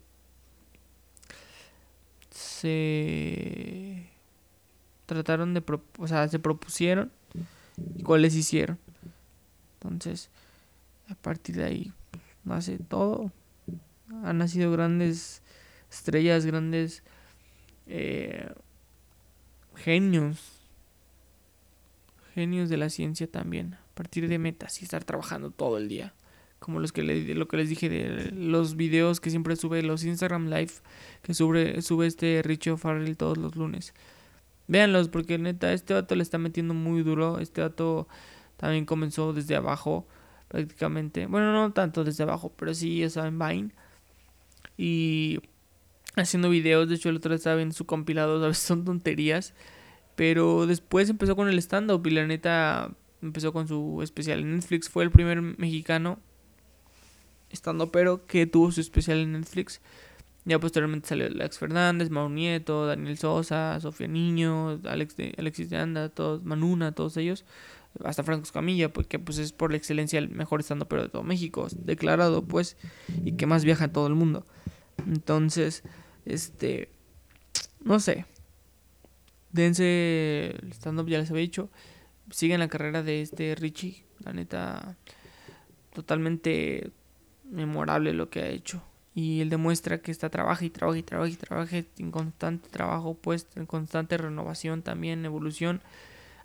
Se, 2.32 4.10
trataron 5.06 5.54
de, 5.54 5.64
o 5.98 6.08
sea, 6.08 6.28
se 6.28 6.40
propusieron 6.40 7.12
y 7.96 8.04
cuáles 8.04 8.34
hicieron. 8.36 8.80
Entonces, 9.76 10.30
a 11.10 11.16
partir 11.16 11.58
de 11.58 11.66
ahí 11.66 11.94
nace 12.44 12.78
todo. 12.78 13.32
Han 14.24 14.38
nacido 14.38 14.72
grandes 14.72 15.42
estrellas, 15.92 16.46
grandes 16.46 17.04
eh, 17.88 18.52
genios, 19.76 20.62
genios 22.34 22.70
de 22.70 22.78
la 22.78 22.90
ciencia 22.90 23.28
también, 23.28 23.78
partir 23.94 24.28
de 24.28 24.40
metas 24.40 24.82
y 24.82 24.86
estar 24.86 25.04
trabajando 25.04 25.52
todo 25.52 25.78
el 25.78 25.88
día. 25.88 26.14
Como 26.60 26.80
los 26.80 26.94
que 26.94 27.04
le, 27.04 27.36
lo 27.36 27.48
que 27.48 27.58
les 27.58 27.70
dije 27.70 27.90
de 27.90 28.32
los 28.32 28.76
videos 28.76 29.20
que 29.20 29.30
siempre 29.30 29.56
sube, 29.56 29.84
los 29.84 30.04
Instagram 30.06 30.48
Live 30.48 30.72
que 31.22 31.34
sube, 31.34 31.82
sube 31.82 32.08
este 32.08 32.42
Richo 32.42 32.78
Farrell 32.78 33.18
todos 33.18 33.38
los 33.38 33.56
lunes. 33.56 33.94
Véanlos, 34.68 35.10
porque 35.10 35.38
neta, 35.38 35.74
este 35.74 35.94
dato 35.94 36.16
le 36.16 36.24
está 36.24 36.38
metiendo 36.38 36.74
muy 36.74 37.04
duro. 37.04 37.40
Este 37.40 37.62
dato 37.62 38.08
también 38.58 38.86
comenzó 38.86 39.34
desde 39.34 39.56
abajo, 39.56 40.08
prácticamente. 40.48 41.26
Bueno, 41.26 41.52
no 41.52 41.74
tanto 41.74 42.04
desde 42.04 42.24
abajo, 42.24 42.54
pero 42.58 42.74
sí, 42.74 43.00
ya 43.00 43.10
saben, 43.10 43.38
Vine. 43.38 43.72
Y 44.78 45.40
haciendo 46.16 46.50
videos. 46.50 46.88
De 46.90 46.96
hecho, 46.96 47.10
el 47.10 47.18
otro 47.18 47.30
día 47.30 47.38
estaba 47.38 47.58
viendo 47.58 47.76
su 47.76 47.86
compilado. 47.86 48.42
A 48.44 48.48
veces 48.48 48.64
son 48.64 48.86
tonterías. 48.86 49.54
Pero 50.16 50.68
después 50.68 51.10
empezó 51.10 51.36
con 51.36 51.50
el 51.50 51.58
stand-up. 51.60 52.06
Y 52.08 52.12
la 52.12 52.26
neta 52.26 52.96
empezó 53.24 53.54
con 53.54 53.68
su 53.68 54.02
especial 54.04 54.40
en 54.40 54.56
Netflix. 54.56 54.90
Fue 54.90 55.04
el 55.04 55.12
primer 55.12 55.42
mexicano 55.42 56.20
stand 57.54 57.90
pero 57.92 58.26
que 58.26 58.46
tuvo 58.48 58.72
su 58.72 58.82
especial 58.82 59.20
en 59.20 59.34
Netflix. 59.34 59.82
Ya 60.46 60.60
posteriormente 60.60 61.08
salió 61.08 61.28
Alex 61.28 61.58
Fernández, 61.58 62.10
Mau 62.10 62.28
Nieto, 62.28 62.86
Daniel 62.86 63.18
Sosa, 63.18 63.80
Sofía 63.80 64.08
Niño, 64.08 64.82
Alex 64.84 65.16
de, 65.16 65.34
Alexis 65.38 65.70
de 65.70 65.78
Anda, 65.78 66.10
todos, 66.10 66.44
Manuna, 66.44 66.92
todos 66.92 67.16
ellos. 67.16 67.46
Hasta 68.04 68.24
Franco 68.24 68.44
Escamilla, 68.44 68.92
porque 68.92 69.20
pues 69.20 69.38
es 69.38 69.54
por 69.54 69.72
la 69.72 69.78
excelencia 69.78 70.20
el 70.20 70.30
mejor 70.30 70.60
estando 70.60 70.88
pero 70.88 71.04
de 71.04 71.10
todo 71.10 71.24
México, 71.24 71.68
declarado 71.78 72.44
pues, 72.44 72.76
y 73.24 73.34
que 73.34 73.46
más 73.46 73.64
viaja 73.64 73.86
en 73.86 73.94
todo 73.94 74.08
el 74.08 74.16
mundo. 74.16 74.46
Entonces, 75.08 75.84
este, 76.26 76.90
no 77.84 78.00
sé. 78.00 78.26
Dense 79.52 80.58
el 80.62 80.74
stand-up, 80.74 81.08
ya 81.08 81.20
les 81.20 81.30
había 81.30 81.42
dicho. 81.42 81.70
Sigan 82.30 82.60
la 82.60 82.68
carrera 82.68 83.04
de 83.04 83.22
este 83.22 83.56
Richie. 83.56 84.06
La 84.20 84.34
neta, 84.34 84.98
totalmente 85.94 86.92
memorable 87.50 88.14
lo 88.14 88.30
que 88.30 88.42
ha 88.42 88.48
hecho. 88.48 88.82
Y 89.16 89.42
él 89.42 89.50
demuestra 89.50 90.02
que 90.02 90.12
está 90.12 90.30
trabaja 90.30 90.66
y 90.66 90.70
trabaja 90.70 90.98
y 90.98 91.04
trabaja 91.04 91.32
y 91.32 91.36
trabaja 91.36 91.78
en 92.00 92.12
constante 92.12 92.70
trabajo, 92.70 93.14
pues 93.14 93.48
en 93.56 93.68
constante 93.68 94.18
renovación 94.18 94.82
también, 94.82 95.24
evolución, 95.26 95.82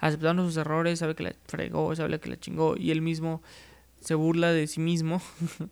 aceptando 0.00 0.44
sus 0.44 0.58
errores, 0.58 0.98
sabe 0.98 1.14
que 1.14 1.22
la 1.22 1.34
fregó, 1.46 1.94
sabe 1.96 2.20
que 2.20 2.28
la 2.28 2.38
chingó 2.38 2.76
y 2.76 2.90
él 2.90 3.00
mismo 3.00 3.42
se 4.00 4.14
burla 4.14 4.52
de 4.52 4.66
sí 4.66 4.80
mismo 4.80 5.22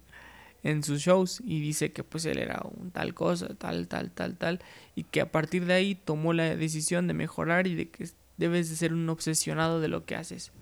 en 0.63 0.83
sus 0.83 1.01
shows 1.01 1.43
y 1.45 1.61
dice 1.61 1.93
que 1.93 2.03
pues 2.03 2.25
él 2.25 2.39
era 2.39 2.63
un 2.65 2.91
tal 2.91 3.13
cosa, 3.13 3.55
tal, 3.55 3.89
tal, 3.89 4.11
tal, 4.11 4.37
tal 4.37 4.61
y 4.95 5.05
que 5.05 5.21
a 5.21 5.31
partir 5.31 5.67
de 5.67 5.75
ahí 5.75 5.95
tomó 5.95 6.33
la 6.33 6.57
decisión 6.57 7.07
de 7.09 7.15
mejorar 7.15 7.67
y 7.67 7.75
de 7.75 7.91
que 7.91 8.09
debes 8.37 8.69
de 8.71 8.77
ser 8.77 8.93
un 8.93 9.09
obsesionado 9.09 9.81
de 9.81 9.89
lo 9.89 10.05
que 10.05 10.17
haces. 10.17 10.53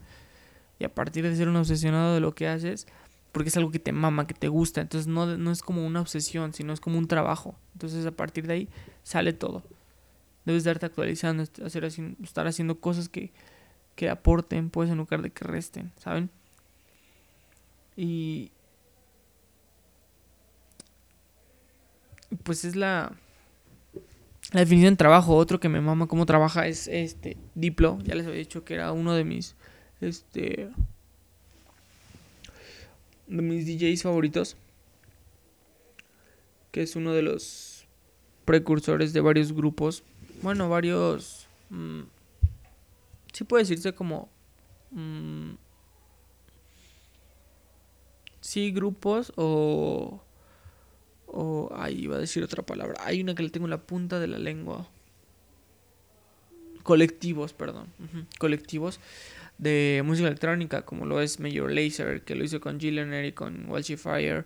Y 0.78 0.84
a 0.84 0.94
partir 0.94 1.24
de 1.24 1.36
ser 1.36 1.48
un 1.48 1.56
obsesionado 1.56 2.14
de 2.14 2.20
lo 2.20 2.34
que 2.34 2.48
haces, 2.48 2.86
porque 3.32 3.48
es 3.48 3.56
algo 3.56 3.70
que 3.70 3.78
te 3.78 3.92
mama, 3.92 4.26
que 4.26 4.34
te 4.34 4.48
gusta, 4.48 4.80
entonces 4.80 5.06
no, 5.06 5.36
no 5.36 5.50
es 5.50 5.62
como 5.62 5.86
una 5.86 6.00
obsesión, 6.00 6.52
sino 6.52 6.72
es 6.72 6.80
como 6.80 6.98
un 6.98 7.08
trabajo. 7.08 7.56
Entonces 7.72 8.06
a 8.06 8.12
partir 8.12 8.46
de 8.46 8.54
ahí 8.54 8.68
sale 9.02 9.32
todo. 9.32 9.62
Debes 10.44 10.64
de 10.64 10.70
estarte 10.70 10.86
actualizando, 10.86 11.42
hacer, 11.64 11.84
estar 11.84 12.46
haciendo 12.46 12.78
cosas 12.78 13.08
que, 13.08 13.32
que 13.96 14.10
aporten, 14.10 14.70
pues 14.70 14.90
en 14.90 14.98
lugar 14.98 15.22
de 15.22 15.30
que 15.30 15.44
resten, 15.44 15.92
¿saben? 15.96 16.30
Y, 17.96 18.50
pues 22.42 22.64
es 22.64 22.76
la, 22.76 23.12
la 24.52 24.60
definición 24.60 24.94
de 24.94 24.98
trabajo. 24.98 25.36
Otro 25.36 25.60
que 25.60 25.68
me 25.68 25.80
mama 25.80 26.06
cómo 26.06 26.26
trabaja 26.26 26.66
es 26.66 26.88
este 26.88 27.36
Diplo. 27.54 27.98
Ya 28.04 28.14
les 28.14 28.26
había 28.26 28.38
dicho 28.38 28.64
que 28.64 28.74
era 28.74 28.92
uno 28.92 29.14
de 29.14 29.24
mis 29.24 29.54
este 30.00 30.70
de 33.26 33.42
mis 33.42 33.66
DJs 33.66 34.02
favoritos. 34.02 34.56
Que 36.70 36.82
es 36.82 36.96
uno 36.96 37.12
de 37.12 37.22
los 37.22 37.86
precursores 38.44 39.12
de 39.12 39.20
varios 39.20 39.52
grupos. 39.52 40.02
Bueno, 40.42 40.68
varios. 40.68 41.46
Mm, 41.70 42.02
sí 43.32 43.44
puede 43.44 43.62
decirse 43.62 43.94
como. 43.94 44.28
Mm, 44.90 45.54
sí, 48.40 48.72
grupos 48.72 49.32
o 49.36 50.23
o 51.34 51.68
ahí 51.76 52.04
iba 52.04 52.16
a 52.16 52.20
decir 52.20 52.44
otra 52.44 52.64
palabra. 52.64 52.94
Hay 53.00 53.20
una 53.20 53.34
que 53.34 53.42
le 53.42 53.50
tengo 53.50 53.66
en 53.66 53.70
la 53.70 53.82
punta 53.82 54.20
de 54.20 54.28
la 54.28 54.38
lengua. 54.38 54.88
Colectivos, 56.84 57.52
perdón. 57.52 57.88
Colectivos 58.38 59.00
de 59.58 60.02
música 60.04 60.28
electrónica, 60.28 60.82
como 60.82 61.06
lo 61.06 61.20
es 61.20 61.40
Major 61.40 61.70
Lazer, 61.72 62.22
que 62.22 62.36
lo 62.36 62.44
hizo 62.44 62.60
con 62.60 62.78
Gillionaire 62.78 63.28
y 63.28 63.32
con 63.32 63.68
Walshy 63.68 63.96
Fire, 63.96 64.44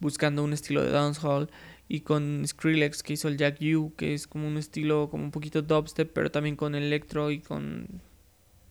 buscando 0.00 0.42
un 0.42 0.54
estilo 0.54 0.82
de 0.82 0.90
dancehall. 0.90 1.50
Y 1.88 2.00
con 2.00 2.42
Skrillex, 2.46 3.02
que 3.02 3.12
hizo 3.12 3.28
el 3.28 3.36
Jack 3.36 3.58
U, 3.76 3.92
que 3.96 4.14
es 4.14 4.26
como 4.26 4.48
un 4.48 4.56
estilo 4.56 5.10
como 5.10 5.24
un 5.24 5.30
poquito 5.30 5.60
dubstep, 5.60 6.10
pero 6.14 6.30
también 6.30 6.56
con 6.56 6.74
electro 6.74 7.30
y 7.30 7.40
con. 7.40 8.00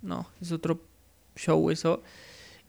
No, 0.02 0.28
es 0.42 0.52
otro 0.52 0.84
show 1.36 1.70
eso. 1.70 2.02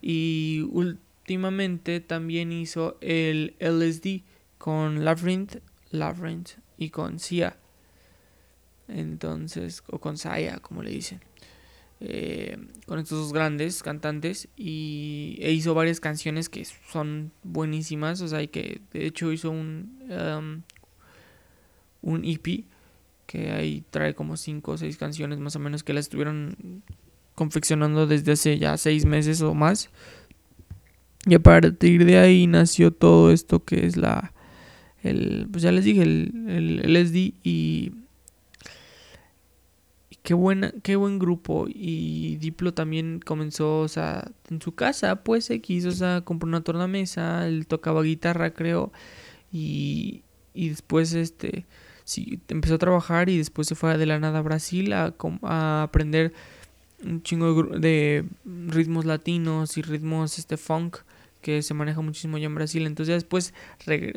Y 0.02 0.66
últimamente 0.70 2.00
también 2.00 2.52
hizo 2.52 2.98
el 3.00 3.54
LSD 3.58 4.24
con 4.62 5.04
Labyrinth, 5.04 5.56
Labyrinth 5.90 6.50
y 6.78 6.90
con 6.90 7.18
Sia. 7.18 7.56
Entonces, 8.86 9.82
o 9.88 9.98
con 9.98 10.16
Saya, 10.16 10.60
como 10.60 10.84
le 10.84 10.92
dicen. 10.92 11.20
Eh, 11.98 12.56
con 12.86 13.00
estos 13.00 13.18
dos 13.18 13.32
grandes 13.32 13.82
cantantes 13.82 14.46
y 14.56 15.36
e 15.40 15.50
hizo 15.50 15.74
varias 15.74 15.98
canciones 15.98 16.48
que 16.48 16.64
son 16.64 17.32
buenísimas, 17.42 18.20
o 18.20 18.28
sea, 18.28 18.40
y 18.40 18.46
que 18.46 18.80
de 18.92 19.06
hecho 19.06 19.32
hizo 19.32 19.50
un 19.50 19.98
um, 20.08 20.62
un 22.00 22.24
EP 22.24 22.64
que 23.26 23.50
ahí 23.50 23.82
trae 23.90 24.14
como 24.14 24.36
5 24.36 24.70
o 24.70 24.78
6 24.78 24.96
canciones 24.96 25.40
más 25.40 25.56
o 25.56 25.58
menos 25.58 25.82
que 25.82 25.92
las 25.92 26.04
estuvieron 26.04 26.84
confeccionando 27.34 28.06
desde 28.06 28.30
hace 28.30 28.60
ya 28.60 28.76
6 28.76 29.06
meses 29.06 29.42
o 29.42 29.54
más. 29.54 29.90
Y 31.26 31.34
a 31.34 31.40
partir 31.40 32.04
de 32.04 32.18
ahí 32.18 32.46
nació 32.46 32.92
todo 32.92 33.32
esto 33.32 33.64
que 33.64 33.86
es 33.86 33.96
la 33.96 34.32
el, 35.02 35.48
pues 35.50 35.62
ya 35.62 35.72
les 35.72 35.84
dije, 35.84 36.02
el, 36.02 36.32
el 36.48 36.92
LSD 36.92 37.34
y, 37.42 37.92
qué, 40.22 40.34
buena, 40.34 40.72
qué 40.82 40.96
buen 40.96 41.18
grupo. 41.18 41.66
Y 41.68 42.36
Diplo 42.36 42.72
también 42.74 43.20
comenzó, 43.24 43.80
o 43.80 43.88
sea, 43.88 44.30
en 44.50 44.60
su 44.62 44.74
casa, 44.74 45.24
pues 45.24 45.50
X, 45.50 45.86
o 45.86 45.92
sea, 45.92 46.22
compró 46.22 46.48
una 46.48 46.62
tornamesa, 46.62 47.46
él 47.46 47.66
tocaba 47.66 48.02
guitarra, 48.02 48.52
creo, 48.54 48.92
y, 49.52 50.22
y 50.54 50.68
después, 50.70 51.12
este, 51.14 51.66
sí, 52.04 52.40
empezó 52.48 52.76
a 52.76 52.78
trabajar 52.78 53.28
y 53.28 53.38
después 53.38 53.68
se 53.68 53.74
fue 53.74 53.98
de 53.98 54.06
la 54.06 54.18
nada 54.18 54.38
a 54.38 54.42
Brasil 54.42 54.92
a, 54.92 55.14
a 55.42 55.82
aprender 55.82 56.32
un 57.04 57.22
chingo 57.22 57.64
de, 57.64 57.78
de, 57.80 58.24
ritmos 58.44 59.04
latinos 59.04 59.76
y 59.76 59.82
ritmos, 59.82 60.38
este, 60.38 60.56
funk 60.56 60.98
que 61.42 61.60
se 61.62 61.74
maneja 61.74 62.00
muchísimo 62.00 62.38
ya 62.38 62.46
en 62.46 62.54
Brasil. 62.54 62.86
Entonces 62.86 63.16
después 63.16 63.52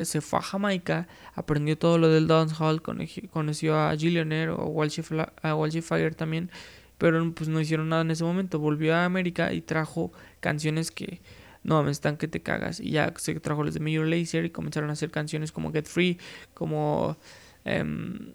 se 0.02 0.20
fue 0.20 0.38
a 0.38 0.42
Jamaica, 0.42 1.08
aprendió 1.34 1.76
todo 1.76 1.98
lo 1.98 2.08
del 2.08 2.26
dancehall, 2.26 2.80
conoció 2.82 3.78
a 3.78 3.94
Gillionaire 3.96 4.52
o 4.52 4.66
Walshy 4.66 5.02
Fire 5.02 6.14
también, 6.14 6.50
pero 6.96 7.32
pues 7.34 7.48
no 7.48 7.60
hicieron 7.60 7.90
nada 7.90 8.02
en 8.02 8.12
ese 8.12 8.24
momento. 8.24 8.58
Volvió 8.58 8.94
a 8.94 9.04
América 9.04 9.52
y 9.52 9.60
trajo 9.60 10.12
canciones 10.40 10.90
que 10.90 11.20
no 11.64 11.82
me 11.82 11.90
están 11.90 12.16
que 12.16 12.28
te 12.28 12.40
cagas. 12.40 12.80
Y 12.80 12.92
ya 12.92 13.12
se 13.16 13.38
trajo 13.40 13.64
los 13.64 13.74
de 13.74 13.80
Major 13.80 14.06
Lazer 14.06 14.44
y 14.44 14.50
comenzaron 14.50 14.88
a 14.88 14.94
hacer 14.94 15.10
canciones 15.10 15.52
como 15.52 15.72
Get 15.72 15.86
Free, 15.86 16.18
como 16.54 17.16
em, 17.64 18.30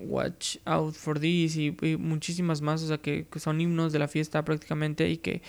Watch 0.00 0.58
Out 0.64 0.94
for 0.94 1.18
This 1.18 1.56
y, 1.56 1.76
muchísimas 1.98 2.60
más, 2.60 2.82
o 2.82 2.86
sea 2.86 2.98
que 2.98 3.26
son 3.36 3.60
himnos 3.60 3.92
de 3.92 3.98
la 3.98 4.06
fiesta 4.06 4.44
prácticamente 4.44 5.08
y 5.08 5.16
que 5.16 5.42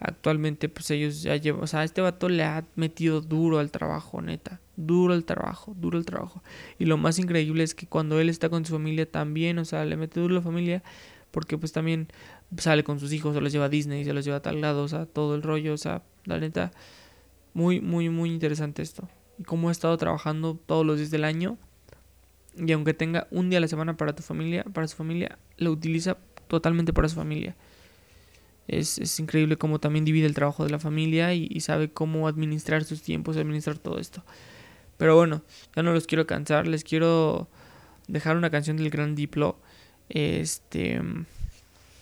actualmente 0.00 0.68
pues 0.68 0.90
ellos 0.90 1.22
ya 1.22 1.36
llevan, 1.36 1.62
o 1.62 1.66
sea, 1.66 1.84
este 1.84 2.00
vato 2.00 2.28
le 2.28 2.44
ha 2.44 2.64
metido 2.76 3.20
duro 3.20 3.58
al 3.58 3.70
trabajo, 3.70 4.22
neta, 4.22 4.60
duro 4.76 5.14
el 5.14 5.24
trabajo, 5.24 5.74
duro 5.76 5.98
el 5.98 6.04
trabajo. 6.04 6.42
Y 6.78 6.84
lo 6.84 6.96
más 6.96 7.18
increíble 7.18 7.64
es 7.64 7.74
que 7.74 7.86
cuando 7.86 8.20
él 8.20 8.28
está 8.28 8.48
con 8.48 8.64
su 8.64 8.72
familia 8.72 9.10
también, 9.10 9.58
o 9.58 9.64
sea, 9.64 9.84
le 9.84 9.96
mete 9.96 10.20
duro 10.20 10.34
a 10.34 10.38
la 10.38 10.42
familia 10.42 10.82
porque 11.30 11.58
pues 11.58 11.72
también 11.72 12.08
sale 12.56 12.84
con 12.84 12.98
sus 13.00 13.12
hijos, 13.12 13.34
se 13.34 13.40
los 13.40 13.52
lleva 13.52 13.66
a 13.66 13.68
Disney, 13.68 14.04
se 14.04 14.12
los 14.12 14.24
lleva 14.24 14.38
a 14.38 14.42
tal 14.42 14.60
lado, 14.60 14.82
o 14.82 14.88
sea, 14.88 15.06
todo 15.06 15.34
el 15.34 15.42
rollo, 15.42 15.74
o 15.74 15.76
sea, 15.76 16.02
la 16.24 16.38
neta, 16.38 16.72
muy, 17.54 17.80
muy, 17.80 18.08
muy 18.08 18.30
interesante 18.30 18.82
esto. 18.82 19.08
y 19.38 19.44
cómo 19.44 19.68
ha 19.68 19.72
estado 19.72 19.96
trabajando 19.96 20.58
todos 20.66 20.86
los 20.86 20.98
días 20.98 21.10
del 21.10 21.24
año. 21.24 21.58
Y 22.56 22.72
aunque 22.72 22.94
tenga 22.94 23.28
un 23.30 23.50
día 23.50 23.58
a 23.58 23.60
la 23.60 23.68
semana 23.68 23.96
para 23.96 24.14
tu 24.14 24.22
familia, 24.22 24.64
para 24.64 24.88
su 24.88 24.96
familia, 24.96 25.38
lo 25.58 25.70
utiliza 25.70 26.16
totalmente 26.48 26.92
para 26.92 27.08
su 27.08 27.14
familia. 27.14 27.54
Es, 28.68 29.18
increíble 29.18 29.56
cómo 29.56 29.80
también 29.80 30.04
divide 30.04 30.26
el 30.26 30.34
trabajo 30.34 30.64
de 30.64 30.70
la 30.70 30.78
familia 30.78 31.34
y, 31.34 31.60
sabe 31.60 31.90
cómo 31.90 32.28
administrar 32.28 32.84
sus 32.84 33.02
tiempos, 33.02 33.36
administrar 33.36 33.78
todo 33.78 33.98
esto. 33.98 34.22
Pero 34.96 35.16
bueno, 35.16 35.42
ya 35.74 35.82
no 35.82 35.92
los 35.92 36.06
quiero 36.06 36.26
cansar, 36.26 36.66
les 36.66 36.84
quiero 36.84 37.48
dejar 38.08 38.36
una 38.36 38.50
canción 38.50 38.76
del 38.76 38.90
Gran 38.90 39.14
Diplo. 39.14 39.58
Este, 40.10 41.00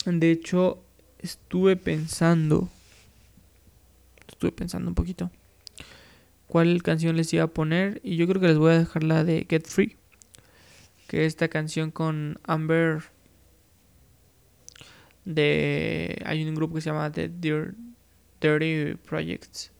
de 0.04 0.30
hecho, 0.30 0.82
estuve 1.20 1.76
pensando, 1.76 2.68
estuve 4.28 4.52
pensando 4.52 4.88
un 4.88 4.94
poquito 4.94 5.30
cuál 6.46 6.82
canción 6.82 7.16
les 7.16 7.32
iba 7.32 7.44
a 7.44 7.48
poner 7.48 8.00
y 8.02 8.16
yo 8.16 8.26
creo 8.26 8.40
que 8.40 8.48
les 8.48 8.58
voy 8.58 8.72
a 8.72 8.78
dejar 8.78 9.02
la 9.02 9.24
de 9.24 9.46
Get 9.48 9.66
Free, 9.66 9.96
que 11.08 11.26
es 11.26 11.28
esta 11.28 11.48
canción 11.48 11.90
con 11.90 12.38
Amber 12.44 13.04
de 15.26 16.22
hay 16.24 16.48
un 16.48 16.54
grupo 16.54 16.76
que 16.76 16.80
se 16.80 16.88
llama 16.88 17.12
The 17.12 17.28
Dirty 17.28 18.94
Projects. 19.06 19.72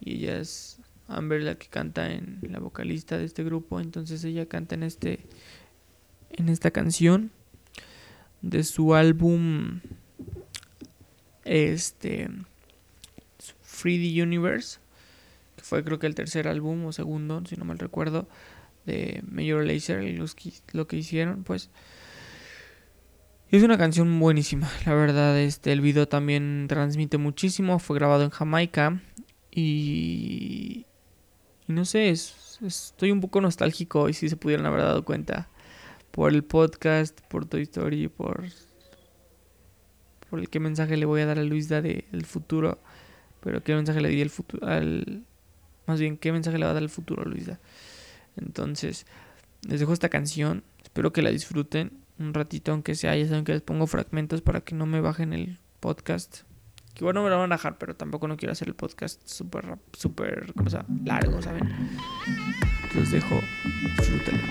Y 0.00 0.14
ella 0.14 0.38
es 0.38 0.80
Amber 1.08 1.42
la 1.42 1.56
que 1.56 1.66
canta 1.66 2.12
en 2.12 2.40
la 2.48 2.60
vocalista 2.60 3.18
de 3.18 3.24
este 3.24 3.44
grupo. 3.44 3.80
Entonces 3.80 4.24
ella 4.24 4.46
canta 4.46 4.74
en 4.74 4.82
este 4.84 5.20
en 6.30 6.48
esta 6.48 6.70
canción 6.70 7.30
de 8.40 8.62
su 8.62 8.94
álbum 8.94 9.80
este 11.44 12.28
3D 13.82 14.22
Universe 14.22 14.78
que 15.56 15.62
fue 15.62 15.84
creo 15.84 15.98
que 15.98 16.06
el 16.06 16.14
tercer 16.14 16.48
álbum 16.48 16.84
o 16.84 16.92
segundo 16.92 17.42
si 17.46 17.56
no 17.56 17.64
mal 17.64 17.78
recuerdo 17.78 18.28
de 18.84 19.22
Major 19.26 19.64
Lazer 19.64 20.02
y 20.02 20.20
lo 20.72 20.86
que 20.86 20.96
hicieron 20.96 21.44
pues 21.44 21.70
es 23.50 23.62
una 23.62 23.78
canción 23.78 24.18
buenísima, 24.18 24.68
la 24.86 24.94
verdad. 24.94 25.38
Este, 25.38 25.72
el 25.72 25.80
video 25.80 26.08
también 26.08 26.66
transmite 26.68 27.16
muchísimo. 27.16 27.78
Fue 27.78 27.96
grabado 27.96 28.24
en 28.24 28.30
Jamaica. 28.30 29.00
Y. 29.52 30.86
no 31.68 31.84
sé, 31.84 32.10
estoy 32.10 33.10
un 33.12 33.20
poco 33.20 33.40
nostálgico. 33.40 34.08
Y 34.08 34.14
si 34.14 34.28
se 34.28 34.36
pudieran 34.36 34.66
haber 34.66 34.80
dado 34.80 35.04
cuenta. 35.04 35.48
Por 36.10 36.32
el 36.32 36.44
podcast, 36.44 37.20
por 37.28 37.46
Toy 37.46 37.62
Story, 37.62 38.08
por. 38.08 38.44
Por 40.28 40.40
el 40.40 40.48
qué 40.48 40.58
mensaje 40.58 40.96
le 40.96 41.06
voy 41.06 41.20
a 41.20 41.26
dar 41.26 41.38
a 41.38 41.44
Luisa 41.44 41.80
del 41.80 42.24
futuro. 42.26 42.80
Pero 43.40 43.62
qué 43.62 43.74
mensaje 43.76 44.00
le 44.00 44.08
di 44.08 44.22
al 44.22 44.30
futuro. 44.30 44.66
Al, 44.66 45.24
más 45.86 46.00
bien, 46.00 46.16
qué 46.16 46.32
mensaje 46.32 46.58
le 46.58 46.64
va 46.64 46.72
a 46.72 46.74
dar 46.74 46.82
al 46.82 46.90
futuro 46.90 47.22
a 47.22 47.26
Luisa. 47.26 47.60
Entonces, 48.36 49.06
les 49.62 49.78
dejo 49.78 49.92
esta 49.92 50.08
canción. 50.08 50.64
Espero 50.82 51.12
que 51.12 51.22
la 51.22 51.30
disfruten 51.30 52.05
un 52.18 52.34
ratito, 52.34 52.72
aunque 52.72 52.94
sea, 52.94 53.16
ya 53.16 53.26
saben 53.26 53.44
que 53.44 53.52
les 53.52 53.62
pongo 53.62 53.86
fragmentos 53.86 54.40
para 54.40 54.60
que 54.60 54.74
no 54.74 54.86
me 54.86 55.00
bajen 55.00 55.32
el 55.32 55.58
podcast. 55.80 56.42
Que 56.94 57.04
bueno, 57.04 57.22
me 57.22 57.28
lo 57.28 57.38
van 57.38 57.52
a 57.52 57.56
bajar, 57.56 57.76
pero 57.78 57.94
tampoco 57.94 58.26
no 58.26 58.36
quiero 58.36 58.52
hacer 58.52 58.68
el 58.68 58.74
podcast 58.74 59.20
súper, 59.26 59.76
súper, 59.92 60.52
cosa 60.54 60.86
largo, 61.04 61.42
¿saben? 61.42 61.68
Los 62.94 63.10
dejo, 63.10 63.40
disfrútenlo. 63.98 64.42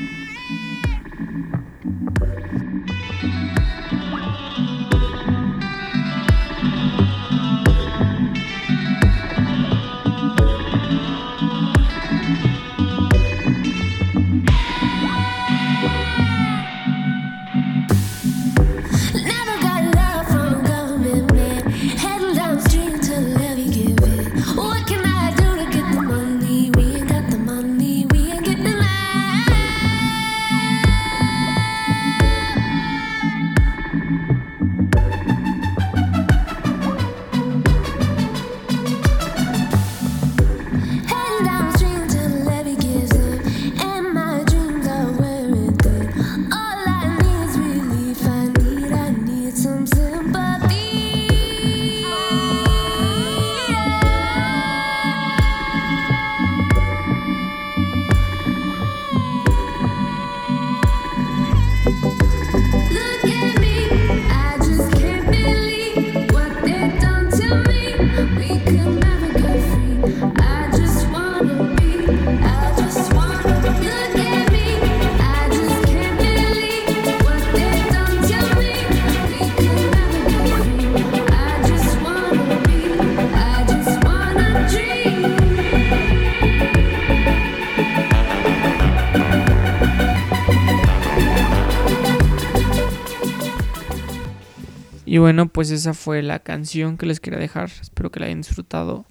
Y 95.15 95.17
bueno, 95.17 95.47
pues 95.47 95.71
esa 95.71 95.93
fue 95.93 96.21
la 96.21 96.39
canción 96.39 96.97
que 96.97 97.05
les 97.05 97.21
quería 97.21 97.39
dejar. 97.39 97.71
Espero 97.79 98.11
que 98.11 98.19
la 98.19 98.25
hayan 98.25 98.41
disfrutado. 98.41 99.05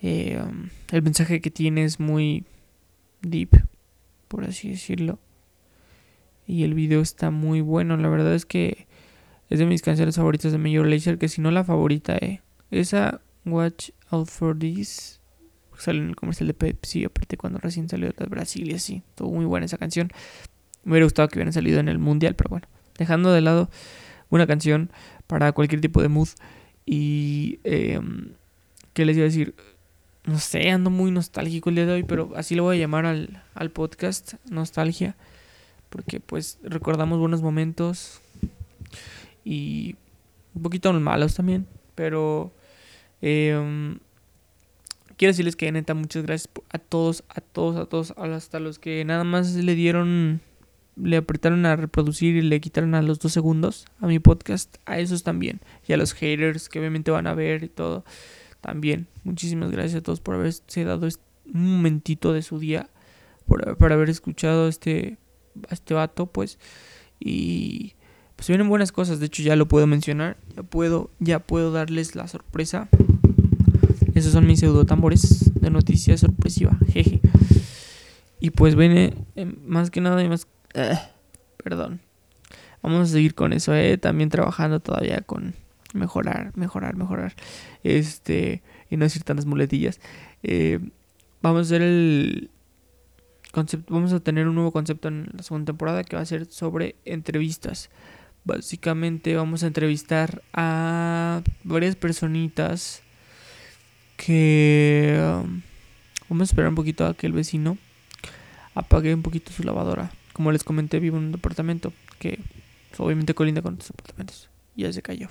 Eh, 0.00 0.42
um, 0.42 0.68
el 0.90 1.02
mensaje 1.02 1.40
que 1.40 1.52
tiene 1.52 1.84
es 1.84 2.00
muy 2.00 2.44
deep, 3.20 3.50
por 4.26 4.42
así 4.42 4.70
decirlo. 4.70 5.20
Y 6.44 6.64
el 6.64 6.74
video 6.74 7.00
está 7.00 7.30
muy 7.30 7.60
bueno. 7.60 7.96
La 7.98 8.08
verdad 8.08 8.34
es 8.34 8.44
que 8.46 8.88
es 9.48 9.60
de 9.60 9.64
mis 9.64 9.80
canciones 9.80 10.16
favoritas 10.16 10.50
de 10.50 10.58
Major 10.58 10.88
Lazer, 10.88 11.18
que 11.18 11.28
si 11.28 11.40
no 11.40 11.52
la 11.52 11.62
favorita, 11.62 12.16
eh. 12.16 12.40
Esa 12.72 13.20
Watch 13.44 13.90
Out 14.10 14.28
for 14.28 14.58
This 14.58 15.20
sale 15.78 16.00
en 16.00 16.08
el 16.08 16.16
comercial 16.16 16.48
de 16.48 16.54
Pepsi, 16.54 17.04
aparte 17.04 17.36
cuando 17.36 17.60
recién 17.60 17.88
salió 17.88 18.10
de 18.10 18.26
Brasil 18.26 18.72
y 18.72 18.74
así. 18.74 19.04
Estuvo 19.10 19.30
muy 19.30 19.44
buena 19.44 19.66
esa 19.66 19.78
canción. 19.78 20.10
Me 20.82 20.94
hubiera 20.94 21.06
gustado 21.06 21.28
que 21.28 21.38
hubieran 21.38 21.52
salido 21.52 21.78
en 21.78 21.88
el 21.88 22.00
mundial, 22.00 22.34
pero 22.34 22.50
bueno, 22.50 22.66
dejando 22.98 23.32
de 23.32 23.40
lado 23.40 23.70
una 24.32 24.46
canción 24.46 24.90
para 25.26 25.52
cualquier 25.52 25.80
tipo 25.80 26.02
de 26.02 26.08
mood. 26.08 26.28
Y, 26.86 27.60
eh, 27.64 28.00
¿qué 28.94 29.04
les 29.04 29.16
iba 29.16 29.24
a 29.24 29.28
decir? 29.28 29.54
No 30.24 30.38
sé, 30.38 30.70
ando 30.70 30.90
muy 30.90 31.10
nostálgico 31.10 31.68
el 31.68 31.76
día 31.76 31.86
de 31.86 31.92
hoy, 31.92 32.02
pero 32.02 32.32
así 32.34 32.54
lo 32.54 32.64
voy 32.64 32.76
a 32.76 32.80
llamar 32.80 33.06
al, 33.06 33.42
al 33.54 33.70
podcast, 33.70 34.34
nostalgia. 34.50 35.16
Porque 35.90 36.20
pues 36.20 36.58
recordamos 36.62 37.18
buenos 37.18 37.42
momentos 37.42 38.20
y 39.44 39.96
un 40.54 40.62
poquito 40.62 40.92
malos 40.94 41.34
también. 41.34 41.66
Pero 41.94 42.52
eh, 43.20 43.98
quiero 45.18 45.32
decirles 45.32 45.56
que 45.56 45.70
neta, 45.70 45.92
muchas 45.92 46.22
gracias 46.22 46.48
a 46.70 46.78
todos, 46.78 47.22
a 47.28 47.40
todos, 47.42 47.76
a 47.76 47.84
todos, 47.84 48.14
hasta 48.16 48.60
los 48.60 48.78
que 48.78 49.04
nada 49.04 49.24
más 49.24 49.52
le 49.54 49.74
dieron 49.74 50.40
le 50.96 51.16
apretaron 51.16 51.64
a 51.66 51.76
reproducir 51.76 52.36
y 52.36 52.42
le 52.42 52.60
quitaron 52.60 52.94
a 52.94 53.02
los 53.02 53.18
dos 53.18 53.32
segundos 53.32 53.86
a 54.00 54.06
mi 54.06 54.18
podcast, 54.18 54.76
a 54.84 54.98
esos 54.98 55.22
también. 55.22 55.60
Y 55.86 55.92
a 55.92 55.96
los 55.96 56.12
haters 56.12 56.68
que 56.68 56.78
obviamente 56.78 57.10
van 57.10 57.26
a 57.26 57.34
ver 57.34 57.64
y 57.64 57.68
todo. 57.68 58.04
También. 58.60 59.08
Muchísimas 59.24 59.70
gracias 59.70 60.00
a 60.00 60.02
todos 60.02 60.20
por 60.20 60.36
haberse 60.36 60.84
dado 60.84 61.08
un 61.52 61.76
momentito 61.76 62.32
de 62.32 62.42
su 62.42 62.58
día. 62.58 62.88
Por, 63.46 63.92
haber 63.92 64.08
escuchado 64.08 64.68
este, 64.68 65.18
este 65.70 65.94
vato, 65.94 66.26
pues. 66.26 66.58
Y 67.18 67.94
pues 68.36 68.48
vienen 68.48 68.68
buenas 68.68 68.92
cosas. 68.92 69.18
De 69.18 69.26
hecho, 69.26 69.42
ya 69.42 69.56
lo 69.56 69.66
puedo 69.66 69.86
mencionar. 69.86 70.36
Ya 70.54 70.62
puedo, 70.62 71.10
ya 71.18 71.40
puedo 71.40 71.72
darles 71.72 72.14
la 72.14 72.28
sorpresa. 72.28 72.88
Esos 74.14 74.32
son 74.32 74.46
mis 74.46 74.60
pseudo 74.60 74.84
tambores 74.84 75.52
de 75.54 75.70
noticia 75.70 76.16
sorpresiva. 76.18 76.78
Jeje. 76.92 77.20
Y 78.38 78.50
pues 78.50 78.74
viene 78.74 79.14
eh, 79.36 79.46
más 79.64 79.90
que 79.90 80.00
nada 80.00 80.22
y 80.22 80.28
más 80.28 80.46
eh, 80.74 80.98
perdón. 81.62 82.00
Vamos 82.82 83.10
a 83.10 83.12
seguir 83.12 83.34
con 83.34 83.52
eso, 83.52 83.74
¿eh? 83.74 83.96
También 83.98 84.28
trabajando 84.28 84.80
todavía 84.80 85.20
con 85.20 85.54
mejorar, 85.94 86.52
mejorar, 86.56 86.96
mejorar. 86.96 87.34
Este, 87.84 88.62
y 88.90 88.96
no 88.96 89.04
decir 89.04 89.22
tantas 89.22 89.46
muletillas. 89.46 90.00
Eh, 90.42 90.80
vamos 91.40 91.60
a 91.60 91.62
hacer 91.62 91.82
el 91.82 92.50
concepto, 93.52 93.94
vamos 93.94 94.12
a 94.12 94.20
tener 94.20 94.48
un 94.48 94.54
nuevo 94.54 94.72
concepto 94.72 95.08
en 95.08 95.28
la 95.36 95.42
segunda 95.42 95.66
temporada 95.66 96.02
que 96.04 96.16
va 96.16 96.22
a 96.22 96.26
ser 96.26 96.46
sobre 96.46 96.96
entrevistas. 97.04 97.90
Básicamente 98.44 99.36
vamos 99.36 99.62
a 99.62 99.68
entrevistar 99.68 100.42
a 100.52 101.42
varias 101.62 101.94
personitas 101.94 103.02
que 104.16 105.16
um, 105.20 105.62
vamos 106.28 106.48
a 106.48 106.50
esperar 106.50 106.70
un 106.70 106.74
poquito 106.74 107.06
a 107.06 107.14
que 107.14 107.26
el 107.26 107.32
vecino 107.32 107.78
apague 108.74 109.14
un 109.14 109.22
poquito 109.22 109.52
su 109.52 109.62
lavadora. 109.62 110.10
Como 110.32 110.52
les 110.52 110.64
comenté, 110.64 111.00
vivo 111.00 111.18
en 111.18 111.24
un 111.24 111.32
departamento 111.32 111.92
que 112.18 112.38
obviamente 112.98 113.34
colinda 113.34 113.62
con 113.62 113.74
otros 113.74 113.88
departamentos. 113.88 114.50
Ya 114.76 114.92
se 114.92 115.02
cayó. 115.02 115.28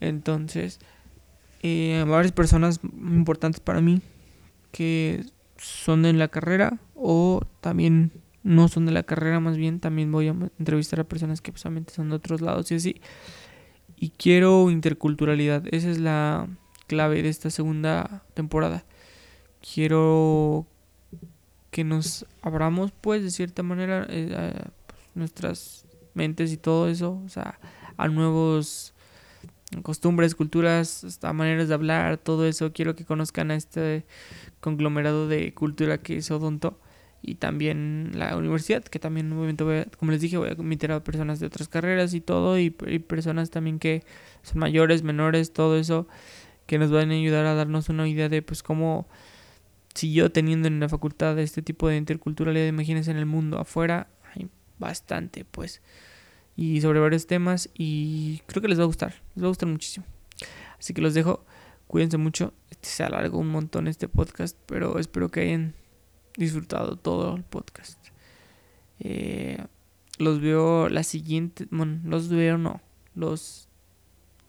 Entonces, 0.00 0.80
eh, 1.62 2.04
varias 2.06 2.32
personas 2.32 2.80
importantes 2.82 3.60
para 3.60 3.80
mí 3.80 4.02
que 4.72 5.24
son 5.56 6.02
de 6.02 6.12
la 6.12 6.28
carrera 6.28 6.78
o 6.94 7.42
también 7.60 8.12
no 8.42 8.68
son 8.68 8.84
de 8.86 8.92
la 8.92 9.04
carrera, 9.04 9.40
más 9.40 9.56
bien 9.56 9.80
también 9.80 10.12
voy 10.12 10.28
a 10.28 10.36
entrevistar 10.58 11.00
a 11.00 11.04
personas 11.04 11.40
que 11.40 11.52
solamente 11.56 11.94
son 11.94 12.10
de 12.10 12.16
otros 12.16 12.40
lados 12.40 12.70
y 12.70 12.74
así. 12.74 13.00
Y 13.96 14.10
quiero 14.10 14.70
interculturalidad, 14.70 15.64
esa 15.72 15.90
es 15.90 15.98
la 15.98 16.48
clave 16.86 17.22
de 17.22 17.30
esta 17.30 17.50
segunda 17.50 18.24
temporada. 18.34 18.84
Quiero 19.62 20.66
que 21.74 21.82
nos 21.82 22.24
abramos, 22.40 22.92
pues, 22.92 23.24
de 23.24 23.32
cierta 23.32 23.64
manera, 23.64 24.06
eh, 24.08 24.62
pues, 24.86 25.00
nuestras 25.16 25.86
mentes 26.14 26.52
y 26.52 26.56
todo 26.56 26.88
eso, 26.88 27.20
o 27.26 27.28
sea, 27.28 27.58
a 27.96 28.06
nuevos 28.06 28.94
costumbres, 29.82 30.36
culturas, 30.36 31.02
hasta 31.02 31.32
maneras 31.32 31.66
de 31.66 31.74
hablar, 31.74 32.16
todo 32.18 32.46
eso. 32.46 32.72
Quiero 32.72 32.94
que 32.94 33.04
conozcan 33.04 33.50
a 33.50 33.56
este 33.56 34.04
conglomerado 34.60 35.26
de 35.26 35.52
cultura 35.52 35.98
que 35.98 36.18
es 36.18 36.30
Odonto 36.30 36.78
y 37.22 37.34
también 37.34 38.12
la 38.14 38.36
universidad, 38.36 38.84
que 38.84 39.00
también 39.00 39.36
voy 39.36 39.78
a, 39.78 39.86
como 39.98 40.12
les 40.12 40.20
dije, 40.20 40.36
voy 40.36 40.50
a 40.50 40.52
invitar 40.52 40.92
a 40.92 41.02
personas 41.02 41.40
de 41.40 41.46
otras 41.46 41.66
carreras 41.66 42.14
y 42.14 42.20
todo, 42.20 42.56
y, 42.56 42.70
personas 42.70 43.50
también 43.50 43.80
que 43.80 44.04
son 44.44 44.60
mayores, 44.60 45.02
menores, 45.02 45.52
todo 45.52 45.76
eso, 45.76 46.06
que 46.66 46.78
nos 46.78 46.92
van 46.92 47.10
a 47.10 47.14
ayudar 47.14 47.46
a 47.46 47.54
darnos 47.54 47.88
una 47.88 48.06
idea 48.06 48.28
de 48.28 48.42
pues 48.42 48.62
cómo 48.62 49.08
si 49.94 50.12
yo 50.12 50.30
teniendo 50.32 50.68
en 50.68 50.80
la 50.80 50.88
facultad 50.88 51.38
este 51.38 51.62
tipo 51.62 51.88
de 51.88 51.96
interculturalidad, 51.96 52.66
imagínense 52.66 53.10
en 53.10 53.16
el 53.16 53.26
mundo 53.26 53.58
afuera, 53.58 54.08
hay 54.34 54.48
bastante 54.78 55.44
pues 55.44 55.80
y 56.56 56.80
sobre 56.80 57.00
varios 57.00 57.26
temas 57.26 57.70
y 57.74 58.38
creo 58.46 58.62
que 58.62 58.68
les 58.68 58.78
va 58.78 58.84
a 58.84 58.86
gustar, 58.86 59.14
les 59.34 59.42
va 59.42 59.46
a 59.46 59.50
gustar 59.50 59.68
muchísimo. 59.68 60.06
Así 60.78 60.94
que 60.94 61.00
los 61.00 61.14
dejo, 61.14 61.44
cuídense 61.86 62.18
mucho, 62.18 62.52
este 62.70 62.88
se 62.88 63.04
alargó 63.04 63.38
un 63.38 63.48
montón 63.48 63.86
este 63.86 64.08
podcast, 64.08 64.56
pero 64.66 64.98
espero 64.98 65.30
que 65.30 65.40
hayan 65.40 65.74
disfrutado 66.36 66.96
todo 66.96 67.36
el 67.36 67.44
podcast. 67.44 67.98
Eh, 69.00 69.64
los 70.18 70.40
veo 70.40 70.88
la 70.88 71.02
siguiente, 71.02 71.66
bueno, 71.70 72.00
los 72.04 72.28
veo 72.28 72.58
no, 72.58 72.80
los 73.14 73.68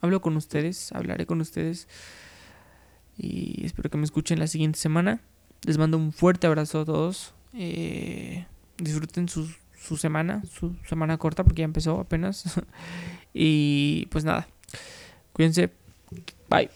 hablo 0.01 0.21
con 0.21 0.37
ustedes, 0.37 0.91
hablaré 0.91 1.25
con 1.25 1.41
ustedes 1.41 1.87
y 3.17 3.65
espero 3.65 3.89
que 3.89 3.97
me 3.97 4.03
escuchen 4.03 4.39
la 4.39 4.47
siguiente 4.47 4.77
semana. 4.79 5.21
Les 5.65 5.77
mando 5.77 5.97
un 5.97 6.11
fuerte 6.11 6.47
abrazo 6.47 6.81
a 6.81 6.85
todos. 6.85 7.33
Eh, 7.53 8.45
disfruten 8.77 9.27
sus 9.27 9.57
su 9.85 9.97
semana, 9.97 10.41
su 10.51 10.75
semana 10.87 11.17
corta 11.17 11.43
porque 11.43 11.61
ya 11.61 11.65
empezó 11.65 11.99
apenas. 11.99 12.59
y 13.33 14.07
pues 14.07 14.23
nada, 14.23 14.47
cuídense. 15.33 15.69
Bye. 16.49 16.69